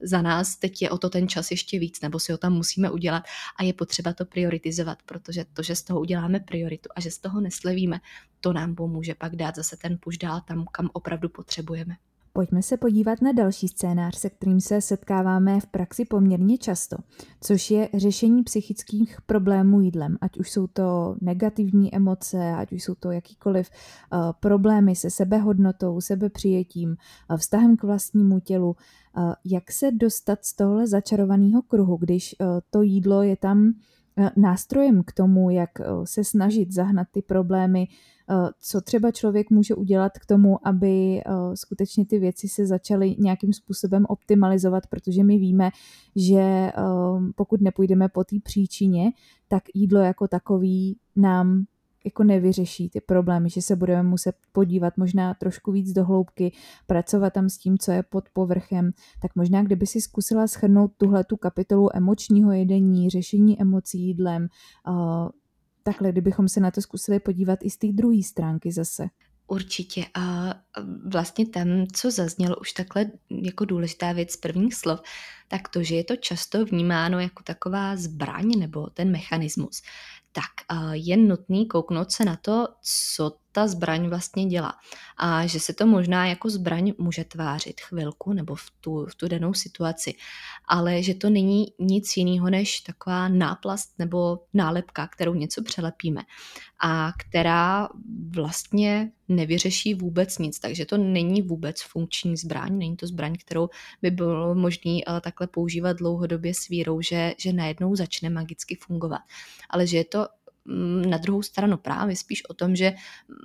za 0.03 0.23
nás 0.23 0.57
teď 0.57 0.83
je 0.83 0.91
o 0.91 0.99
to 0.99 1.11
ten 1.11 1.29
čas 1.29 1.51
ještě 1.51 1.79
víc, 1.79 2.01
nebo 2.01 2.19
si 2.19 2.33
ho 2.33 2.39
tam 2.39 2.53
musíme 2.53 2.91
udělat 2.91 3.25
a 3.59 3.65
je 3.65 3.73
potřeba 3.73 4.13
to 4.13 4.25
prioritizovat, 4.25 4.99
protože 5.07 5.45
to, 5.53 5.63
že 5.63 5.75
z 5.77 5.83
toho 5.83 6.01
uděláme 6.01 6.41
prioritu 6.41 6.89
a 6.97 7.01
že 7.01 7.11
z 7.11 7.19
toho 7.19 7.41
neslevíme, 7.41 8.01
to 8.41 8.53
nám 8.53 8.75
pomůže 8.75 9.15
pak 9.15 9.37
dát 9.37 9.57
zase 9.57 9.77
ten 9.77 9.99
puš 10.01 10.19
dál 10.19 10.41
tam, 10.49 10.65
kam 10.73 10.91
opravdu 10.93 11.29
potřebujeme. 11.29 11.95
Pojďme 12.35 12.63
se 12.63 12.77
podívat 12.77 13.23
na 13.23 13.33
další 13.33 13.69
scénář, 13.69 14.17
se 14.17 14.31
kterým 14.31 14.61
se 14.61 14.81
setkáváme 14.81 15.61
v 15.61 15.67
praxi 15.67 16.05
poměrně 16.05 16.59
často, 16.59 16.97
což 17.41 17.71
je 17.71 17.89
řešení 17.95 18.43
psychických 18.43 19.21
problémů 19.27 19.81
jídlem, 19.81 20.19
ať 20.21 20.39
už 20.39 20.51
jsou 20.51 20.67
to 20.67 21.17
negativní 21.21 21.95
emoce, 21.95 22.53
ať 22.53 22.73
už 22.73 22.85
jsou 22.85 22.95
to 22.95 23.11
jakýkoliv 23.11 23.71
uh, 23.71 24.33
problémy 24.41 24.97
se 24.97 25.11
sebehodnotou, 25.11 26.01
sebepřijetím, 26.01 26.97
uh, 27.31 27.37
vztahem 27.37 27.77
k 27.77 27.83
vlastnímu 27.83 28.41
tělu. 28.41 28.77
Uh, 29.17 29.33
jak 29.45 29.73
se 29.73 29.91
dostat 29.91 30.45
z 30.45 30.57
tohle 30.57 30.87
začarovaného 30.87 31.63
kruhu, 31.63 31.97
když 31.97 32.37
to 32.71 32.83
jídlo 32.83 33.23
je 33.23 33.37
tam 33.37 33.73
nástrojem 34.37 35.03
k 35.07 35.13
tomu, 35.13 35.51
jak 35.51 35.81
eh, 35.81 35.85
se 36.05 36.25
snažit 36.25 36.73
zahnat 36.73 37.07
ty 37.11 37.23
problémy, 37.23 37.87
eh, 37.89 38.35
co 38.61 38.81
třeba 38.81 39.11
člověk 39.11 39.51
může 39.51 39.75
udělat 39.75 40.13
k 40.19 40.27
tomu, 40.27 40.69
aby 40.69 41.23
skutečně 41.55 42.07
ty 42.07 42.19
věci 42.19 42.49
se 42.49 42.67
začaly 42.67 43.17
nějakým 43.19 43.53
způsobem 43.53 44.05
optimalizovat, 44.09 44.87
protože 44.87 45.25
my 45.25 45.39
víme, 45.39 45.71
že 46.17 46.73
pokud 47.37 47.61
nepůjdeme 47.61 48.09
po 48.09 48.25
té 48.25 48.37
příčině, 48.43 49.11
tak 49.49 49.63
jídlo 49.75 50.01
jako 50.01 50.29
takový 50.29 50.97
nám 51.17 51.65
jako 52.05 52.25
nevyřeší 52.25 52.91
ty 52.91 53.01
problémy, 53.01 53.51
že 53.51 53.63
se 53.63 53.77
budeme 53.77 54.03
muset 54.03 54.37
podívat 54.53 54.97
možná 54.97 55.35
trošku 55.35 55.73
víc 55.73 55.93
do 55.93 56.05
hloubky, 56.05 56.53
pracovat 56.87 57.33
tam 57.33 57.49
s 57.49 57.59
tím, 57.59 57.79
co 57.79 57.93
je 57.93 58.03
pod 58.03 58.25
povrchem, 58.33 58.91
tak 59.23 59.37
možná 59.37 59.63
kdyby 59.63 59.87
si 59.87 60.01
zkusila 60.01 60.47
schrnout 60.47 60.93
tuhle 60.97 61.25
tu 61.25 61.37
kapitolu 61.37 61.97
emočního 61.97 62.53
jedení, 62.53 63.11
řešení 63.11 63.61
emocí 63.61 64.01
jídlem, 64.01 64.49
takhle, 65.83 66.13
kdybychom 66.13 66.49
se 66.49 66.61
na 66.61 66.71
to 66.71 66.81
zkusili 66.81 67.21
podívat 67.21 67.59
i 67.63 67.71
z 67.71 67.77
té 67.77 67.87
druhé 67.93 68.23
stránky 68.23 68.73
zase. 68.73 69.09
Určitě. 69.47 70.05
A 70.15 70.55
vlastně 71.13 71.47
tam, 71.47 71.69
co 71.93 72.11
zaznělo 72.11 72.57
už 72.57 72.73
takhle 72.73 73.07
jako 73.31 73.65
důležitá 73.65 74.13
věc 74.13 74.31
z 74.31 74.37
prvních 74.37 74.75
slov, 74.75 75.01
tak 75.49 75.69
to, 75.69 75.83
že 75.83 75.95
je 75.95 76.05
to 76.05 76.17
často 76.17 76.65
vnímáno 76.65 77.21
jako 77.21 77.43
taková 77.43 77.97
zbraň 77.97 78.53
nebo 78.59 78.87
ten 78.91 79.11
mechanismus, 79.11 79.83
tak 80.33 80.77
je 80.93 81.17
nutný 81.17 81.67
kouknout 81.69 82.11
se 82.11 82.25
na 82.25 82.37
to, 82.37 82.69
co 82.83 83.39
ta 83.53 83.67
zbraň 83.67 84.09
vlastně 84.09 84.47
dělá. 84.47 84.75
A 85.17 85.47
že 85.47 85.61
se 85.61 85.73
to 85.73 85.87
možná 85.87 86.27
jako 86.27 86.51
zbraň 86.51 86.93
může 86.99 87.25
tvářit 87.25 87.81
chvilku 87.81 88.33
nebo 88.33 88.55
v 88.55 88.71
tu, 88.81 89.07
v 89.07 89.15
tu 89.15 89.29
danou 89.29 89.55
situaci, 89.55 90.15
ale 90.69 91.03
že 91.03 91.15
to 91.15 91.31
není 91.31 91.67
nic 91.79 92.17
jiného 92.17 92.51
než 92.51 92.81
taková 92.81 93.29
náplast 93.29 93.99
nebo 93.99 94.39
nálepka, 94.55 95.07
kterou 95.07 95.35
něco 95.35 95.63
přelepíme 95.63 96.23
a 96.85 97.13
která 97.19 97.89
vlastně 98.31 99.11
nevyřeší 99.29 99.95
vůbec 99.95 100.39
nic, 100.39 100.59
takže 100.59 100.87
to 100.87 100.99
není 100.99 101.43
vůbec 101.43 101.83
funkční 101.83 102.37
zbraň, 102.37 102.79
není 102.79 102.97
to 102.97 103.07
zbraň, 103.07 103.37
kterou 103.41 103.69
by 104.03 104.11
bylo 104.11 104.55
možné 104.55 104.99
eh, 105.07 105.21
takhle 105.21 105.47
používat 105.47 105.97
dlouhodobě 105.97 106.55
s 106.55 106.69
vírou, 106.69 107.01
že, 107.01 107.35
že 107.39 107.53
najednou 107.53 107.97
začne 107.97 108.31
magicky 108.31 108.75
fungovat, 108.75 109.21
ale 109.71 109.87
že 109.87 109.97
je 109.97 110.05
to 110.05 110.27
na 111.07 111.19
druhou 111.19 111.43
stranu 111.43 111.77
právě 111.77 112.17
spíš 112.17 112.45
o 112.49 112.55
tom, 112.55 112.77
že 112.77 112.93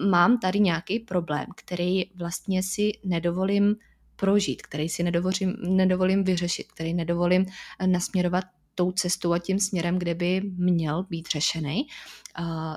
mám 0.09 0.37
tady 0.37 0.59
nějaký 0.59 0.99
problém, 0.99 1.45
který 1.55 2.03
vlastně 2.15 2.63
si 2.63 2.91
nedovolím 3.03 3.75
prožít, 4.15 4.61
který 4.61 4.89
si 4.89 5.03
nedovolím, 5.03 5.55
nedovolím 5.67 6.23
vyřešit, 6.23 6.71
který 6.71 6.93
nedovolím 6.93 7.45
nasměrovat 7.85 8.43
tou 8.75 8.91
cestou 8.91 9.33
a 9.33 9.39
tím 9.39 9.59
směrem, 9.59 9.99
kde 9.99 10.15
by 10.15 10.41
měl 10.57 11.03
být 11.03 11.27
řešený. 11.27 11.87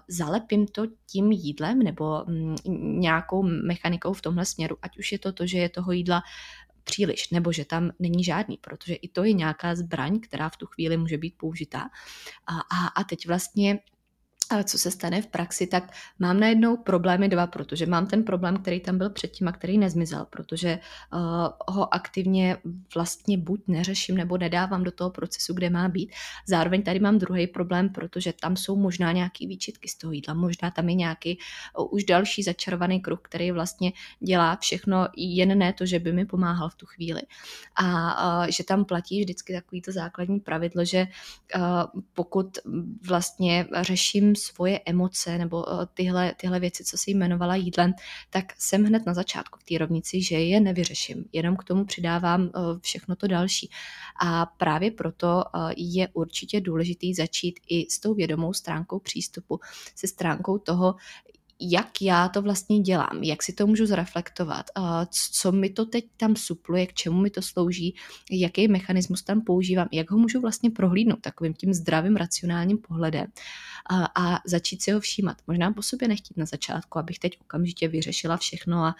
Zalepím 0.08 0.66
to 0.66 0.86
tím 1.06 1.32
jídlem 1.32 1.78
nebo 1.78 2.24
mm, 2.26 2.56
nějakou 3.00 3.42
mechanikou 3.42 4.12
v 4.12 4.22
tomhle 4.22 4.44
směru, 4.44 4.76
ať 4.82 4.98
už 4.98 5.12
je 5.12 5.18
to 5.18 5.32
to, 5.32 5.46
že 5.46 5.58
je 5.58 5.68
toho 5.68 5.92
jídla 5.92 6.22
příliš, 6.84 7.30
nebo 7.30 7.52
že 7.52 7.64
tam 7.64 7.90
není 7.98 8.24
žádný, 8.24 8.56
protože 8.60 8.94
i 8.94 9.08
to 9.08 9.24
je 9.24 9.32
nějaká 9.32 9.74
zbraň, 9.74 10.20
která 10.20 10.48
v 10.48 10.56
tu 10.56 10.66
chvíli 10.66 10.96
může 10.96 11.18
být 11.18 11.34
použitá. 11.36 11.80
A, 12.46 12.60
a, 12.60 12.86
a 12.86 13.04
teď 13.04 13.26
vlastně 13.26 13.78
ale 14.50 14.64
co 14.64 14.78
se 14.78 14.90
stane 14.90 15.22
v 15.22 15.26
praxi, 15.26 15.66
tak 15.66 15.92
mám 16.18 16.40
najednou 16.40 16.76
problémy 16.76 17.28
dva, 17.28 17.46
protože 17.46 17.86
mám 17.86 18.06
ten 18.06 18.24
problém, 18.24 18.56
který 18.56 18.80
tam 18.80 18.98
byl 18.98 19.10
předtím 19.10 19.48
a 19.48 19.52
který 19.52 19.78
nezmizel, 19.78 20.26
protože 20.30 20.78
uh, 21.12 21.20
ho 21.68 21.94
aktivně 21.94 22.56
vlastně 22.94 23.38
buď 23.38 23.60
neřeším 23.66 24.16
nebo 24.16 24.38
nedávám 24.38 24.84
do 24.84 24.90
toho 24.90 25.10
procesu, 25.10 25.54
kde 25.54 25.70
má 25.70 25.88
být. 25.88 26.12
Zároveň 26.46 26.82
tady 26.82 27.00
mám 27.00 27.18
druhý 27.18 27.46
problém, 27.46 27.88
protože 27.88 28.32
tam 28.32 28.56
jsou 28.56 28.76
možná 28.76 29.12
nějaký 29.12 29.46
výčitky 29.46 29.88
z 29.88 29.94
toho 29.94 30.12
jídla, 30.12 30.34
možná 30.34 30.70
tam 30.70 30.88
je 30.88 30.94
nějaký 30.94 31.38
uh, 31.78 31.94
už 31.94 32.04
další 32.04 32.42
začarovaný 32.42 33.00
kruh, 33.00 33.20
který 33.22 33.52
vlastně 33.52 33.92
dělá 34.20 34.56
všechno, 34.56 35.08
jen 35.16 35.58
ne 35.58 35.72
to, 35.72 35.86
že 35.86 35.98
by 35.98 36.12
mi 36.12 36.26
pomáhal 36.26 36.68
v 36.68 36.74
tu 36.74 36.86
chvíli. 36.86 37.20
A 37.76 37.86
uh, 38.42 38.46
že 38.46 38.64
tam 38.64 38.84
platí 38.84 39.20
vždycky 39.20 39.52
takový 39.52 39.82
to 39.82 39.92
základní 39.92 40.40
pravidlo, 40.40 40.84
že 40.84 41.06
uh, 41.56 41.62
pokud 42.14 42.58
vlastně 43.08 43.66
řeším 43.80 44.36
svoje 44.40 44.80
emoce 44.86 45.38
nebo 45.38 45.64
eh, 45.72 45.86
tyhle, 45.94 46.34
tyhle 46.36 46.60
věci, 46.60 46.84
co 46.84 46.98
si 46.98 47.10
jmenovala 47.10 47.54
jídlem, 47.56 47.92
tak 48.30 48.44
jsem 48.58 48.84
hned 48.84 49.06
na 49.06 49.14
začátku 49.14 49.58
v 49.58 49.64
té 49.64 49.78
rovnici, 49.78 50.22
že 50.22 50.36
je 50.36 50.60
nevyřeším, 50.60 51.24
jenom 51.32 51.56
k 51.56 51.64
tomu 51.64 51.84
přidávám 51.84 52.42
eh, 52.42 52.60
všechno 52.80 53.16
to 53.16 53.26
další. 53.26 53.70
A 54.22 54.46
právě 54.46 54.90
proto 54.90 55.44
eh, 55.44 55.74
je 55.76 56.08
určitě 56.12 56.60
důležitý 56.60 57.14
začít 57.14 57.60
i 57.68 57.90
s 57.90 58.00
tou 58.00 58.14
vědomou 58.14 58.52
stránkou 58.52 58.98
přístupu, 58.98 59.60
se 59.94 60.06
stránkou 60.06 60.58
toho, 60.58 60.94
jak 61.60 62.02
já 62.02 62.28
to 62.28 62.42
vlastně 62.42 62.80
dělám, 62.80 63.22
jak 63.22 63.42
si 63.42 63.52
to 63.52 63.66
můžu 63.66 63.86
zreflektovat, 63.86 64.66
co 65.32 65.52
mi 65.52 65.70
to 65.70 65.84
teď 65.84 66.04
tam 66.16 66.36
supluje, 66.36 66.86
k 66.86 66.94
čemu 66.94 67.20
mi 67.20 67.30
to 67.30 67.42
slouží, 67.42 67.94
jaký 68.30 68.68
mechanismus 68.68 69.22
tam 69.22 69.40
používám, 69.40 69.88
jak 69.92 70.10
ho 70.10 70.18
můžu 70.18 70.40
vlastně 70.40 70.70
prohlídnout 70.70 71.20
takovým 71.20 71.54
tím 71.54 71.74
zdravým, 71.74 72.16
racionálním 72.16 72.78
pohledem 72.78 73.26
a 74.14 74.38
začít 74.46 74.82
si 74.82 74.90
ho 74.90 75.00
všímat. 75.00 75.36
Možná 75.46 75.72
po 75.72 75.82
sobě 75.82 76.08
nechtít 76.08 76.36
na 76.36 76.46
začátku, 76.46 76.98
abych 76.98 77.18
teď 77.18 77.36
okamžitě 77.40 77.88
vyřešila 77.88 78.36
všechno 78.36 78.84
a 78.84 78.94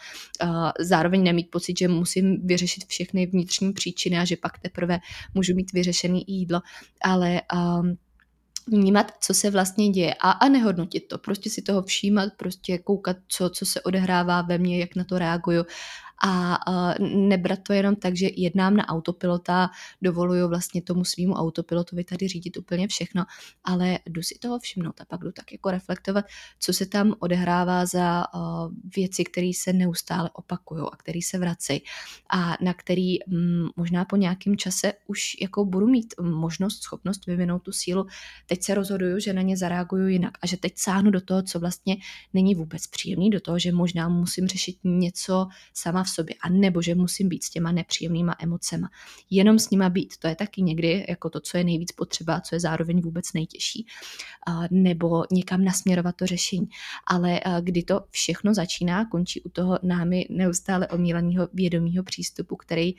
zároveň 0.81 1.23
nemít 1.23 1.51
pocit, 1.51 1.79
že 1.79 1.89
musím 1.89 2.47
vyřešit 2.47 2.85
všechny 2.87 3.27
vnitřní 3.27 3.73
příčiny 3.73 4.19
a 4.19 4.25
že 4.25 4.37
pak 4.37 4.59
teprve 4.59 4.99
můžu 5.35 5.55
mít 5.55 5.73
vyřešený 5.73 6.25
jídlo, 6.27 6.61
ale 7.03 7.43
vnímat, 8.71 9.13
co 9.21 9.35
se 9.35 9.51
vlastně 9.51 9.89
děje 9.89 10.15
a, 10.15 10.31
a 10.31 10.49
nehodnotit 10.49 11.09
to, 11.09 11.19
prostě 11.19 11.51
si 11.51 11.63
toho 11.63 11.83
všímat, 11.83 12.29
prostě 12.37 12.79
koukat, 12.79 13.17
co, 13.29 13.51
co 13.51 13.67
se 13.67 13.81
odehrává 13.81 14.43
ve 14.43 14.59
mně, 14.59 14.81
jak 14.81 14.97
na 14.97 15.05
to 15.05 15.19
reaguju 15.19 15.65
a 16.27 16.59
nebrat 17.01 17.59
to 17.63 17.73
jenom 17.73 17.97
tak, 17.97 18.17
že 18.17 18.29
jednám 18.37 18.77
na 18.77 18.89
autopilota, 18.89 19.71
dovoluju 20.03 20.49
vlastně 20.49 20.83
tomu 20.83 21.05
svýmu 21.05 21.35
autopilotovi 21.35 22.05
tady 22.05 22.29
řídit 22.29 22.57
úplně 22.57 22.89
všechno, 22.89 23.25
ale 23.65 23.99
jdu 24.07 24.23
si 24.23 24.39
toho 24.39 24.59
všimnout 24.59 25.01
a 25.01 25.05
pak 25.05 25.21
jdu 25.21 25.33
tak 25.33 25.53
jako 25.53 25.71
reflektovat, 25.71 26.25
co 26.59 26.73
se 26.73 26.87
tam 26.87 27.15
odehrává 27.19 27.87
za 27.87 28.25
věci, 28.97 29.25
které 29.25 29.51
se 29.55 29.73
neustále 29.73 30.31
opakují 30.33 30.83
a 30.93 30.97
které 30.97 31.21
se 31.25 31.39
vracejí 31.39 31.83
a 32.31 32.57
na 32.61 32.75
který 32.75 33.19
mm, 33.27 33.69
možná 33.77 34.05
po 34.05 34.17
nějakém 34.17 34.57
čase 34.57 34.93
už 35.07 35.37
jako 35.41 35.65
budu 35.65 35.87
mít 35.87 36.15
možnost, 36.21 36.83
schopnost 36.83 37.27
vyvinout 37.27 37.63
tu 37.63 37.73
sílu. 37.73 38.07
Teď 38.47 38.63
se 38.63 38.75
rozhoduju, 38.75 39.19
že 39.19 39.33
na 39.33 39.43
ně 39.43 39.57
zareaguju 39.57 40.07
jinak 40.07 40.39
a 40.43 40.47
že 40.47 40.57
teď 40.57 40.73
sáhnu 40.77 41.11
do 41.11 41.21
toho, 41.21 41.43
co 41.43 41.61
vlastně 41.61 41.97
není 42.35 42.55
vůbec 42.55 42.87
příjemný, 42.87 43.31
do 43.31 43.41
toho, 43.41 43.59
že 43.59 43.73
možná 43.73 44.09
musím 44.09 44.49
řešit 44.49 44.77
něco 44.85 45.47
sama 45.75 46.05
v 46.05 46.10
sobě 46.11 46.35
a 46.43 46.49
nebo 46.49 46.83
že 46.83 46.95
musím 46.95 47.29
být 47.29 47.45
s 47.45 47.51
těma 47.51 47.73
nepříjemnýma 47.73 48.37
emocema. 48.39 48.91
Jenom 49.31 49.59
s 49.59 49.71
nima 49.71 49.89
být, 49.89 50.17
to 50.17 50.29
je 50.29 50.35
taky 50.35 50.63
někdy 50.63 51.07
jako 51.09 51.31
to, 51.31 51.41
co 51.41 51.59
je 51.59 51.65
nejvíc 51.65 51.93
potřeba, 51.93 52.41
co 52.41 52.55
je 52.55 52.61
zároveň 52.61 53.01
vůbec 53.01 53.33
nejtěžší. 53.33 53.87
Nebo 54.71 55.25
někam 55.33 55.65
nasměrovat 55.65 56.17
to 56.17 56.27
řešení. 56.27 56.69
Ale 57.07 57.41
kdy 57.61 57.83
to 57.83 58.01
všechno 58.11 58.55
začíná, 58.55 59.05
končí 59.05 59.43
u 59.43 59.49
toho 59.49 59.79
námi 59.83 60.27
neustále 60.31 60.89
omílaného 60.89 61.49
vědomího 61.53 62.05
přístupu, 62.05 62.57
který 62.57 62.95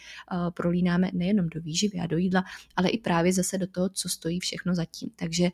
prolínáme 0.53 1.09
nejenom 1.13 1.49
do 1.49 1.61
výživy 1.61 1.99
a 1.99 2.07
do 2.07 2.17
jídla, 2.17 2.43
ale 2.75 2.89
i 2.89 2.97
právě 2.97 3.33
zase 3.33 3.57
do 3.57 3.67
toho, 3.67 3.89
co 3.89 4.09
stojí 4.09 4.39
všechno 4.39 4.75
zatím. 4.75 5.09
Takže 5.15 5.49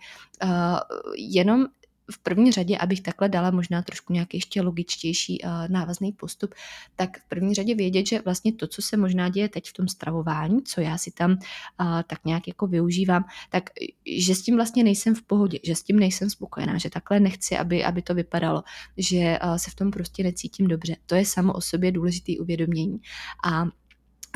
jenom 1.18 1.66
v 2.12 2.18
první 2.18 2.52
řadě, 2.52 2.78
abych 2.78 3.02
takhle 3.02 3.30
dala 3.30 3.52
možná 3.52 3.82
trošku 3.82 4.14
nějaký 4.14 4.38
ještě 4.38 4.62
logičtější 4.62 5.42
uh, 5.44 5.50
návazný 5.68 6.12
postup, 6.12 6.56
tak 6.96 7.20
v 7.20 7.30
první 7.30 7.54
řadě 7.54 7.76
vědět, 7.76 8.08
že 8.08 8.22
vlastně 8.26 8.54
to, 8.54 8.68
co 8.68 8.82
se 8.82 8.98
možná 8.98 9.30
děje 9.30 9.50
teď 9.50 9.70
v 9.70 9.74
tom 9.74 9.88
stravování, 9.88 10.64
co 10.64 10.82
já 10.82 10.98
si 10.98 11.12
tam 11.12 11.32
uh, 11.32 11.38
tak 12.08 12.26
nějak 12.26 12.48
jako 12.48 12.68
využívám, 12.68 13.26
tak 13.50 13.70
že 14.18 14.36
s 14.36 14.42
tím 14.42 14.56
vlastně 14.56 14.84
nejsem 14.84 15.16
v 15.16 15.22
pohodě, 15.22 15.60
že 15.64 15.76
s 15.76 15.84
tím 15.84 16.00
nejsem 16.00 16.30
spokojená, 16.30 16.78
že 16.78 16.90
takhle 16.90 17.20
nechci, 17.20 17.58
aby, 17.58 17.84
aby 17.84 18.02
to 18.02 18.16
vypadalo, 18.16 18.64
že 18.98 19.40
uh, 19.44 19.56
se 19.56 19.72
v 19.72 19.76
tom 19.76 19.92
prostě 19.92 20.24
necítím 20.24 20.68
dobře. 20.68 20.96
To 21.06 21.16
je 21.16 21.26
samo 21.26 21.54
o 21.54 21.62
sobě 21.62 21.92
důležitý 21.92 22.40
uvědomění. 22.40 22.98
A 23.46 23.66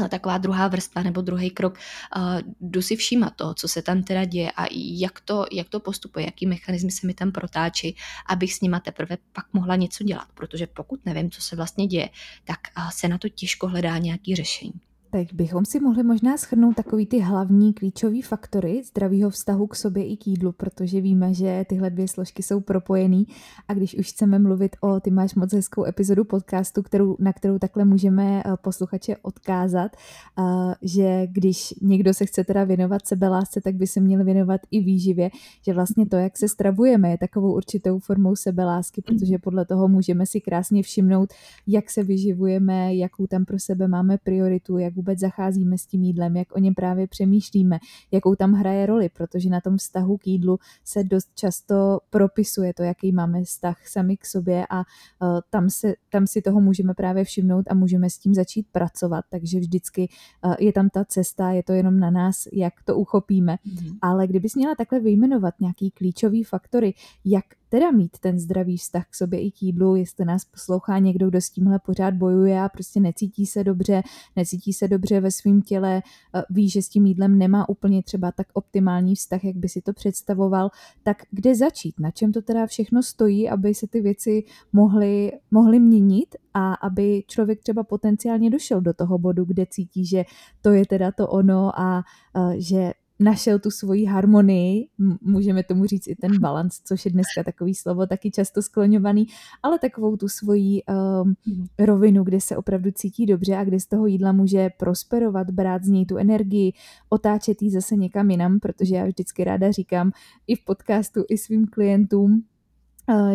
taková 0.10 0.38
druhá 0.38 0.68
vrstva 0.68 1.04
nebo 1.04 1.22
druhý 1.22 1.52
krok, 1.52 1.78
uh, 2.18 2.42
jdu 2.62 2.82
si 2.82 2.96
všímat 2.96 3.36
toho, 3.36 3.54
co 3.54 3.68
se 3.68 3.82
tam 3.82 4.04
teda 4.04 4.26
děje 4.26 4.52
a 4.52 4.66
jak 4.72 5.20
to, 5.20 5.46
jak 5.52 5.70
to 5.70 5.80
postupuje, 5.80 6.26
jaký 6.26 6.48
mechanizmy 6.48 6.92
se 6.92 7.08
mi 7.08 7.14
tam 7.14 7.32
protáčí, 7.32 7.96
abych 8.30 8.54
s 8.54 8.62
nima 8.62 8.80
teprve 8.80 9.18
pak 9.34 9.46
mohla 9.54 9.76
něco 9.76 10.04
dělat, 10.04 10.28
protože 10.34 10.68
pokud 10.68 11.06
nevím, 11.06 11.32
co 11.32 11.42
se 11.42 11.56
vlastně 11.56 11.88
děje, 11.88 12.10
tak 12.44 12.60
uh, 12.78 12.90
se 12.90 13.08
na 13.08 13.18
to 13.18 13.30
těžko 13.30 13.68
hledá 13.68 13.98
nějaký 13.98 14.36
řešení. 14.36 14.91
Tak 15.12 15.34
bychom 15.34 15.66
si 15.66 15.80
mohli 15.80 16.04
možná 16.04 16.38
schrnout 16.38 16.76
takový 16.76 17.06
ty 17.06 17.20
hlavní 17.20 17.74
klíčové 17.74 18.22
faktory 18.22 18.82
zdravého 18.84 19.30
vztahu 19.30 19.68
k 19.68 19.76
sobě 19.76 20.08
i 20.08 20.18
k 20.18 20.28
jídlu, 20.28 20.52
protože 20.52 21.02
víme, 21.02 21.34
že 21.34 21.66
tyhle 21.70 21.90
dvě 21.90 22.08
složky 22.08 22.44
jsou 22.44 22.60
propojený. 22.60 23.28
A 23.68 23.74
když 23.74 23.96
už 23.96 24.08
chceme 24.08 24.40
mluvit 24.40 24.76
o, 24.82 25.00
ty 25.00 25.12
máš 25.12 25.36
moc 25.36 25.54
hezkou 25.54 25.86
epizodu 25.86 26.24
podcastu, 26.24 26.84
kterou, 26.84 27.16
na 27.20 27.34
kterou 27.34 27.60
takhle 27.60 27.86
můžeme 27.86 28.44
eh, 28.46 28.52
posluchače 28.62 29.16
odkázat, 29.22 29.92
eh, 29.96 30.44
že 30.82 31.28
když 31.28 31.74
někdo 31.82 32.14
se 32.14 32.26
chce 32.26 32.44
teda 32.44 32.64
věnovat 32.64 33.08
sebelásce, 33.08 33.62
tak 33.62 33.76
by 33.76 33.88
se 33.88 34.00
měl 34.00 34.24
věnovat 34.24 34.62
i 34.72 34.80
výživě, 34.80 35.30
že 35.66 35.74
vlastně 35.74 36.06
to, 36.06 36.16
jak 36.16 36.38
se 36.38 36.48
stravujeme, 36.48 37.10
je 37.10 37.18
takovou 37.18 37.54
určitou 37.54 38.00
formou 38.00 38.36
sebelásky, 38.36 39.02
protože 39.02 39.38
podle 39.38 39.66
toho 39.66 39.88
můžeme 39.88 40.26
si 40.26 40.42
krásně 40.42 40.84
všimnout, 40.84 41.34
jak 41.68 41.90
se 41.90 42.04
vyživujeme, 42.04 42.96
jakou 42.96 43.28
tam 43.28 43.46
pro 43.46 43.60
sebe 43.60 43.88
máme 43.88 44.18
prioritu, 44.18 44.78
jak 44.78 45.01
vůbec 45.02 45.20
zacházíme 45.20 45.78
s 45.78 45.86
tím 45.86 46.04
jídlem, 46.04 46.38
jak 46.38 46.56
o 46.56 46.60
něm 46.60 46.74
právě 46.74 47.08
přemýšlíme, 47.08 47.80
jakou 48.12 48.36
tam 48.36 48.54
hraje 48.54 48.86
roli, 48.86 49.10
protože 49.10 49.50
na 49.50 49.62
tom 49.62 49.78
vztahu 49.78 50.18
k 50.18 50.28
jídlu 50.28 50.58
se 50.84 51.04
dost 51.04 51.30
často 51.36 52.00
propisuje 52.10 52.74
to, 52.74 52.84
jaký 52.84 53.12
máme 53.12 53.44
vztah 53.44 53.88
sami 53.88 54.18
k 54.18 54.26
sobě 54.26 54.66
a 54.70 54.78
uh, 54.78 55.40
tam, 55.50 55.70
se, 55.70 55.94
tam 56.10 56.28
si 56.28 56.42
toho 56.42 56.62
můžeme 56.62 56.94
právě 56.94 57.24
všimnout 57.24 57.66
a 57.70 57.74
můžeme 57.74 58.10
s 58.10 58.18
tím 58.18 58.34
začít 58.34 58.68
pracovat, 58.72 59.26
takže 59.30 59.60
vždycky 59.60 60.10
uh, 60.46 60.56
je 60.60 60.74
tam 60.74 60.90
ta 60.90 61.06
cesta, 61.06 61.52
je 61.52 61.64
to 61.64 61.74
jenom 61.74 62.00
na 62.00 62.12
nás, 62.12 62.48
jak 62.54 62.74
to 62.86 62.96
uchopíme. 62.96 63.56
Mm-hmm. 63.56 63.98
Ale 64.02 64.28
kdybys 64.28 64.56
měla 64.56 64.76
takhle 64.76 65.00
vyjmenovat 65.00 65.54
nějaký 65.60 65.92
klíčový 65.92 66.44
faktory, 66.44 66.94
jak 67.26 67.46
teda 67.72 67.92
mít 67.92 68.20
ten 68.20 68.40
zdravý 68.40 68.78
vztah 68.78 69.08
k 69.10 69.16
sobě 69.16 69.42
i 69.42 69.52
k 69.52 69.62
jídlu, 69.62 69.96
jestli 69.96 70.26
nás 70.26 70.46
poslouchá 70.46 71.00
někdo, 71.00 71.30
kdo 71.30 71.42
s 71.42 71.50
tímhle 71.50 71.80
pořád 71.80 72.14
bojuje 72.14 72.62
a 72.62 72.70
prostě 72.70 73.00
necítí 73.00 73.46
se 73.46 73.64
dobře, 73.64 74.02
necítí 74.36 74.74
se 74.74 74.88
dobře 74.88 75.22
ve 75.22 75.32
svém 75.32 75.62
těle, 75.62 76.02
eh, 76.36 76.44
ví, 76.50 76.70
že 76.70 76.82
s 76.82 76.90
tím 76.90 77.06
jídlem 77.06 77.38
nemá 77.38 77.70
úplně 77.70 78.04
třeba 78.04 78.32
tak 78.32 78.48
optimální 78.54 79.16
vztah, 79.16 79.44
jak 79.44 79.56
by 79.56 79.70
si 79.70 79.82
to 79.82 79.94
představoval, 79.94 80.70
tak 81.04 81.24
kde 81.32 81.56
začít? 81.56 82.00
Na 82.00 82.12
čem 82.12 82.32
to 82.32 82.42
teda 82.42 82.68
všechno 82.68 83.04
stojí, 83.04 83.50
aby 83.50 83.74
se 83.74 83.88
ty 83.88 84.02
věci 84.02 84.44
mohly, 84.74 85.32
mohly 85.52 85.80
měnit 85.80 86.36
a 86.54 86.74
aby 86.74 87.24
člověk 87.28 87.60
třeba 87.60 87.84
potenciálně 87.84 88.50
došel 88.50 88.82
do 88.82 88.94
toho 88.94 89.18
bodu, 89.18 89.46
kde 89.46 89.66
cítí, 89.66 90.06
že 90.06 90.24
to 90.62 90.70
je 90.70 90.86
teda 90.86 91.12
to 91.12 91.28
ono 91.28 91.80
a 91.80 92.04
uh, 92.36 92.52
že 92.58 92.92
našel 93.22 93.60
tu 93.60 93.72
svoji 93.72 94.06
harmonii, 94.06 94.88
můžeme 95.22 95.64
tomu 95.64 95.86
říct 95.86 96.08
i 96.08 96.16
ten 96.16 96.40
balans, 96.40 96.80
což 96.86 97.06
je 97.06 97.12
dneska 97.12 97.44
takový 97.46 97.76
slovo 97.76 98.08
taky 98.08 98.32
často 98.32 98.62
skloňovaný, 98.62 99.28
ale 99.64 99.80
takovou 99.80 100.18
tu 100.18 100.28
svoji 100.28 100.82
um, 100.84 101.36
rovinu, 101.80 102.24
kde 102.24 102.42
se 102.42 102.58
opravdu 102.58 102.92
cítí 102.92 103.26
dobře 103.26 103.56
a 103.56 103.64
kde 103.64 103.80
z 103.80 103.86
toho 103.86 104.08
jídla 104.08 104.32
může 104.32 104.70
prosperovat, 104.78 105.52
brát 105.52 105.84
z 105.84 105.88
něj 105.88 106.06
tu 106.06 106.18
energii, 106.18 106.74
otáčet 107.10 107.62
ji 107.62 107.72
zase 107.72 107.96
někam 107.96 108.32
jinam, 108.32 108.60
protože 108.60 108.96
já 108.96 109.06
vždycky 109.06 109.44
ráda 109.44 109.72
říkám 109.72 110.12
i 110.48 110.56
v 110.56 110.66
podcastu, 110.66 111.24
i 111.30 111.38
svým 111.38 111.68
klientům, 111.68 112.44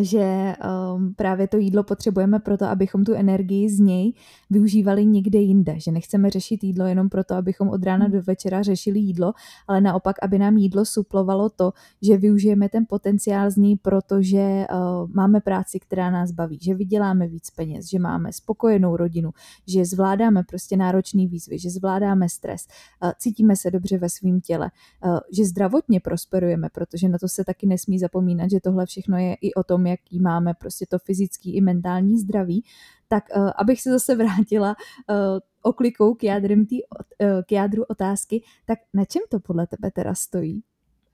že 0.00 0.54
um, 0.94 1.14
právě 1.14 1.48
to 1.48 1.56
jídlo 1.56 1.82
potřebujeme 1.82 2.38
proto, 2.38 2.64
abychom 2.64 3.04
tu 3.04 3.14
energii 3.14 3.70
z 3.70 3.80
něj 3.80 4.12
využívali 4.50 5.06
někde 5.06 5.38
jinde, 5.38 5.80
že 5.80 5.92
nechceme 5.92 6.30
řešit 6.30 6.64
jídlo 6.64 6.86
jenom 6.86 7.08
proto, 7.08 7.34
abychom 7.34 7.68
od 7.68 7.84
rána 7.84 8.08
do 8.08 8.22
večera 8.22 8.62
řešili 8.62 8.98
jídlo, 8.98 9.32
ale 9.68 9.80
naopak, 9.80 10.16
aby 10.22 10.38
nám 10.38 10.56
jídlo 10.56 10.84
suplovalo 10.84 11.50
to, 11.50 11.72
že 12.02 12.16
využijeme 12.16 12.68
ten 12.68 12.84
potenciál 12.88 13.50
z 13.50 13.56
něj, 13.56 13.76
protože 13.76 14.66
uh, 14.72 15.10
máme 15.10 15.40
práci, 15.40 15.80
která 15.80 16.10
nás 16.10 16.30
baví, 16.30 16.58
že 16.62 16.74
vyděláme 16.74 17.28
víc 17.28 17.50
peněz, 17.50 17.90
že 17.90 17.98
máme 17.98 18.32
spokojenou 18.32 18.96
rodinu, 18.96 19.30
že 19.66 19.84
zvládáme 19.84 20.42
prostě 20.42 20.76
náročný 20.76 21.26
výzvy, 21.26 21.58
že 21.58 21.70
zvládáme 21.70 22.28
stres, 22.28 22.66
uh, 23.02 23.10
cítíme 23.18 23.56
se 23.56 23.70
dobře 23.70 23.98
ve 23.98 24.08
svém 24.08 24.40
těle, 24.40 24.70
uh, 25.04 25.18
že 25.32 25.44
zdravotně 25.44 26.00
prosperujeme, 26.00 26.68
protože 26.72 27.08
na 27.08 27.18
to 27.18 27.28
se 27.28 27.44
taky 27.44 27.66
nesmí 27.66 27.98
zapomínat, 27.98 28.50
že 28.50 28.60
tohle 28.60 28.86
všechno 28.86 29.18
je 29.18 29.34
i 29.34 29.54
o 29.56 29.64
tom, 29.64 29.86
jaký 29.86 30.20
máme 30.20 30.54
prostě 30.54 30.86
to 30.86 30.98
fyzický 30.98 31.56
i 31.56 31.60
mentální 31.60 32.18
zdraví, 32.18 32.64
tak 33.08 33.24
uh, 33.36 33.50
abych 33.56 33.80
se 33.80 33.90
zase 33.90 34.14
vrátila 34.14 34.76
uh, 35.10 35.16
oklikou 35.62 36.14
k, 36.14 36.24
jádrem 36.24 36.66
tý, 36.66 36.82
uh, 36.82 37.42
k 37.46 37.52
jádru 37.52 37.84
otázky, 37.84 38.42
tak 38.64 38.78
na 38.94 39.04
čem 39.04 39.22
to 39.30 39.40
podle 39.40 39.66
tebe 39.66 39.90
teda 39.90 40.14
stojí? 40.14 40.62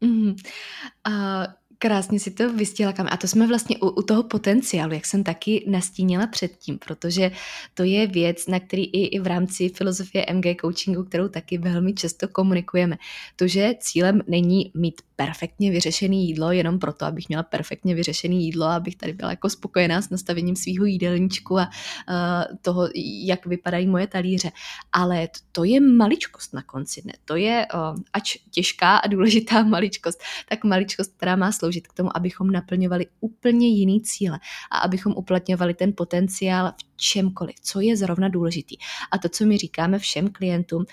Mm-hmm. 0.02 0.34
Uh, 1.08 1.46
Krásně 1.82 2.20
si 2.20 2.30
to 2.30 2.52
vystihla 2.52 2.92
kam. 2.92 3.06
A 3.10 3.16
to 3.16 3.28
jsme 3.28 3.46
vlastně 3.46 3.78
u, 3.78 3.88
u 3.88 4.02
toho 4.02 4.22
potenciálu, 4.22 4.94
jak 4.94 5.06
jsem 5.06 5.24
taky 5.24 5.64
nastínila 5.66 6.26
předtím, 6.26 6.78
protože 6.78 7.30
to 7.74 7.82
je 7.82 8.06
věc, 8.06 8.46
na 8.46 8.60
který 8.60 8.84
i, 8.84 9.06
i 9.06 9.18
v 9.20 9.26
rámci 9.26 9.68
filozofie 9.68 10.26
MG 10.32 10.60
coachingu, 10.60 11.04
kterou 11.04 11.28
taky 11.28 11.58
velmi 11.58 11.94
často 11.94 12.28
komunikujeme. 12.28 12.98
To, 13.36 13.46
že 13.46 13.74
cílem 13.80 14.22
není 14.26 14.70
mít 14.74 15.02
perfektně 15.16 15.70
vyřešený 15.70 16.26
jídlo 16.26 16.52
jenom 16.52 16.78
proto, 16.78 17.04
abych 17.04 17.28
měla 17.28 17.42
perfektně 17.42 17.94
vyřešený 17.94 18.44
jídlo, 18.44 18.66
abych 18.66 18.96
tady 18.96 19.12
byla 19.12 19.30
jako 19.30 19.50
spokojená 19.50 20.02
s 20.02 20.10
nastavením 20.10 20.56
svého 20.56 20.84
jídelníčku 20.84 21.58
a 21.58 21.66
uh, 21.66 22.56
toho, 22.62 22.88
jak 23.24 23.46
vypadají 23.46 23.86
moje 23.86 24.06
talíře. 24.06 24.50
Ale 24.92 25.28
to 25.52 25.64
je 25.64 25.80
maličkost 25.80 26.54
na 26.54 26.62
konci 26.62 27.02
dne. 27.02 27.12
To 27.24 27.36
je, 27.36 27.66
uh, 27.74 27.98
ač 28.12 28.36
těžká 28.50 28.96
a 28.96 29.06
důležitá 29.06 29.62
maličkost, 29.62 30.22
tak 30.48 30.64
maličkost, 30.64 31.16
která 31.16 31.36
má 31.36 31.52
sloužit 31.52 31.71
k 31.80 31.92
tomu, 31.92 32.16
abychom 32.16 32.50
naplňovali 32.50 33.06
úplně 33.20 33.68
jiný 33.68 34.02
cíle 34.02 34.38
a 34.70 34.78
abychom 34.78 35.12
uplatňovali 35.16 35.74
ten 35.74 35.92
potenciál 35.96 36.72
v 36.76 36.96
čemkoliv, 36.96 37.54
co 37.62 37.80
je 37.80 37.96
zrovna 37.96 38.28
důležitý. 38.28 38.76
A 39.12 39.18
to, 39.18 39.28
co 39.28 39.44
my 39.44 39.58
říkáme 39.58 39.98
všem 39.98 40.28
klientům, 40.28 40.84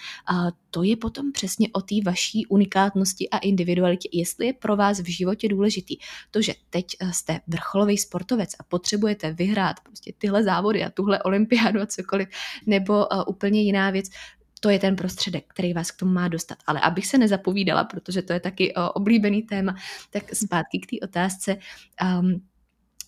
to 0.72 0.84
je 0.84 0.98
potom 0.98 1.32
přesně 1.32 1.68
o 1.74 1.82
té 1.82 1.96
vaší 2.06 2.46
unikátnosti 2.46 3.30
a 3.30 3.38
individualitě, 3.38 4.10
jestli 4.12 4.46
je 4.46 4.54
pro 4.54 4.76
vás 4.76 5.00
v 5.00 5.06
životě 5.06 5.48
důležitý. 5.48 5.98
To, 6.32 6.42
že 6.42 6.54
teď 6.70 6.86
eh, 7.00 7.14
jste 7.14 7.40
vrcholový 7.48 7.98
sportovec 7.98 8.50
a 8.60 8.64
potřebujete 8.64 9.34
vyhrát 9.34 9.80
prostě 9.80 10.14
tyhle 10.18 10.44
závody 10.44 10.84
a 10.84 10.90
tuhle 10.90 11.24
olympiádu 11.24 11.82
a 11.82 11.86
cokoliv, 11.86 12.30
nebo 12.66 13.08
uh, 13.08 13.24
úplně 13.28 13.62
jiná 13.62 13.90
věc, 13.90 14.10
to 14.60 14.70
je 14.70 14.80
ten 14.80 14.96
prostředek, 14.96 15.46
který 15.48 15.74
vás 15.74 15.92
k 15.92 16.00
tomu 16.00 16.12
má 16.12 16.28
dostat. 16.28 16.58
Ale 16.68 16.80
abych 16.80 17.08
se 17.08 17.18
nezapovídala, 17.18 17.84
protože 17.84 18.22
to 18.22 18.34
je 18.34 18.40
taky 18.40 18.76
uh, 18.76 18.84
oblíbený 18.94 19.42
téma, 19.42 19.76
tak 20.10 20.36
zpátky 20.36 20.80
k 20.80 20.90
té 20.90 21.06
otázce. 21.08 21.58
Um, 22.20 22.42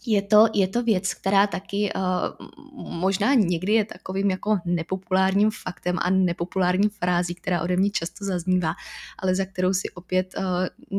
je 0.05 0.21
to, 0.21 0.45
je 0.53 0.67
to 0.67 0.83
věc, 0.83 1.13
která 1.13 1.47
taky 1.47 1.93
uh, 1.95 2.47
možná 2.73 3.33
někdy 3.33 3.73
je 3.73 3.85
takovým 3.85 4.31
jako 4.31 4.59
nepopulárním 4.65 5.51
faktem 5.51 5.97
a 6.01 6.09
nepopulární 6.09 6.89
frází, 6.89 7.35
která 7.35 7.61
ode 7.61 7.77
mě 7.77 7.89
často 7.89 8.25
zaznívá, 8.25 8.73
ale 9.19 9.35
za 9.35 9.45
kterou 9.45 9.73
si 9.73 9.89
opět 9.89 10.35
uh, 10.37 10.43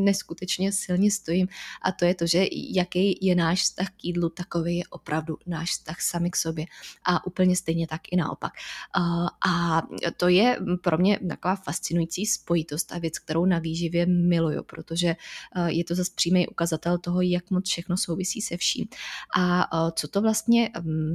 neskutečně 0.03 0.71
silně 0.71 1.11
stojím 1.11 1.47
a 1.81 1.91
to 1.91 2.05
je 2.05 2.15
to, 2.15 2.27
že 2.27 2.45
jaký 2.51 3.17
je 3.21 3.35
náš 3.35 3.61
vztah 3.61 3.89
k 3.89 4.05
jídlu, 4.05 4.29
takový 4.29 4.77
je 4.77 4.83
opravdu 4.89 5.37
náš 5.47 5.71
vztah 5.71 6.01
sami 6.01 6.29
k 6.29 6.35
sobě 6.35 6.65
a 7.05 7.25
úplně 7.27 7.55
stejně 7.55 7.87
tak 7.87 8.01
i 8.11 8.15
naopak. 8.15 8.53
Uh, 8.97 9.27
a 9.47 9.81
to 10.17 10.27
je 10.27 10.57
pro 10.81 10.97
mě 10.97 11.19
taková 11.29 11.55
fascinující 11.55 12.25
spojitost 12.25 12.91
a 12.91 12.97
věc, 12.97 13.19
kterou 13.19 13.45
na 13.45 13.59
výživě 13.59 14.05
miluju, 14.05 14.63
protože 14.63 15.15
uh, 15.57 15.67
je 15.67 15.83
to 15.83 15.95
zase 15.95 16.11
přímý 16.15 16.47
ukazatel 16.47 16.97
toho, 16.97 17.21
jak 17.21 17.51
moc 17.51 17.69
všechno 17.69 17.97
souvisí 17.97 18.41
se 18.41 18.57
vším. 18.57 18.87
A 19.35 19.91
co 19.91 20.07
to 20.07 20.21
vlastně 20.21 20.69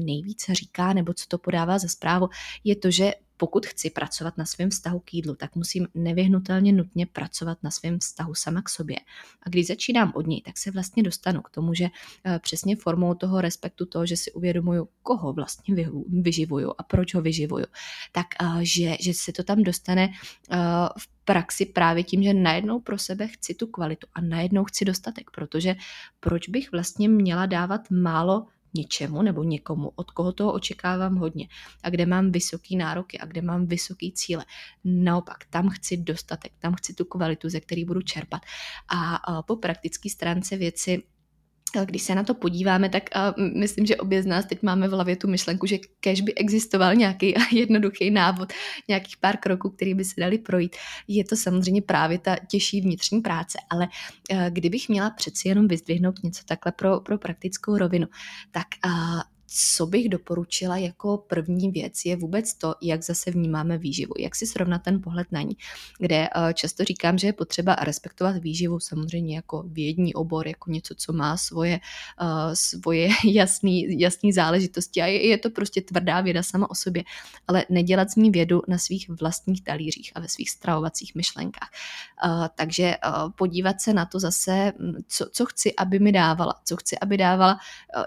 nejvíce 0.04 0.54
říká, 0.54 0.92
nebo 0.92 1.14
co 1.14 1.26
to 1.28 1.38
podává 1.38 1.78
za 1.78 1.88
zprávu, 1.88 2.28
je 2.64 2.76
to, 2.76 2.90
že 2.90 3.12
pokud 3.38 3.66
chci 3.66 3.90
pracovat 3.90 4.38
na 4.38 4.44
svém 4.44 4.70
vztahu 4.70 5.00
k 5.00 5.14
jídlu, 5.14 5.34
tak 5.34 5.56
musím 5.56 5.88
nevyhnutelně 5.94 6.72
nutně 6.72 7.06
pracovat 7.06 7.58
na 7.62 7.70
svém 7.70 7.98
vztahu 7.98 8.34
sama 8.34 8.62
k 8.62 8.68
sobě. 8.68 8.96
A 9.42 9.48
když 9.48 9.66
začínám 9.66 10.12
od 10.14 10.26
něj, 10.26 10.42
tak 10.42 10.58
se 10.58 10.70
vlastně 10.70 11.02
dostanu 11.02 11.42
k 11.42 11.50
tomu, 11.50 11.74
že 11.74 11.84
e, 11.84 12.38
přesně 12.38 12.76
formou 12.76 13.14
toho 13.14 13.40
respektu 13.40 13.86
toho, 13.86 14.06
že 14.06 14.16
si 14.16 14.32
uvědomuju, 14.32 14.88
koho 15.02 15.32
vlastně 15.32 15.74
vyživuju 16.08 16.74
a 16.78 16.82
proč 16.82 17.14
ho 17.14 17.22
vyživuju, 17.22 17.66
tak 18.12 18.26
e, 18.42 18.64
že, 18.64 18.96
že 19.00 19.14
se 19.14 19.32
to 19.32 19.42
tam 19.42 19.62
dostane 19.62 20.04
e, 20.04 20.10
v 20.98 21.08
praxi 21.24 21.66
právě 21.66 22.04
tím, 22.04 22.22
že 22.22 22.34
najednou 22.34 22.80
pro 22.80 22.98
sebe 22.98 23.28
chci 23.28 23.54
tu 23.54 23.66
kvalitu 23.66 24.06
a 24.14 24.20
najednou 24.20 24.64
chci 24.64 24.84
dostatek, 24.84 25.30
protože 25.30 25.76
proč 26.20 26.48
bych 26.48 26.72
vlastně 26.72 27.08
měla 27.08 27.46
dávat 27.46 27.80
málo 27.90 28.46
něčemu 28.74 29.22
nebo 29.22 29.42
někomu, 29.42 29.92
od 29.96 30.10
koho 30.10 30.32
toho 30.32 30.52
očekávám 30.52 31.16
hodně 31.16 31.48
a 31.82 31.90
kde 31.90 32.06
mám 32.06 32.32
vysoký 32.32 32.76
nároky 32.76 33.18
a 33.18 33.26
kde 33.26 33.42
mám 33.42 33.66
vysoký 33.66 34.12
cíle. 34.12 34.44
Naopak, 34.84 35.44
tam 35.50 35.68
chci 35.68 35.96
dostatek, 35.96 36.52
tam 36.58 36.74
chci 36.74 36.94
tu 36.94 37.04
kvalitu, 37.04 37.48
ze 37.48 37.60
který 37.60 37.84
budu 37.84 38.02
čerpat. 38.02 38.42
A 38.88 39.42
po 39.42 39.56
praktické 39.56 40.10
stránce 40.10 40.56
věci 40.56 41.02
když 41.84 42.02
se 42.02 42.14
na 42.14 42.24
to 42.24 42.34
podíváme, 42.34 42.88
tak 42.88 43.02
a 43.16 43.34
myslím, 43.54 43.86
že 43.86 43.96
obě 43.96 44.22
z 44.22 44.26
nás 44.26 44.46
teď 44.46 44.62
máme 44.62 44.88
v 44.88 44.90
hlavě 44.90 45.16
tu 45.16 45.28
myšlenku, 45.28 45.66
že 45.66 45.78
kež 46.00 46.20
by 46.20 46.34
existoval 46.34 46.94
nějaký 46.94 47.34
jednoduchý 47.52 48.10
návod, 48.10 48.52
nějakých 48.88 49.16
pár 49.16 49.36
kroků, 49.36 49.70
který 49.70 49.94
by 49.94 50.04
se 50.04 50.20
dali 50.20 50.38
projít. 50.38 50.76
Je 51.08 51.24
to 51.24 51.36
samozřejmě 51.36 51.82
právě 51.82 52.18
ta 52.18 52.36
těžší 52.48 52.80
vnitřní 52.80 53.20
práce, 53.20 53.58
ale 53.70 53.88
kdybych 54.50 54.88
měla 54.88 55.10
přeci 55.10 55.48
jenom 55.48 55.68
vyzdvihnout 55.68 56.22
něco 56.22 56.42
takhle 56.44 56.72
pro, 56.72 57.00
pro 57.00 57.18
praktickou 57.18 57.76
rovinu, 57.76 58.06
tak 58.50 58.66
co 59.50 59.86
bych 59.86 60.08
doporučila 60.08 60.76
jako 60.76 61.16
první 61.16 61.70
věc, 61.70 62.04
je 62.04 62.16
vůbec 62.16 62.54
to, 62.54 62.74
jak 62.82 63.02
zase 63.02 63.30
vnímáme 63.30 63.78
výživu, 63.78 64.12
jak 64.18 64.34
si 64.34 64.46
srovnat 64.46 64.82
ten 64.82 65.02
pohled 65.02 65.32
na 65.32 65.42
ní, 65.42 65.56
kde 65.98 66.28
eh, 66.28 66.54
často 66.54 66.84
říkám, 66.84 67.18
že 67.18 67.26
je 67.26 67.32
potřeba 67.32 67.74
respektovat 67.74 68.36
výživu 68.36 68.80
samozřejmě 68.80 69.36
jako 69.36 69.64
vědní 69.66 70.14
obor, 70.14 70.48
jako 70.48 70.70
něco, 70.70 70.94
co 70.94 71.12
má 71.12 71.36
svoje, 71.36 71.80
uh, 72.20 72.28
svoje 72.54 73.08
jasný, 73.24 74.00
jasný 74.00 74.32
záležitosti 74.32 75.02
a 75.02 75.06
je, 75.06 75.26
je 75.26 75.38
to 75.38 75.50
prostě 75.50 75.80
tvrdá 75.80 76.20
věda 76.20 76.42
sama 76.42 76.70
o 76.70 76.74
sobě, 76.74 77.04
ale 77.46 77.64
nedělat 77.70 78.10
z 78.10 78.16
ní 78.16 78.30
vědu 78.30 78.62
na 78.68 78.78
svých 78.78 79.08
vlastních 79.08 79.64
talířích 79.64 80.12
a 80.14 80.20
ve 80.20 80.28
svých 80.28 80.50
stravovacích 80.50 81.14
myšlenkách. 81.14 81.70
Uh, 82.24 82.46
takže 82.54 82.96
podívat 83.36 83.80
se 83.80 83.94
na 83.94 84.04
to 84.06 84.20
zase, 84.20 84.72
hm, 84.78 85.02
co, 85.08 85.26
co 85.32 85.46
chci, 85.46 85.74
aby 85.74 85.98
mi 85.98 86.12
dávala, 86.12 86.54
co 86.64 86.76
chci, 86.76 86.98
aby 86.98 87.16
dávala 87.16 87.58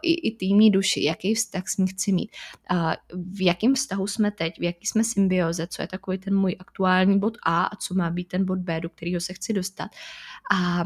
i, 0.02 0.14
i 0.14 0.36
týmní 0.36 0.72
duši, 0.72 1.04
jaký 1.04 1.31
vztah 1.36 1.68
s 1.68 1.78
ní 1.78 1.88
chci 1.88 2.12
mít. 2.12 2.32
A 2.70 2.94
v 3.14 3.46
jakém 3.46 3.76
vztahu 3.76 4.08
jsme 4.08 4.32
teď, 4.32 4.60
v 4.60 4.64
jaký 4.64 4.88
jsme 4.88 5.04
symbioze, 5.04 5.68
co 5.68 5.82
je 5.82 5.88
takový 5.88 6.18
ten 6.18 6.36
můj 6.36 6.56
aktuální 6.60 7.20
bod 7.20 7.38
A 7.46 7.64
a 7.64 7.76
co 7.76 7.94
má 7.94 8.10
být 8.10 8.28
ten 8.28 8.46
bod 8.46 8.60
B, 8.60 8.82
do 8.82 8.90
kterého 8.90 9.22
se 9.22 9.34
chci 9.34 9.54
dostat. 9.54 9.90
A 10.54 10.84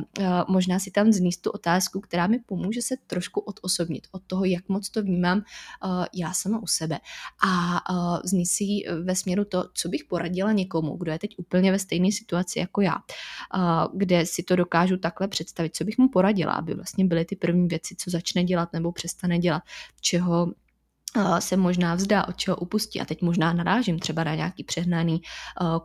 možná 0.48 0.80
si 0.80 0.92
tam 0.92 1.12
zníst 1.12 1.42
tu 1.42 1.50
otázku, 1.52 2.00
která 2.00 2.28
mi 2.28 2.40
pomůže 2.40 2.82
se 2.82 2.96
trošku 3.08 3.40
odosobnit 3.40 4.08
od 4.12 4.22
toho, 4.28 4.46
jak 4.46 4.70
moc 4.70 4.90
to 4.90 5.04
vnímám 5.04 5.42
já 6.14 6.34
sama 6.34 6.60
u 6.60 6.68
sebe. 6.68 7.00
A 7.48 7.82
zníst 8.26 8.56
si 8.56 8.64
ve 9.04 9.16
směru 9.16 9.46
to, 9.46 9.70
co 9.74 9.90
bych 9.90 10.04
poradila 10.04 10.52
někomu, 10.52 10.98
kdo 10.98 11.12
je 11.12 11.20
teď 11.20 11.36
úplně 11.38 11.72
ve 11.72 11.80
stejné 11.80 12.12
situaci 12.12 12.60
jako 12.60 12.82
já, 12.82 12.96
kde 13.94 14.26
si 14.26 14.44
to 14.44 14.56
dokážu 14.56 14.98
takhle 14.98 15.28
představit, 15.28 15.76
co 15.76 15.84
bych 15.84 15.98
mu 15.98 16.10
poradila, 16.10 16.54
aby 16.54 16.74
vlastně 16.74 17.06
byly 17.06 17.26
ty 17.26 17.36
první 17.36 17.68
věci, 17.68 17.96
co 17.96 18.10
začne 18.10 18.44
dělat 18.44 18.74
nebo 18.74 18.92
přestane 18.92 19.40
dělat, 19.40 19.64
čeho 20.02 20.35
se 21.40 21.58
možná 21.58 21.96
vzdá, 21.96 22.28
od 22.28 22.38
čeho 22.38 22.58
upustí. 22.58 23.02
A 23.02 23.06
teď 23.06 23.22
možná 23.22 23.54
narážím 23.54 24.00
třeba 24.00 24.24
na 24.24 24.36
nějaký 24.36 24.64
přehnaný 24.64 25.22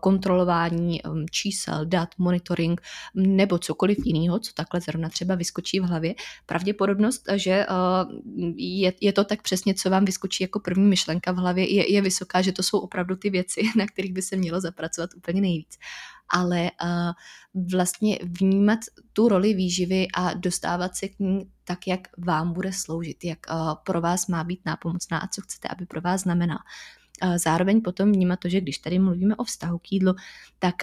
kontrolování 0.01 1.01
čísel, 1.31 1.87
dat, 1.87 2.09
monitoring 2.19 2.81
nebo 3.15 3.59
cokoliv 3.59 3.99
jiného, 4.05 4.39
co 4.39 4.53
takhle 4.55 4.81
zrovna 4.81 5.09
třeba 5.09 5.35
vyskočí 5.35 5.81
v 5.81 5.85
hlavě. 5.85 6.15
Pravděpodobnost, 6.47 7.23
že 7.35 7.67
je, 8.57 8.93
je 9.01 9.13
to 9.13 9.25
tak 9.25 9.43
přesně, 9.43 9.75
co 9.75 9.91
vám 9.91 10.05
vyskočí 10.05 10.45
jako 10.45 10.61
první 10.61 10.89
myšlenka 10.89 11.33
v 11.33 11.37
hlavě, 11.37 11.75
je, 11.75 11.93
je 11.93 12.03
vysoká, 12.03 12.43
že 12.43 12.53
to 12.53 12.63
jsou 12.63 12.79
opravdu 12.79 13.17
ty 13.17 13.31
věci, 13.31 13.63
na 13.77 13.87
kterých 13.87 14.13
by 14.13 14.23
se 14.23 14.37
mělo 14.37 14.61
zapracovat 14.61 15.11
úplně 15.17 15.41
nejvíc 15.41 15.79
ale 16.31 16.71
vlastně 17.73 18.19
vnímat 18.23 18.79
tu 19.13 19.29
roli 19.29 19.55
výživy 19.55 20.09
a 20.15 20.35
dostávat 20.35 20.97
se 20.97 21.09
k 21.09 21.19
ní 21.19 21.51
tak, 21.65 21.87
jak 21.87 22.01
vám 22.19 22.53
bude 22.53 22.73
sloužit, 22.73 23.25
jak 23.25 23.39
pro 23.85 24.01
vás 24.01 24.27
má 24.27 24.45
být 24.45 24.61
nápomocná 24.67 25.19
a 25.19 25.29
co 25.29 25.43
chcete, 25.43 25.69
aby 25.69 25.87
pro 25.87 26.01
vás 26.01 26.21
znamená. 26.21 26.59
Zároveň 27.37 27.83
potom 27.83 28.13
vnímat 28.13 28.41
to, 28.41 28.49
že 28.49 28.61
když 28.61 28.79
tady 28.79 28.99
mluvíme 28.99 29.37
o 29.37 29.45
vztahu 29.45 29.79
k 29.79 29.93
jídlu, 29.93 30.15
tak 30.59 30.75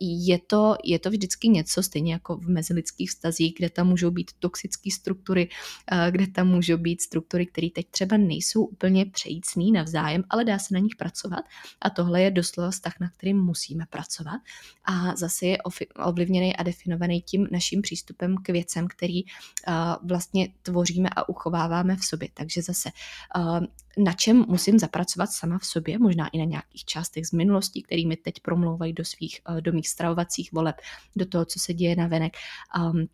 je 0.00 0.38
to, 0.38 0.76
je 0.84 0.98
to 0.98 1.10
vždycky 1.10 1.48
něco, 1.48 1.82
stejně 1.82 2.12
jako 2.12 2.36
v 2.36 2.48
mezilidských 2.48 3.10
vztazích, 3.10 3.54
kde 3.58 3.70
tam 3.70 3.88
můžou 3.88 4.10
být 4.10 4.30
toxické 4.38 4.90
struktury, 4.90 5.48
kde 6.10 6.26
tam 6.26 6.48
můžou 6.48 6.76
být 6.76 7.02
struktury, 7.02 7.46
které 7.46 7.68
teď 7.74 7.86
třeba 7.90 8.16
nejsou 8.16 8.64
úplně 8.64 9.06
přejícný 9.06 9.72
navzájem, 9.72 10.24
ale 10.30 10.44
dá 10.44 10.58
se 10.58 10.74
na 10.74 10.80
nich 10.80 10.96
pracovat. 10.96 11.44
A 11.80 11.90
tohle 11.90 12.22
je 12.22 12.30
doslova 12.30 12.70
vztah, 12.70 12.92
na 13.00 13.08
kterým 13.10 13.44
musíme 13.44 13.86
pracovat. 13.90 14.40
A 14.84 15.16
zase 15.16 15.46
je 15.46 15.58
ovlivněný 16.04 16.56
a 16.56 16.62
definovaný 16.62 17.22
tím 17.22 17.48
naším 17.50 17.82
přístupem 17.82 18.36
k 18.42 18.48
věcem, 18.48 18.88
který 18.88 19.22
vlastně 20.02 20.48
tvoříme 20.62 21.08
a 21.16 21.28
uchováváme 21.28 21.96
v 21.96 22.04
sobě. 22.04 22.28
Takže 22.34 22.62
zase 22.62 22.90
na 23.98 24.12
čem 24.12 24.44
musím 24.48 24.78
zapracovat 24.78 25.26
sama 25.26 25.58
v 25.58 25.64
sobě, 25.64 25.98
možná 25.98 26.28
i 26.28 26.38
na 26.38 26.44
nějakých 26.44 26.84
částech 26.84 27.26
z 27.26 27.32
minulosti, 27.32 27.82
kterými 27.82 28.16
teď 28.16 28.34
promlouvají 28.40 28.92
do 28.92 29.04
svých, 29.04 29.40
do 29.60 29.72
mých 29.72 29.88
stravovacích 29.88 30.52
voleb, 30.52 30.76
do 31.16 31.26
toho, 31.26 31.44
co 31.44 31.58
se 31.58 31.74
děje 31.74 31.96
na 31.96 32.06
venek. 32.06 32.36
Um, 32.78 33.06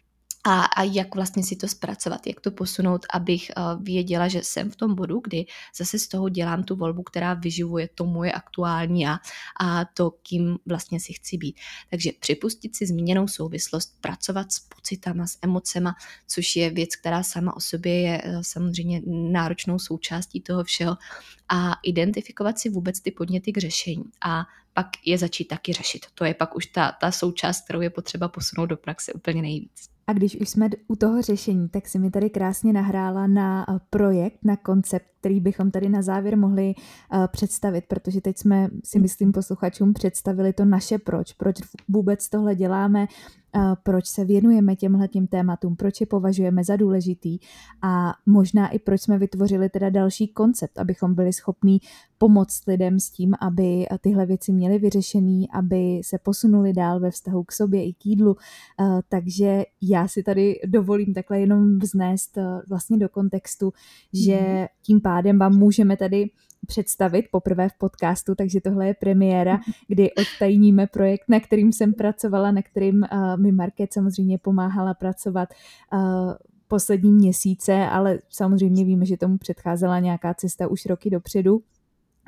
a, 0.47 0.65
a 0.65 0.83
jak 0.83 1.15
vlastně 1.15 1.45
si 1.45 1.57
to 1.57 1.69
zpracovat, 1.69 2.27
jak 2.27 2.41
to 2.41 2.51
posunout, 2.51 3.07
abych 3.13 3.51
uh, 3.57 3.83
věděla, 3.83 4.29
že 4.29 4.43
jsem 4.43 4.71
v 4.71 4.77
tom 4.77 4.95
bodu, 4.95 5.21
kdy 5.25 5.47
zase 5.77 5.99
z 5.99 6.09
toho 6.09 6.29
dělám 6.29 6.65
tu 6.65 6.77
volbu, 6.77 7.03
která 7.03 7.35
vyživuje 7.35 7.89
to 7.95 8.05
moje 8.05 8.33
aktuální 8.33 9.01
já 9.01 9.19
a 9.61 9.85
to, 9.85 10.11
kým 10.11 10.59
vlastně 10.67 11.01
si 11.01 11.13
chci 11.13 11.37
být. 11.37 11.57
Takže 11.91 12.11
připustit 12.21 12.77
si 12.77 12.87
zmíněnou 12.87 13.29
souvislost, 13.29 14.01
pracovat 14.01 14.53
s 14.53 14.61
pocitama, 14.61 15.27
s 15.27 15.39
emocema, 15.43 15.95
což 16.27 16.57
je 16.57 16.71
věc, 16.71 16.97
která 16.97 17.23
sama 17.23 17.57
o 17.57 17.61
sobě 17.61 18.01
je 18.01 18.23
uh, 18.23 18.43
samozřejmě 18.43 19.03
náročnou 19.07 19.79
součástí 19.79 20.41
toho 20.41 20.65
všeho 20.65 20.97
a 21.49 21.73
identifikovat 21.85 22.59
si 22.59 22.69
vůbec 22.69 23.01
ty 23.01 23.11
podněty 23.11 23.53
k 23.53 23.59
řešení 23.59 24.05
a 24.25 24.47
pak 24.75 24.87
je 25.05 25.19
začít 25.19 25.45
taky 25.45 25.73
řešit. 25.73 26.07
To 26.15 26.25
je 26.25 26.35
pak 26.35 26.57
už 26.57 26.67
ta, 26.67 26.93
ta 26.93 27.13
součást, 27.13 27.65
kterou 27.65 27.81
je 27.81 27.91
potřeba 27.91 28.29
posunout 28.29 28.67
do 28.67 28.77
praxe 28.77 29.13
úplně 29.13 29.43
nejvíc. 29.43 29.98
A 30.09 30.13
když 30.13 30.37
už 30.41 30.49
jsme 30.49 30.69
u 30.89 30.97
toho 30.97 31.23
řešení, 31.23 31.69
tak 31.69 31.89
si 31.89 31.99
mi 31.99 32.11
tady 32.11 32.31
krásně 32.31 32.73
nahrála 32.73 33.27
na 33.27 33.67
eh, 33.69 33.79
projekt, 33.91 34.39
na 34.45 34.57
koncept, 34.57 35.18
který 35.21 35.41
bychom 35.41 35.71
tady 35.71 35.89
na 35.89 36.03
závěr 36.03 36.39
mohli 36.39 36.75
uh, 36.75 37.27
představit, 37.27 37.85
protože 37.89 38.21
teď 38.21 38.39
jsme 38.39 38.69
si 38.85 38.99
myslím 38.99 39.33
posluchačům 39.33 39.93
představili 39.93 40.53
to 40.53 40.65
naše 40.65 40.99
proč, 40.99 41.33
proč 41.33 41.57
vůbec 41.89 42.29
tohle 42.29 42.55
děláme, 42.55 43.07
proč 43.83 44.07
se 44.07 44.25
věnujeme 44.25 44.77
těmhle 44.77 45.09
těm 45.09 45.27
tématům, 45.27 45.77
proč 45.77 46.01
je 46.01 46.07
považujeme 46.07 46.65
za 46.65 46.77
důležitý 46.77 47.39
a 47.83 48.15
možná 48.27 48.69
i 48.69 48.79
proč 48.79 49.01
jsme 49.01 49.19
vytvořili 49.19 49.69
teda 49.69 49.91
další 49.91 50.29
koncept, 50.29 50.79
abychom 50.79 51.15
byli 51.15 51.33
schopní 51.33 51.81
pomoct 52.19 52.67
lidem 52.67 53.01
s 53.01 53.11
tím, 53.11 53.35
aby 53.41 53.87
tyhle 54.01 54.27
věci 54.27 54.53
měly 54.53 54.79
vyřešený, 54.79 55.51
aby 55.51 56.01
se 56.05 56.19
posunuli 56.19 56.73
dál 56.73 57.01
ve 57.01 57.11
vztahu 57.11 57.45
k 57.45 57.53
sobě 57.53 57.85
i 57.85 57.93
k 57.93 58.07
jídlu. 58.07 58.37
Takže 59.09 59.65
já 59.83 60.09
si 60.09 60.23
tady 60.23 60.61
dovolím 60.67 61.15
takhle 61.15 61.41
jenom 61.41 61.79
vznést 61.79 62.39
vlastně 62.69 62.99
do 62.99 63.09
kontextu, 63.09 63.73
že 64.13 64.41
mhm. 64.41 64.67
tím 64.83 65.01
pádem 65.01 65.18
vám 65.39 65.59
můžeme 65.59 65.97
tady 65.97 66.31
představit 66.67 67.25
poprvé 67.31 67.69
v 67.69 67.79
podcastu, 67.79 68.35
takže 68.35 68.61
tohle 68.61 68.87
je 68.87 68.95
premiéra, 68.95 69.61
kdy 69.89 70.11
odtajníme 70.13 70.87
projekt, 70.87 71.25
na 71.29 71.41
kterým 71.41 71.73
jsem 71.73 71.93
pracovala, 71.93 72.51
na 72.51 72.63
kterým 72.63 73.07
uh, 73.13 73.37
mi 73.37 73.53
Market 73.53 73.93
samozřejmě 73.93 74.39
pomáhala 74.39 74.95
pracovat 74.95 75.49
uh, 75.93 76.33
poslední 76.69 77.13
měsíce, 77.13 77.75
ale 77.75 78.19
samozřejmě 78.31 78.85
víme, 78.85 79.07
že 79.07 79.17
tomu 79.17 79.39
předcházela 79.39 79.99
nějaká 79.99 80.35
cesta 80.35 80.69
už 80.69 80.87
roky 80.87 81.11
dopředu. 81.11 81.63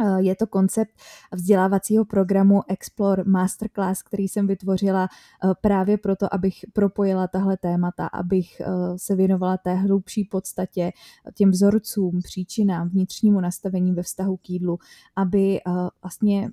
Eh, 0.00 0.22
je 0.22 0.36
to 0.36 0.46
koncept 0.46 0.90
vzdělávacího 1.32 2.04
programu 2.04 2.60
Explore 2.68 3.24
Masterclass, 3.26 4.02
který 4.02 4.28
jsem 4.28 4.46
vytvořila 4.46 5.08
eh, 5.08 5.48
právě 5.60 5.98
proto, 5.98 6.34
abych 6.34 6.54
propojila 6.72 7.28
tahle 7.28 7.56
témata, 7.56 8.06
abych 8.06 8.60
eh, 8.60 8.66
se 8.96 9.16
věnovala 9.16 9.56
té 9.56 9.74
hlubší 9.74 10.24
podstatě, 10.24 10.92
těm 11.34 11.50
vzorcům, 11.50 12.20
příčinám, 12.22 12.88
vnitřnímu 12.88 13.40
nastavení 13.40 13.92
ve 13.92 14.02
vztahu 14.02 14.36
k 14.36 14.50
jídlu, 14.50 14.78
aby 15.16 15.60
vlastně 16.02 16.50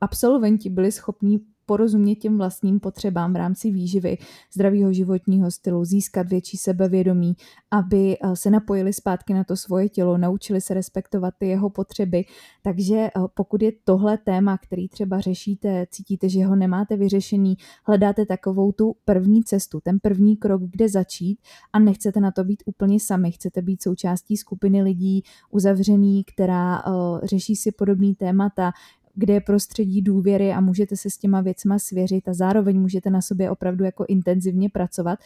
absolventi 0.00 0.70
byli 0.70 0.92
schopní 0.92 1.40
porozumět 1.70 2.14
těm 2.14 2.38
vlastním 2.38 2.80
potřebám 2.80 3.32
v 3.32 3.36
rámci 3.36 3.70
výživy, 3.70 4.18
zdravého 4.54 4.92
životního 4.92 5.50
stylu, 5.50 5.84
získat 5.84 6.28
větší 6.28 6.56
sebevědomí, 6.56 7.36
aby 7.70 8.16
eh, 8.18 8.36
se 8.36 8.50
napojili 8.50 8.92
zpátky 8.92 9.34
na 9.34 9.44
to 9.44 9.56
svoje 9.56 9.88
tělo, 9.88 10.18
naučili 10.18 10.60
se 10.60 10.74
respektovat 10.74 11.34
ty 11.38 11.48
jeho 11.48 11.70
potřeby. 11.70 12.24
Takže 12.62 12.96
eh, 12.96 13.10
pokud 13.34 13.62
je 13.62 13.72
tohle 13.84 14.18
téma, 14.18 14.58
který 14.58 14.88
třeba 14.88 15.20
řešíte, 15.20 15.86
cítíte, 15.90 16.28
že 16.28 16.44
ho 16.44 16.56
nemáte 16.56 16.96
vyřešený, 16.96 17.56
hledáte 17.86 18.26
takovou 18.26 18.72
tu 18.72 18.96
první 19.04 19.44
cestu, 19.44 19.80
ten 19.80 19.98
první 20.02 20.36
krok, 20.36 20.62
kde 20.62 20.88
začít 20.88 21.38
a 21.72 21.78
nechcete 21.78 22.20
na 22.20 22.30
to 22.30 22.44
být 22.44 22.62
úplně 22.66 23.00
sami, 23.00 23.32
chcete 23.32 23.62
být 23.62 23.82
součástí 23.82 24.36
skupiny 24.36 24.82
lidí 24.82 25.22
uzavřený, 25.50 26.24
která 26.24 26.82
uh, 26.86 27.20
řeší 27.22 27.56
si 27.56 27.72
podobný 27.72 28.14
témata, 28.14 28.72
kde 29.20 29.34
je 29.34 29.40
prostředí 29.40 30.02
důvěry 30.02 30.52
a 30.52 30.60
můžete 30.60 30.96
se 30.96 31.10
s 31.10 31.18
těma 31.18 31.40
věcma 31.40 31.78
svěřit 31.78 32.28
a 32.28 32.34
zároveň 32.34 32.80
můžete 32.80 33.10
na 33.10 33.22
sobě 33.22 33.50
opravdu 33.50 33.84
jako 33.84 34.04
intenzivně 34.08 34.68
pracovat, 34.70 35.18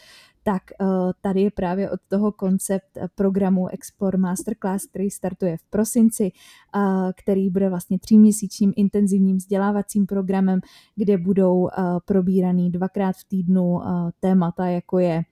tak 0.43 0.61
uh, 0.81 0.87
tady 1.21 1.41
je 1.41 1.51
právě 1.51 1.89
od 1.89 1.99
toho 2.07 2.31
koncept 2.31 2.97
programu 3.15 3.67
Explore 3.67 4.17
Masterclass, 4.17 4.85
který 4.85 5.09
startuje 5.09 5.57
v 5.57 5.63
prosinci, 5.69 6.31
uh, 6.75 7.11
který 7.23 7.49
bude 7.49 7.69
vlastně 7.69 7.99
tříměsíčním 7.99 8.73
intenzivním 8.75 9.37
vzdělávacím 9.37 10.05
programem, 10.05 10.59
kde 10.95 11.17
budou 11.17 11.69
probíraný 12.05 12.71
dvakrát 12.71 13.15
v 13.15 13.27
týdnu 13.27 13.79
témata, 14.19 14.65
jako 14.65 14.99
je 14.99 15.23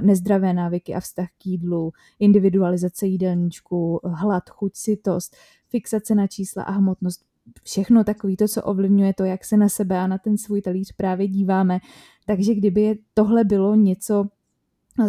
nezdravé 0.00 0.52
návyky 0.52 0.94
a 0.94 1.00
vztah 1.00 1.28
k 1.38 1.46
jídlu, 1.46 1.92
individualizace 2.18 3.06
jídelníčku, 3.06 4.00
hlad, 4.04 4.50
chuť, 4.50 4.72
sytost, 4.76 5.36
fixace 5.68 6.14
na 6.14 6.26
čísla 6.26 6.62
a 6.62 6.70
hmotnost, 6.70 7.24
všechno 7.62 8.04
takový 8.04 8.36
to, 8.36 8.48
co 8.48 8.62
ovlivňuje 8.62 9.14
to, 9.14 9.24
jak 9.24 9.44
se 9.44 9.56
na 9.56 9.68
sebe 9.68 9.98
a 9.98 10.06
na 10.06 10.18
ten 10.18 10.38
svůj 10.38 10.62
talíř 10.62 10.92
právě 10.96 11.28
díváme. 11.28 11.78
Takže 12.26 12.54
kdyby 12.54 12.98
tohle 13.14 13.44
bylo 13.44 13.74
něco, 13.74 14.24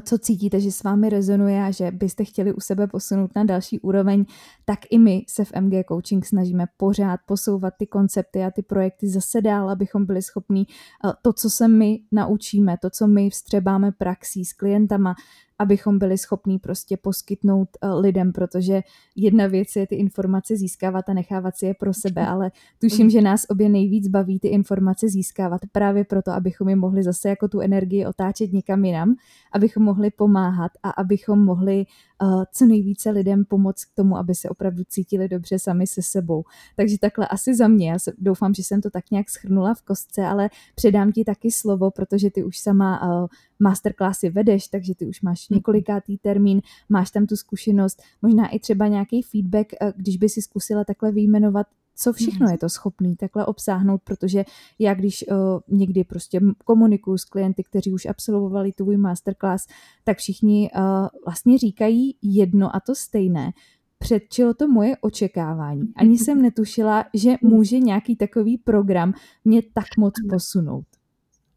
co 0.01 0.17
cítíte, 0.17 0.59
že 0.59 0.71
s 0.71 0.83
vámi 0.83 1.09
rezonuje 1.09 1.63
a 1.63 1.71
že 1.71 1.91
byste 1.91 2.23
chtěli 2.23 2.53
u 2.53 2.59
sebe 2.59 2.87
posunout 2.87 3.31
na 3.35 3.43
další 3.43 3.79
úroveň, 3.79 4.25
tak 4.65 4.79
i 4.89 4.99
my 4.99 5.25
se 5.29 5.45
v 5.45 5.51
MG 5.61 5.73
Coaching 5.87 6.25
snažíme 6.25 6.65
pořád 6.77 7.19
posouvat 7.25 7.73
ty 7.79 7.87
koncepty 7.87 8.43
a 8.43 8.51
ty 8.51 8.61
projekty 8.61 9.09
zase 9.09 9.41
dál, 9.41 9.69
abychom 9.69 10.05
byli 10.05 10.21
schopni 10.21 10.65
eh, 10.69 11.11
to, 11.21 11.33
co 11.33 11.49
se 11.49 11.67
my 11.67 11.99
naučíme, 12.11 12.77
to, 12.81 12.89
co 12.89 13.07
my 13.07 13.29
vstřebáme 13.29 13.91
praxí 13.91 14.45
s 14.45 14.53
klientama, 14.53 15.15
abychom 15.59 15.99
byli 15.99 16.17
schopní 16.17 16.59
prostě 16.59 16.97
poskytnout 16.97 17.69
eh, 17.81 17.93
lidem, 17.93 18.31
protože 18.31 18.81
jedna 19.15 19.47
věc 19.47 19.75
je 19.75 19.87
ty 19.87 19.95
informace 19.95 20.55
získávat 20.55 21.09
a 21.09 21.13
nechávat 21.13 21.57
si 21.57 21.65
je 21.65 21.73
pro 21.73 21.93
sebe, 21.93 22.27
ale 22.27 22.51
tuším, 22.81 23.09
že 23.09 23.21
nás 23.21 23.45
obě 23.49 23.69
nejvíc 23.69 24.07
baví 24.07 24.39
ty 24.39 24.47
informace 24.47 25.09
získávat 25.09 25.61
právě 25.71 26.03
proto, 26.05 26.31
abychom 26.31 26.69
je 26.69 26.75
mohli 26.75 27.03
zase 27.03 27.29
jako 27.29 27.47
tu 27.47 27.59
energii 27.59 28.05
otáčet 28.05 28.53
někam 28.53 28.85
jinam, 28.85 29.15
abychom 29.51 29.83
mohli 29.83 30.11
pomáhat 30.11 30.71
a 30.83 30.89
abychom 30.89 31.45
mohli 31.45 31.85
uh, 32.23 32.43
co 32.53 32.65
nejvíce 32.65 33.09
lidem 33.09 33.45
pomoct 33.45 33.85
k 33.85 33.95
tomu, 33.95 34.17
aby 34.17 34.35
se 34.35 34.49
opravdu 34.49 34.83
cítili 34.87 35.27
dobře 35.27 35.59
sami 35.59 35.87
se 35.87 36.01
sebou. 36.01 36.43
Takže 36.75 36.97
takhle 36.99 37.27
asi 37.27 37.55
za 37.55 37.67
mě. 37.67 37.91
Já 37.91 37.97
doufám, 38.17 38.53
že 38.53 38.63
jsem 38.63 38.81
to 38.81 38.89
tak 38.89 39.11
nějak 39.11 39.29
schrnula 39.29 39.73
v 39.73 39.81
kostce, 39.81 40.21
ale 40.25 40.49
předám 40.75 41.11
ti 41.11 41.23
taky 41.23 41.51
slovo, 41.51 41.91
protože 41.91 42.31
ty 42.31 42.43
už 42.43 42.59
sama 42.59 43.21
uh, 43.21 43.27
masterclassy 43.63 44.29
vedeš, 44.29 44.67
takže 44.67 44.95
ty 44.95 45.05
už 45.05 45.21
máš 45.21 45.49
mhm. 45.49 45.57
několikátý 45.57 46.17
termín, 46.17 46.61
máš 46.89 47.11
tam 47.11 47.25
tu 47.25 47.35
zkušenost, 47.35 48.01
možná 48.21 48.47
i 48.47 48.59
třeba 48.59 48.87
nějaký 48.87 49.21
feedback, 49.21 49.73
eh, 49.73 49.93
když 49.95 50.17
by 50.17 50.29
si 50.29 50.41
zkusila 50.41 50.83
takhle 50.83 51.11
vyjmenovat, 51.11 51.67
co 51.95 52.13
všechno 52.13 52.49
je 52.49 52.57
to 52.57 52.69
schopný 52.69 53.15
takhle 53.15 53.45
obsáhnout, 53.45 54.01
protože 54.03 54.45
já 54.79 54.93
když 54.93 55.25
uh, 55.27 55.77
někdy 55.77 56.03
prostě 56.03 56.41
komunikuju 56.65 57.17
s 57.17 57.25
klienty, 57.25 57.63
kteří 57.63 57.93
už 57.93 58.05
absolvovali 58.05 58.71
tvůj 58.71 58.97
masterclass, 58.97 59.67
tak 60.03 60.17
všichni 60.17 60.69
uh, 60.75 61.07
vlastně 61.25 61.57
říkají 61.57 62.15
jedno 62.21 62.75
a 62.75 62.79
to 62.79 62.95
stejné. 62.95 63.51
Předčilo 63.99 64.53
to 64.53 64.67
moje 64.67 64.97
očekávání. 64.97 65.93
Ani 65.95 66.17
jsem 66.17 66.41
netušila, 66.47 67.05
že 67.13 67.35
může 67.41 67.79
nějaký 67.79 68.15
takový 68.15 68.57
program 68.57 69.13
mě 69.45 69.61
tak 69.73 69.85
moc 69.97 70.13
posunout. 70.29 70.85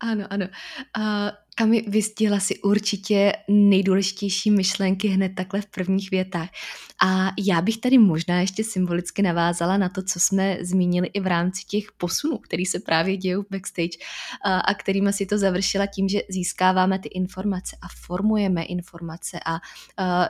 Ano, 0.01 0.25
ano. 0.31 0.47
A 0.99 1.33
Kami 1.59 1.85
vystihla 1.89 2.41
si 2.41 2.61
určitě 2.61 3.33
nejdůležitější 3.49 4.51
myšlenky 4.51 5.09
hned 5.09 5.33
takhle 5.37 5.61
v 5.61 5.67
prvních 5.67 6.11
větách. 6.11 6.49
A 7.03 7.33
já 7.39 7.63
bych 7.63 7.79
tady 7.79 7.99
možná 7.99 8.41
ještě 8.41 8.65
symbolicky 8.65 9.23
navázala 9.23 9.77
na 9.77 9.89
to, 9.89 10.03
co 10.03 10.21
jsme 10.21 10.59
zmínili 10.61 11.07
i 11.07 11.21
v 11.21 11.27
rámci 11.27 11.65
těch 11.65 11.85
posunů, 11.97 12.39
který 12.39 12.67
se 12.67 12.81
právě 12.81 13.17
dějí 13.17 13.37
backstage 13.51 13.99
a 14.45 14.75
kterými 14.75 15.13
si 15.13 15.27
to 15.27 15.39
završila 15.39 15.87
tím, 15.87 16.09
že 16.09 16.21
získáváme 16.29 16.99
ty 16.99 17.09
informace 17.09 17.77
a 17.83 17.87
formujeme 18.07 18.63
informace 18.63 19.41
a 19.47 19.61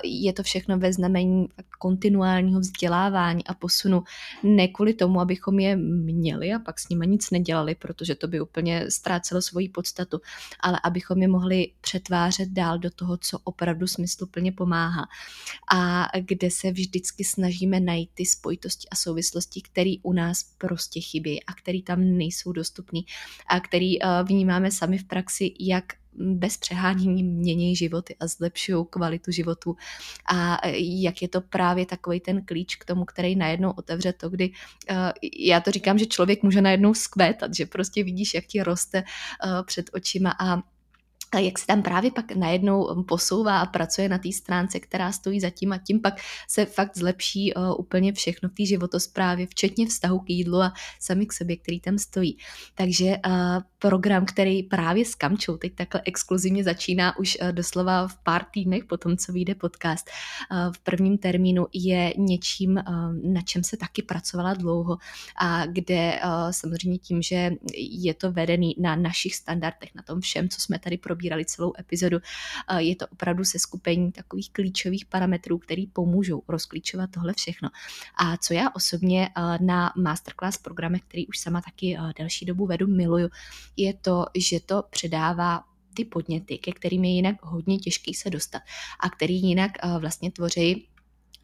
je 0.05 0.33
to 0.33 0.43
všechno 0.43 0.79
ve 0.79 0.93
znamení 0.93 1.47
kontinuálního 1.79 2.61
vzdělávání 2.61 3.47
a 3.47 3.55
posunu. 3.55 4.03
Ne 4.43 4.69
kvůli 4.69 4.95
tomu, 4.95 5.21
abychom 5.21 5.59
je 5.59 5.77
měli 5.77 6.53
a 6.53 6.59
pak 6.59 6.81
s 6.81 6.89
nimi 6.89 7.07
nic 7.07 7.31
nedělali, 7.31 7.75
protože 7.75 8.15
to 8.15 8.29
by 8.29 8.41
úplně 8.41 8.91
ztrácelo 8.91 9.43
svoji 9.43 9.69
podstatu, 9.69 10.21
ale 10.61 10.81
abychom 10.85 11.16
je 11.23 11.29
mohli 11.29 11.73
přetvářet 11.81 12.49
dál 12.49 12.79
do 12.79 12.91
toho, 12.91 13.17
co 13.17 13.39
opravdu 13.45 13.87
smysluplně 13.87 14.53
pomáhá. 14.53 15.07
A 15.75 16.09
kde 16.21 16.51
se 16.51 16.71
vždycky 16.71 17.25
snažíme 17.25 17.81
najít 17.81 18.11
ty 18.15 18.27
spojitosti 18.27 18.89
a 18.89 18.97
souvislosti, 18.97 19.63
které 19.63 19.95
u 20.03 20.13
nás 20.13 20.43
prostě 20.59 21.01
chybí 21.01 21.45
a 21.45 21.55
které 21.55 21.83
tam 21.83 22.01
nejsou 22.01 22.53
dostupné 22.53 23.01
a 23.47 23.61
který 23.61 24.01
uh, 24.01 24.09
vnímáme 24.29 24.71
sami 24.71 24.99
v 24.99 25.05
praxi, 25.05 25.55
jak 25.61 25.85
bez 26.19 26.57
přehánění 26.57 27.23
mění 27.23 27.77
životy 27.77 28.17
a 28.21 28.27
zlepšují 28.27 28.87
kvalitu 28.91 29.31
životu. 29.31 29.77
A 30.27 30.59
eh, 30.63 30.73
jak 30.79 31.23
je 31.23 31.29
to 31.29 31.41
právě 31.41 31.87
takový 31.87 32.21
ten 32.21 32.45
klíč 32.45 32.77
k 32.77 32.85
tomu, 32.85 33.05
který 33.05 33.37
najednou 33.37 33.71
otevře 33.71 34.13
to, 34.13 34.29
kdy 34.29 34.51
uh, 34.91 34.97
já 35.39 35.61
to 35.61 35.71
říkám, 35.71 35.99
že 35.99 36.07
člověk 36.07 36.43
může 36.43 36.61
najednou 36.61 36.95
skvétat, 36.95 37.55
že 37.55 37.67
prostě 37.67 38.05
vidíš, 38.05 38.35
jak 38.35 38.47
ti 38.47 38.63
roste 38.63 39.05
před 39.67 39.91
očima 39.93 40.35
a 40.41 40.63
jak 41.39 41.59
se 41.59 41.67
tam 41.67 41.83
právě 41.83 42.11
pak 42.11 42.37
najednou 42.37 42.85
um, 42.85 43.05
posouvá 43.05 43.61
a 43.61 43.67
pracuje 43.67 44.09
na 44.09 44.19
té 44.19 44.33
stránce, 44.33 44.81
která 44.81 45.13
stojí 45.13 45.41
za 45.41 45.51
tím 45.51 45.73
a 45.73 45.79
tím 45.79 46.01
pak 46.01 46.15
se 46.49 46.67
fakt 46.67 46.97
zlepší 46.97 47.55
uh, 47.55 47.75
úplně 47.79 48.13
všechno 48.13 48.49
v 48.49 48.53
té 48.53 48.67
životosprávě, 48.67 49.47
včetně 49.47 49.87
vztahu 49.87 50.19
k 50.19 50.31
jídlu 50.31 50.63
a 50.63 50.73
sami 51.01 51.27
k 51.27 51.33
sobě, 51.33 51.57
který 51.57 51.81
tam 51.81 51.99
stojí. 51.99 52.39
Takže 52.75 53.17
uh, 53.27 53.33
program, 53.79 54.27
který 54.27 54.63
právě 54.63 55.05
s 55.05 55.15
Kamčou 55.15 55.57
teď 55.57 55.75
takhle 55.75 56.03
exkluzivně 56.05 56.65
začíná 56.65 57.19
už 57.19 57.39
uh, 57.43 57.53
doslova 57.53 58.09
v 58.09 58.17
pár 58.17 58.45
týdnech 58.45 58.85
po 58.85 58.97
tom, 58.97 59.17
co 59.17 59.33
vyjde 59.33 59.55
podcast 59.55 60.11
v 60.73 60.79
prvním 60.79 61.19
termínu, 61.19 61.67
je 61.73 62.15
něčím, 62.17 62.75
na 63.23 63.43
čem 63.45 63.65
se 63.65 63.77
taky 63.77 64.03
pracovala 64.03 64.55
dlouho 64.55 64.97
a 65.41 65.67
kde 65.67 66.21
samozřejmě 66.51 66.99
tím, 66.99 67.23
že 67.23 67.51
je 67.77 68.15
to 68.15 68.33
vedený 68.33 68.75
na 68.79 68.97
našich 68.97 69.35
standardech, 69.35 69.95
na 69.95 70.03
tom 70.03 70.21
všem, 70.21 70.49
co 70.49 70.61
jsme 70.61 70.79
tady 70.79 70.99
probírali, 70.99 71.16
probírali 71.17 71.45
celou 71.45 71.73
epizodu. 71.79 72.19
Je 72.79 72.97
to 72.97 73.07
opravdu 73.07 73.45
se 73.45 73.59
skupení 73.59 74.13
takových 74.13 74.51
klíčových 74.53 75.07
parametrů, 75.07 75.59
který 75.59 75.87
pomůžou 75.87 76.43
rozklíčovat 76.49 77.11
tohle 77.11 77.33
všechno. 77.33 77.69
A 78.17 78.37
co 78.37 78.55
já 78.55 78.71
osobně 78.71 79.29
na 79.61 79.93
masterclass 79.97 80.59
programech, 80.59 81.03
který 81.03 81.27
už 81.27 81.39
sama 81.39 81.61
taky 81.61 81.97
delší 82.19 82.45
dobu 82.45 82.67
vedu, 82.67 82.87
miluju, 82.87 83.29
je 83.77 83.95
to, 83.95 84.27
že 84.37 84.61
to 84.61 84.85
předává 84.91 85.65
ty 85.95 86.05
podněty, 86.05 86.59
ke 86.59 86.73
kterým 86.73 87.05
je 87.05 87.11
jinak 87.11 87.37
hodně 87.43 87.79
těžký 87.79 88.15
se 88.15 88.31
dostat 88.31 88.63
a 89.01 89.11
který 89.11 89.43
jinak 89.43 89.73
vlastně 89.99 90.31
tvoří 90.33 90.89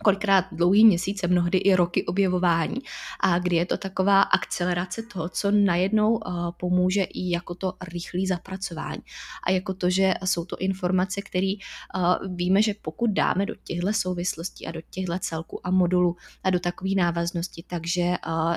kolikrát 0.02 0.44
dlouhý 0.52 0.84
měsíce, 0.84 1.26
mnohdy 1.26 1.58
i 1.58 1.74
roky 1.74 2.06
objevování 2.06 2.76
a 3.20 3.38
kdy 3.38 3.56
je 3.56 3.66
to 3.66 3.76
taková 3.76 4.22
akcelerace 4.22 5.02
toho, 5.02 5.28
co 5.28 5.50
najednou 5.50 6.12
uh, 6.12 6.50
pomůže 6.56 7.02
i 7.02 7.30
jako 7.30 7.54
to 7.54 7.74
rychlé 7.92 8.20
zapracování 8.26 9.02
a 9.46 9.50
jako 9.50 9.74
to, 9.74 9.90
že 9.90 10.14
jsou 10.24 10.44
to 10.44 10.56
informace, 10.56 11.22
které 11.22 11.52
uh, 11.96 12.36
víme, 12.36 12.62
že 12.62 12.74
pokud 12.82 13.10
dáme 13.10 13.46
do 13.46 13.54
těchto 13.64 13.92
souvislostí 13.92 14.66
a 14.66 14.72
do 14.72 14.80
těchto 14.90 15.18
celků 15.18 15.66
a 15.66 15.70
modulů 15.70 16.16
a 16.44 16.50
do 16.50 16.60
takové 16.60 16.90
návaznosti, 16.96 17.64
takže 17.66 18.02
uh, 18.02 18.56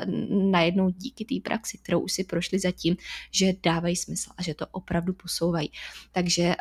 najednou 0.51 0.89
díky 0.89 1.25
té 1.25 1.35
praxi, 1.49 1.77
kterou 1.77 1.99
už 1.99 2.11
si 2.11 2.23
prošli 2.23 2.59
zatím, 2.59 2.95
že 3.31 3.53
dávají 3.63 3.95
smysl 3.95 4.29
a 4.37 4.43
že 4.43 4.53
to 4.53 4.67
opravdu 4.71 5.13
posouvají. 5.13 5.71
Takže 6.11 6.55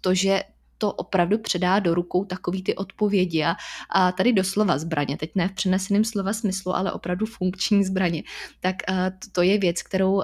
to, 0.00 0.14
že 0.14 0.42
to 0.78 0.92
opravdu 0.92 1.38
předá 1.38 1.78
do 1.78 1.94
rukou 1.94 2.24
takový 2.24 2.62
ty 2.62 2.74
odpovědi 2.74 3.44
a, 3.44 3.56
a 3.90 4.12
tady 4.12 4.32
doslova 4.32 4.78
zbraně, 4.78 5.16
teď 5.16 5.30
ne 5.34 5.48
v 5.48 5.52
přeneseném 5.52 6.04
slova 6.04 6.32
smyslu, 6.32 6.76
ale 6.76 6.92
opravdu 6.92 7.26
funkční 7.26 7.84
zbraně, 7.84 8.22
tak 8.60 8.76
uh, 8.90 8.96
to 9.32 9.42
je 9.42 9.58
věc, 9.58 9.82
kterou 9.82 10.22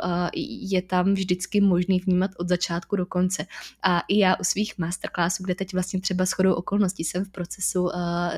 je 0.61 0.83
tam 0.83 1.15
vždycky 1.15 1.61
možný 1.61 2.01
vnímat 2.01 2.31
od 2.39 2.49
začátku 2.49 2.97
do 2.97 3.07
konce. 3.07 3.47
A 3.83 4.01
i 4.09 4.19
já 4.19 4.37
u 4.37 4.45
svých 4.45 4.79
masterclassů, 4.79 5.43
kde 5.45 5.55
teď 5.55 5.73
vlastně 5.73 6.01
třeba 6.01 6.25
shodou 6.25 6.55
okolností 6.55 7.05
jsem 7.05 7.25
v 7.25 7.31
procesu 7.31 7.89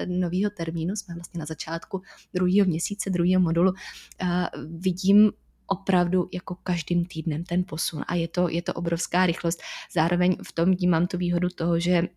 nového 0.06 0.50
termínu, 0.50 0.96
jsme 0.96 1.14
vlastně 1.14 1.38
na 1.38 1.46
začátku 1.46 2.02
druhého 2.34 2.66
měsíce, 2.66 3.10
druhého 3.10 3.42
modulu, 3.42 3.72
vidím 4.68 5.32
opravdu 5.66 6.28
jako 6.32 6.54
každým 6.54 7.04
týdnem 7.04 7.44
ten 7.44 7.64
posun 7.64 8.02
a 8.08 8.14
je 8.14 8.28
to, 8.28 8.48
je 8.48 8.62
to 8.62 8.72
obrovská 8.72 9.26
rychlost. 9.26 9.62
Zároveň 9.94 10.36
v 10.42 10.52
tom 10.52 10.70
vnímám 10.70 11.06
tu 11.06 11.18
výhodu 11.18 11.48
toho, 11.48 11.80
že 11.80 12.08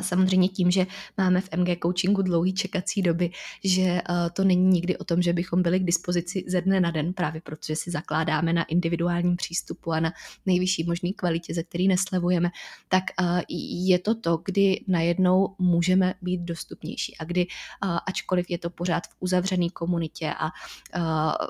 Samozřejmě 0.00 0.48
tím, 0.48 0.70
že 0.70 0.86
máme 1.18 1.40
v 1.40 1.48
MG 1.56 1.68
coachingu 1.82 2.22
dlouhý 2.22 2.54
čekací 2.54 3.02
doby, 3.02 3.30
že 3.64 3.82
eh, 3.82 4.02
to 4.32 4.44
není 4.44 4.64
nikdy 4.64 4.96
o 4.96 5.04
tom, 5.04 5.22
že 5.22 5.32
bychom 5.32 5.62
byli 5.62 5.80
k 5.80 5.84
dispozici 5.84 6.44
ze 6.48 6.60
dne 6.60 6.80
na 6.80 6.90
den, 6.90 7.12
právě 7.12 7.40
protože 7.40 7.76
si 7.76 7.90
zakládáme 7.90 8.52
na 8.52 8.64
individuálním 8.64 9.36
přístupu 9.36 9.92
a 9.92 10.00
na 10.00 10.12
nejvyšší 10.46 10.84
možné 10.84 11.10
kvalitě, 11.16 11.54
ze 11.54 11.62
který 11.62 11.88
neslevujeme, 11.88 12.50
tak 12.88 13.04
eh, 13.20 13.42
je 13.86 13.98
to 13.98 14.14
to, 14.14 14.42
kdy 14.44 14.84
najednou 14.88 15.54
můžeme 15.58 16.14
být 16.22 16.40
dostupnější 16.40 17.16
a 17.16 17.24
kdy, 17.24 17.46
eh, 17.46 17.98
ačkoliv 18.06 18.50
je 18.50 18.58
to 18.58 18.70
pořád 18.70 19.06
v 19.06 19.16
uzavřené 19.20 19.68
komunitě 19.70 20.34
a 20.38 20.50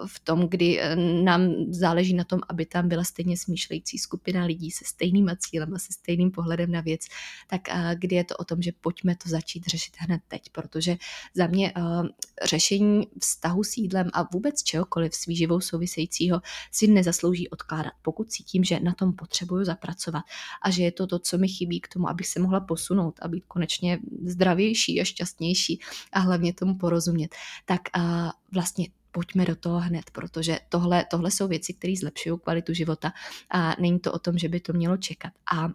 v 0.06 0.20
tom, 0.20 0.48
kdy 0.48 0.80
nám 1.22 1.54
záleží 1.70 2.14
na 2.14 2.24
tom, 2.24 2.40
aby 2.48 2.66
tam 2.66 2.88
byla 2.88 3.04
stejně 3.04 3.36
smýšlející 3.36 3.98
skupina 3.98 4.44
lidí 4.44 4.70
se 4.70 4.84
stejnýma 4.84 5.36
cílem 5.36 5.74
a 5.74 5.78
se 5.78 5.92
stejným 5.92 6.30
pohledem 6.30 6.72
na 6.72 6.80
věc, 6.80 7.00
tak 7.46 7.60
kdy 7.94 8.16
je 8.16 8.24
to 8.26 8.36
o 8.36 8.44
tom, 8.44 8.62
že 8.62 8.72
pojďme 8.80 9.16
to 9.16 9.28
začít 9.28 9.66
řešit 9.66 9.92
hned 9.98 10.20
teď, 10.28 10.42
protože 10.52 10.96
za 11.34 11.46
mě 11.46 11.72
uh, 11.76 12.06
řešení 12.44 13.06
vztahu 13.20 13.64
s 13.64 13.76
jídlem 13.76 14.10
a 14.12 14.22
vůbec 14.32 14.62
čehokoliv 14.62 15.14
s 15.14 15.26
výživou 15.26 15.60
souvisejícího 15.60 16.40
si 16.72 16.86
nezaslouží 16.86 17.48
odkládat, 17.48 17.92
pokud 18.02 18.30
cítím, 18.30 18.64
že 18.64 18.80
na 18.80 18.94
tom 18.94 19.12
potřebuju 19.12 19.64
zapracovat 19.64 20.22
a 20.62 20.70
že 20.70 20.82
je 20.82 20.92
to 20.92 21.06
to, 21.06 21.18
co 21.18 21.38
mi 21.38 21.48
chybí 21.48 21.80
k 21.80 21.88
tomu, 21.88 22.08
abych 22.08 22.26
se 22.26 22.40
mohla 22.40 22.60
posunout 22.60 23.18
a 23.22 23.28
být 23.28 23.44
konečně 23.48 23.98
zdravější 24.24 25.00
a 25.00 25.04
šťastnější 25.04 25.80
a 26.12 26.20
hlavně 26.20 26.54
tomu 26.54 26.78
porozumět, 26.78 27.34
tak 27.64 27.80
uh, 27.96 28.30
vlastně 28.52 28.88
pojďme 29.16 29.44
do 29.44 29.56
toho 29.56 29.80
hned, 29.80 30.10
protože 30.10 30.58
tohle, 30.68 31.04
tohle 31.10 31.30
jsou 31.30 31.48
věci, 31.48 31.74
které 31.74 31.94
zlepšují 32.00 32.38
kvalitu 32.42 32.74
života 32.74 33.12
a 33.50 33.80
není 33.80 34.00
to 34.00 34.12
o 34.12 34.18
tom, 34.18 34.38
že 34.38 34.48
by 34.48 34.60
to 34.60 34.72
mělo 34.72 34.96
čekat. 34.96 35.32
A 35.56 35.68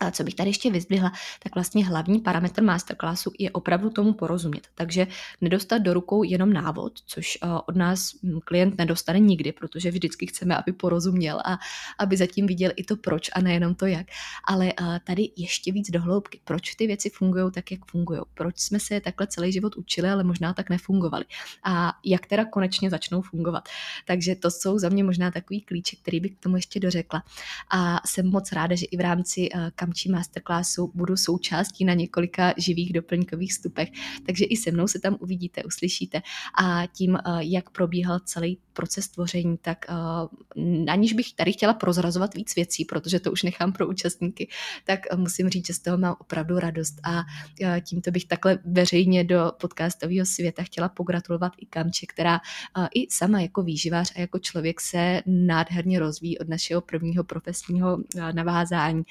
a 0.00 0.10
co 0.10 0.24
bych 0.24 0.34
tady 0.34 0.50
ještě 0.50 0.70
vyzdvihla, 0.70 1.12
tak 1.42 1.54
vlastně 1.54 1.86
hlavní 1.86 2.20
parametr 2.20 2.62
masterclassu 2.62 3.32
je 3.38 3.50
opravdu 3.50 3.90
tomu 3.90 4.12
porozumět. 4.12 4.68
Takže 4.74 5.06
nedostat 5.40 5.82
do 5.82 5.94
rukou 5.94 6.22
jenom 6.22 6.52
návod, 6.52 6.92
což 7.06 7.38
eh, 7.42 7.48
od 7.66 7.76
nás 7.76 8.12
hm, 8.22 8.38
klient 8.44 8.78
nedostane 8.78 9.18
nikdy, 9.18 9.52
protože 9.52 9.90
vždycky 9.90 10.26
chceme, 10.26 10.56
aby 10.56 10.72
porozuměl 10.72 11.40
a 11.44 11.58
aby 11.98 12.16
zatím 12.16 12.46
viděl 12.46 12.70
i 12.76 12.84
to 12.84 12.96
proč 12.96 13.30
a 13.32 13.40
nejenom 13.40 13.74
to 13.74 13.86
jak. 13.86 14.06
Ale 14.44 14.72
eh, 14.72 15.00
tady 15.04 15.30
ještě 15.36 15.72
víc 15.72 15.90
dohloubky, 15.90 16.40
proč 16.44 16.74
ty 16.74 16.86
věci 16.86 17.10
fungují 17.10 17.52
tak, 17.52 17.70
jak 17.70 17.80
fungují, 17.86 18.20
proč 18.34 18.58
jsme 18.58 18.80
se 18.80 18.94
je 18.94 19.00
takhle 19.00 19.26
celý 19.26 19.52
život 19.52 19.76
učili, 19.76 20.10
ale 20.10 20.24
možná 20.24 20.54
tak 20.54 20.70
nefungovali 20.70 21.24
a 21.64 21.92
jak 22.04 22.26
teda 22.26 22.44
konečně 22.44 22.90
začnou 22.90 23.22
fungovat. 23.22 23.68
Takže 24.06 24.34
to 24.34 24.50
jsou 24.50 24.78
za 24.78 24.88
mě 24.88 25.04
možná 25.04 25.30
takový 25.30 25.60
klíček, 25.60 25.98
který 26.02 26.20
bych 26.20 26.32
k 26.32 26.40
tomu 26.40 26.56
ještě 26.56 26.80
dořekla. 26.80 27.22
A 27.70 28.00
jsem 28.06 28.30
moc 28.30 28.52
ráda, 28.52 28.74
že 28.74 28.86
i 28.86 28.96
v 28.96 29.00
rámci 29.00 29.48
eh, 29.54 29.70
kamčí 29.90 30.10
masterclassu 30.10 30.92
budu 30.94 31.16
součástí 31.16 31.84
na 31.84 31.94
několika 31.94 32.54
živých 32.56 32.92
doplňkových 32.92 33.52
stupech, 33.52 33.88
takže 34.26 34.44
i 34.44 34.56
se 34.56 34.70
mnou 34.70 34.88
se 34.88 34.98
tam 34.98 35.16
uvidíte, 35.20 35.64
uslyšíte. 35.64 36.22
A 36.62 36.86
tím, 36.86 37.16
eh, 37.16 37.20
jak 37.40 37.70
probíhal 37.70 38.20
celý 38.20 38.58
proces 38.72 39.08
tvoření, 39.08 39.58
tak 39.58 39.78
uh, 39.88 40.88
aniž 40.88 41.12
bych 41.12 41.32
tady 41.34 41.52
chtěla 41.52 41.74
prozrazovat 41.74 42.34
víc 42.34 42.54
věcí, 42.56 42.84
protože 42.84 43.20
to 43.20 43.32
už 43.32 43.42
nechám 43.42 43.72
pro 43.72 43.88
účastníky, 43.88 44.48
tak 44.84 45.00
uh, 45.12 45.20
musím 45.20 45.48
říct, 45.48 45.66
že 45.66 45.74
z 45.74 45.78
toho 45.78 45.98
mám 45.98 46.14
opravdu 46.20 46.58
radost. 46.58 46.94
A 47.04 47.22
tímto 47.84 48.10
bych 48.10 48.24
takhle 48.24 48.58
veřejně 48.64 49.24
do 49.24 49.52
podcastového 49.60 50.26
světa 50.26 50.62
chtěla 50.62 50.88
pogratulovat 50.88 51.52
i 51.58 51.66
Kamče, 51.66 52.06
která 52.06 52.40
i 52.94 53.06
sama 53.10 53.40
jako 53.40 53.62
výživář 53.62 54.12
a 54.16 54.20
jako 54.20 54.38
člověk 54.38 54.80
se 54.80 55.22
nádherně 55.26 55.98
rozvíjí 55.98 56.38
od 56.38 56.48
našeho 56.48 56.80
prvního 56.80 57.24
profesního 57.24 57.98
navázání. 58.32 59.02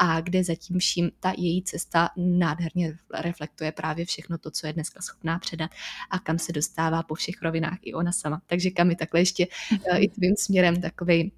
A 0.00 0.20
kde 0.24 0.44
zatím 0.44 0.78
vším 0.78 1.10
ta 1.20 1.32
její 1.36 1.62
cesta 1.62 2.10
nádherně 2.16 2.98
reflektuje 3.14 3.72
právě 3.72 4.04
všechno 4.04 4.38
to, 4.38 4.50
co 4.50 4.66
je 4.66 4.72
dneska 4.72 5.02
schopná 5.02 5.38
předat 5.38 5.70
a 6.10 6.18
kam 6.18 6.38
se 6.38 6.52
dostává 6.52 7.02
po 7.02 7.14
všech 7.14 7.42
rovinách 7.42 7.78
i 7.82 7.94
ona 7.94 8.12
sama. 8.12 8.42
Takže 8.46 8.70
kam 8.70 8.90
je 8.90 8.96
takhle 8.96 9.20
ještě 9.20 9.46
uh, 9.72 10.02
i 10.02 10.08
tvým 10.08 10.36
směrem 10.36 10.80
takovej 10.80 11.30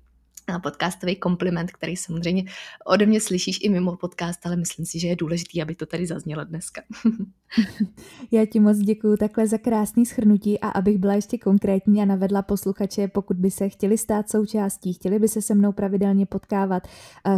podcastový 0.62 1.16
kompliment, 1.16 1.72
který 1.72 1.96
samozřejmě 1.96 2.44
ode 2.86 3.06
mě 3.06 3.20
slyšíš 3.20 3.58
i 3.62 3.68
mimo 3.68 3.96
podcast, 3.96 4.46
ale 4.46 4.56
myslím 4.56 4.86
si, 4.86 4.98
že 4.98 5.08
je 5.08 5.16
důležitý, 5.16 5.62
aby 5.62 5.74
to 5.74 5.86
tady 5.86 6.06
zaznělo 6.06 6.44
dneska. 6.44 6.82
Já 8.30 8.46
ti 8.46 8.60
moc 8.60 8.78
děkuji 8.78 9.16
takhle 9.16 9.46
za 9.46 9.58
krásný 9.58 10.06
schrnutí 10.06 10.60
a 10.60 10.68
abych 10.68 10.98
byla 10.98 11.14
ještě 11.14 11.38
konkrétní 11.38 12.02
a 12.02 12.04
navedla 12.04 12.42
posluchače, 12.42 13.08
pokud 13.08 13.36
by 13.36 13.50
se 13.50 13.68
chtěli 13.68 13.98
stát 13.98 14.30
součástí, 14.30 14.92
chtěli 14.92 15.18
by 15.18 15.28
se 15.28 15.42
se 15.42 15.54
mnou 15.54 15.72
pravidelně 15.72 16.26
potkávat, 16.26 16.88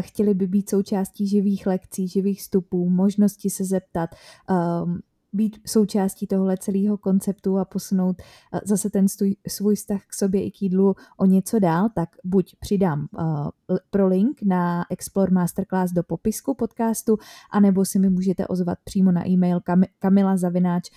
chtěli 0.00 0.34
by 0.34 0.46
být 0.46 0.70
součástí 0.70 1.28
živých 1.28 1.66
lekcí, 1.66 2.08
živých 2.08 2.40
vstupů, 2.40 2.90
možnosti 2.90 3.50
se 3.50 3.64
zeptat, 3.64 4.10
um, 4.50 5.00
být 5.32 5.60
součástí 5.66 6.26
tohle 6.26 6.56
celého 6.56 6.98
konceptu 6.98 7.58
a 7.58 7.64
posunout 7.64 8.16
eh, 8.20 8.60
zase 8.64 8.90
ten 8.90 9.08
stůj, 9.08 9.36
svůj 9.48 9.74
vztah 9.74 10.00
k 10.06 10.14
sobě 10.14 10.44
i 10.44 10.50
k 10.50 10.62
jídlu 10.62 10.94
o 11.16 11.26
něco 11.26 11.58
dál, 11.58 11.88
tak 11.94 12.08
buď 12.24 12.56
přidám 12.60 13.08
uh, 13.18 13.76
pro 13.90 14.06
link 14.06 14.42
na 14.42 14.84
Explore 14.90 15.32
Masterclass 15.32 15.92
do 15.92 16.02
popisku 16.02 16.54
podcastu, 16.54 17.18
anebo 17.50 17.84
si 17.84 17.98
mi 17.98 18.10
můžete 18.10 18.46
ozvat 18.46 18.78
přímo 18.84 19.12
na 19.12 19.28
e-mail 19.28 19.60
kam, 19.60 19.82
kamilazavináč 19.98 20.90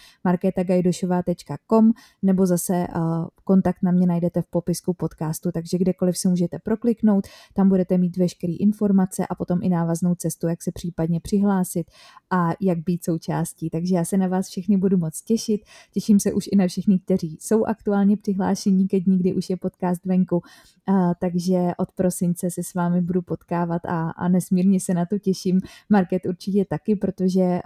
nebo 2.22 2.46
zase 2.46 2.88
uh, 2.96 3.26
kontakt 3.44 3.84
na 3.84 3.92
mě 3.92 4.08
najdete 4.08 4.42
v 4.42 4.46
popisku 4.46 4.94
podcastu, 4.94 5.52
takže 5.52 5.78
kdekoliv 5.78 6.18
se 6.18 6.30
můžete 6.30 6.60
prokliknout, 6.60 7.28
tam 7.54 7.70
budete 7.70 7.98
mít 7.98 8.18
veškeré 8.18 8.54
informace 8.54 9.28
a 9.28 9.36
potom 9.36 9.60
i 9.62 9.70
návaznou 9.70 10.16
cestu, 10.16 10.48
jak 10.48 10.64
se 10.64 10.72
případně 10.72 11.20
přihlásit 11.20 11.92
a 12.30 12.50
jak 12.62 12.80
být 12.80 13.04
součástí. 13.04 13.70
Takže 13.70 13.96
já 13.96 14.06
se 14.06 14.18
na 14.18 14.28
vás 14.28 14.48
všechny 14.48 14.78
budu 14.78 14.98
moc 14.98 15.22
těšit. 15.22 15.62
Těším 15.94 16.20
se 16.20 16.34
už 16.34 16.50
i 16.52 16.56
na 16.56 16.68
všechny, 16.68 17.00
kteří 17.00 17.38
jsou 17.40 17.66
aktuálně 17.66 18.18
přihlášení 18.18 18.88
ke 18.88 19.00
dní, 19.00 19.18
kdy 19.18 19.34
už 19.34 19.50
je 19.50 19.58
podcast 19.58 20.06
venku. 20.06 20.42
A, 20.88 21.14
takže 21.14 21.72
od 21.78 21.92
prosince 21.92 22.52
se 22.52 22.64
s 22.64 22.74
vámi 22.74 23.02
budu 23.02 23.22
potkávat 23.22 23.86
a, 23.86 24.10
a 24.10 24.28
nesmírně 24.28 24.80
se 24.80 24.94
na 24.94 25.06
to 25.06 25.20
těším. 25.20 25.62
Market 25.90 26.26
určitě 26.26 26.66
taky, 26.66 26.96
protože 26.96 27.60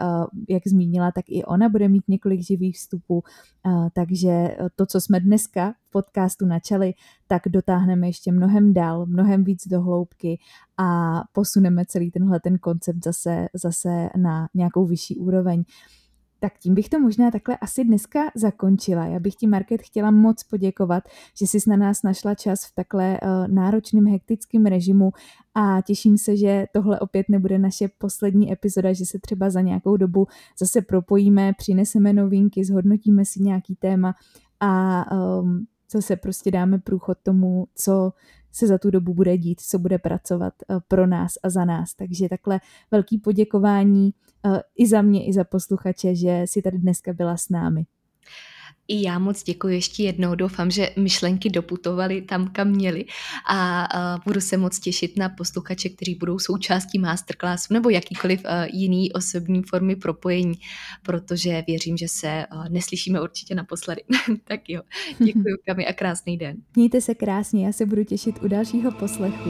jak 0.49 0.67
zmínila, 0.67 1.11
tak 1.11 1.25
i 1.27 1.43
ona 1.43 1.69
bude 1.69 1.87
mít 1.87 2.03
několik 2.07 2.41
živých 2.41 2.75
vstupů. 2.75 3.23
A, 3.63 3.89
takže 3.89 4.57
to, 4.75 4.85
co 4.85 5.01
jsme 5.01 5.19
dneska 5.19 5.64
v 5.71 5.91
podcastu 5.91 6.45
načali, 6.45 6.93
tak 7.27 7.41
dotáhneme 7.47 8.07
ještě 8.07 8.31
mnohem 8.31 8.73
dál, 8.73 9.05
mnohem 9.05 9.43
víc 9.43 9.67
do 9.67 9.81
hloubky 9.81 10.39
a 10.77 11.21
posuneme 11.33 11.85
celý 11.85 12.11
tenhle 12.11 12.39
ten 12.39 12.57
koncept 12.57 13.03
zase, 13.03 13.47
zase 13.53 14.09
na 14.17 14.47
nějakou 14.53 14.85
vyšší 14.85 15.17
úroveň. 15.17 15.63
Tak 16.39 16.53
tím 16.59 16.73
bych 16.75 16.89
to 16.89 16.99
možná 16.99 17.31
takhle 17.31 17.57
asi 17.57 17.83
dneska 17.83 18.19
zakončila. 18.35 19.05
Já 19.05 19.19
bych 19.19 19.35
ti, 19.35 19.47
Market, 19.47 19.81
chtěla 19.81 20.11
moc 20.11 20.43
poděkovat, 20.43 21.03
že 21.39 21.47
jsi 21.47 21.69
na 21.69 21.75
nás 21.75 22.03
našla 22.03 22.35
čas 22.35 22.65
v 22.65 22.75
takhle 22.75 23.19
uh, 23.21 23.47
náročným, 23.47 24.07
hektickém 24.07 24.65
režimu 24.65 25.11
a 25.55 25.81
těším 25.81 26.17
se, 26.17 26.37
že 26.37 26.65
tohle 26.73 26.99
opět 26.99 27.29
nebude 27.29 27.59
naše 27.59 27.89
poslední 27.97 28.51
epizoda, 28.51 28.93
že 28.93 29.05
se 29.05 29.19
třeba 29.19 29.49
za 29.49 29.61
nějakou 29.61 29.97
dobu 29.97 30.27
zase 30.59 30.81
propojíme, 30.81 31.53
přineseme 31.57 32.13
novinky, 32.13 32.65
zhodnotíme 32.65 33.25
si 33.25 33.43
nějaký 33.43 33.75
téma 33.75 34.15
a 34.65 35.05
um, 35.11 35.65
zase 35.91 36.15
prostě 36.15 36.51
dáme 36.51 36.79
průchod 36.79 37.17
tomu, 37.23 37.67
co 37.75 38.13
se 38.51 38.67
za 38.67 38.77
tu 38.77 38.91
dobu 38.91 39.13
bude 39.13 39.37
dít, 39.37 39.61
co 39.61 39.79
bude 39.79 39.99
pracovat 39.99 40.53
uh, 40.69 40.79
pro 40.87 41.07
nás 41.07 41.33
a 41.43 41.49
za 41.49 41.65
nás. 41.65 41.93
Takže 41.93 42.29
takhle 42.29 42.59
velký 42.91 43.17
poděkování 43.17 44.13
uh, 44.45 44.57
i 44.75 44.87
za 44.87 45.01
mě, 45.01 45.27
i 45.27 45.33
za 45.33 45.43
posluchače, 45.43 46.15
že 46.15 46.43
si 46.45 46.61
tady 46.61 46.77
dneska 46.77 47.13
byla 47.13 47.37
s 47.37 47.49
námi. 47.49 47.85
I 48.87 49.03
já 49.03 49.19
moc 49.19 49.43
děkuji 49.43 49.75
ještě 49.75 50.03
jednou. 50.03 50.35
Doufám, 50.35 50.71
že 50.71 50.89
myšlenky 50.97 51.49
doputovaly 51.49 52.21
tam, 52.21 52.47
kam 52.47 52.67
měly 52.67 53.05
a 53.49 53.87
budu 54.25 54.41
se 54.41 54.57
moc 54.57 54.79
těšit 54.79 55.17
na 55.17 55.29
posluchače, 55.29 55.89
kteří 55.89 56.15
budou 56.15 56.39
součástí 56.39 56.99
masterclassu 56.99 57.73
nebo 57.73 57.89
jakýkoliv 57.89 58.41
jiný 58.73 59.13
osobní 59.13 59.63
formy 59.63 59.95
propojení, 59.95 60.55
protože 61.03 61.63
věřím, 61.67 61.97
že 61.97 62.07
se 62.07 62.45
neslyšíme 62.69 63.21
určitě 63.21 63.55
naposledy. 63.55 64.01
tak 64.43 64.69
jo, 64.69 64.81
děkuji 65.19 65.55
Kami 65.65 65.87
a 65.87 65.93
krásný 65.93 66.37
den. 66.37 66.57
Mějte 66.75 67.01
se 67.01 67.15
krásně, 67.15 67.65
já 67.65 67.71
se 67.71 67.85
budu 67.85 68.03
těšit 68.03 68.43
u 68.43 68.47
dalšího 68.47 68.91
poslechu. 68.91 69.49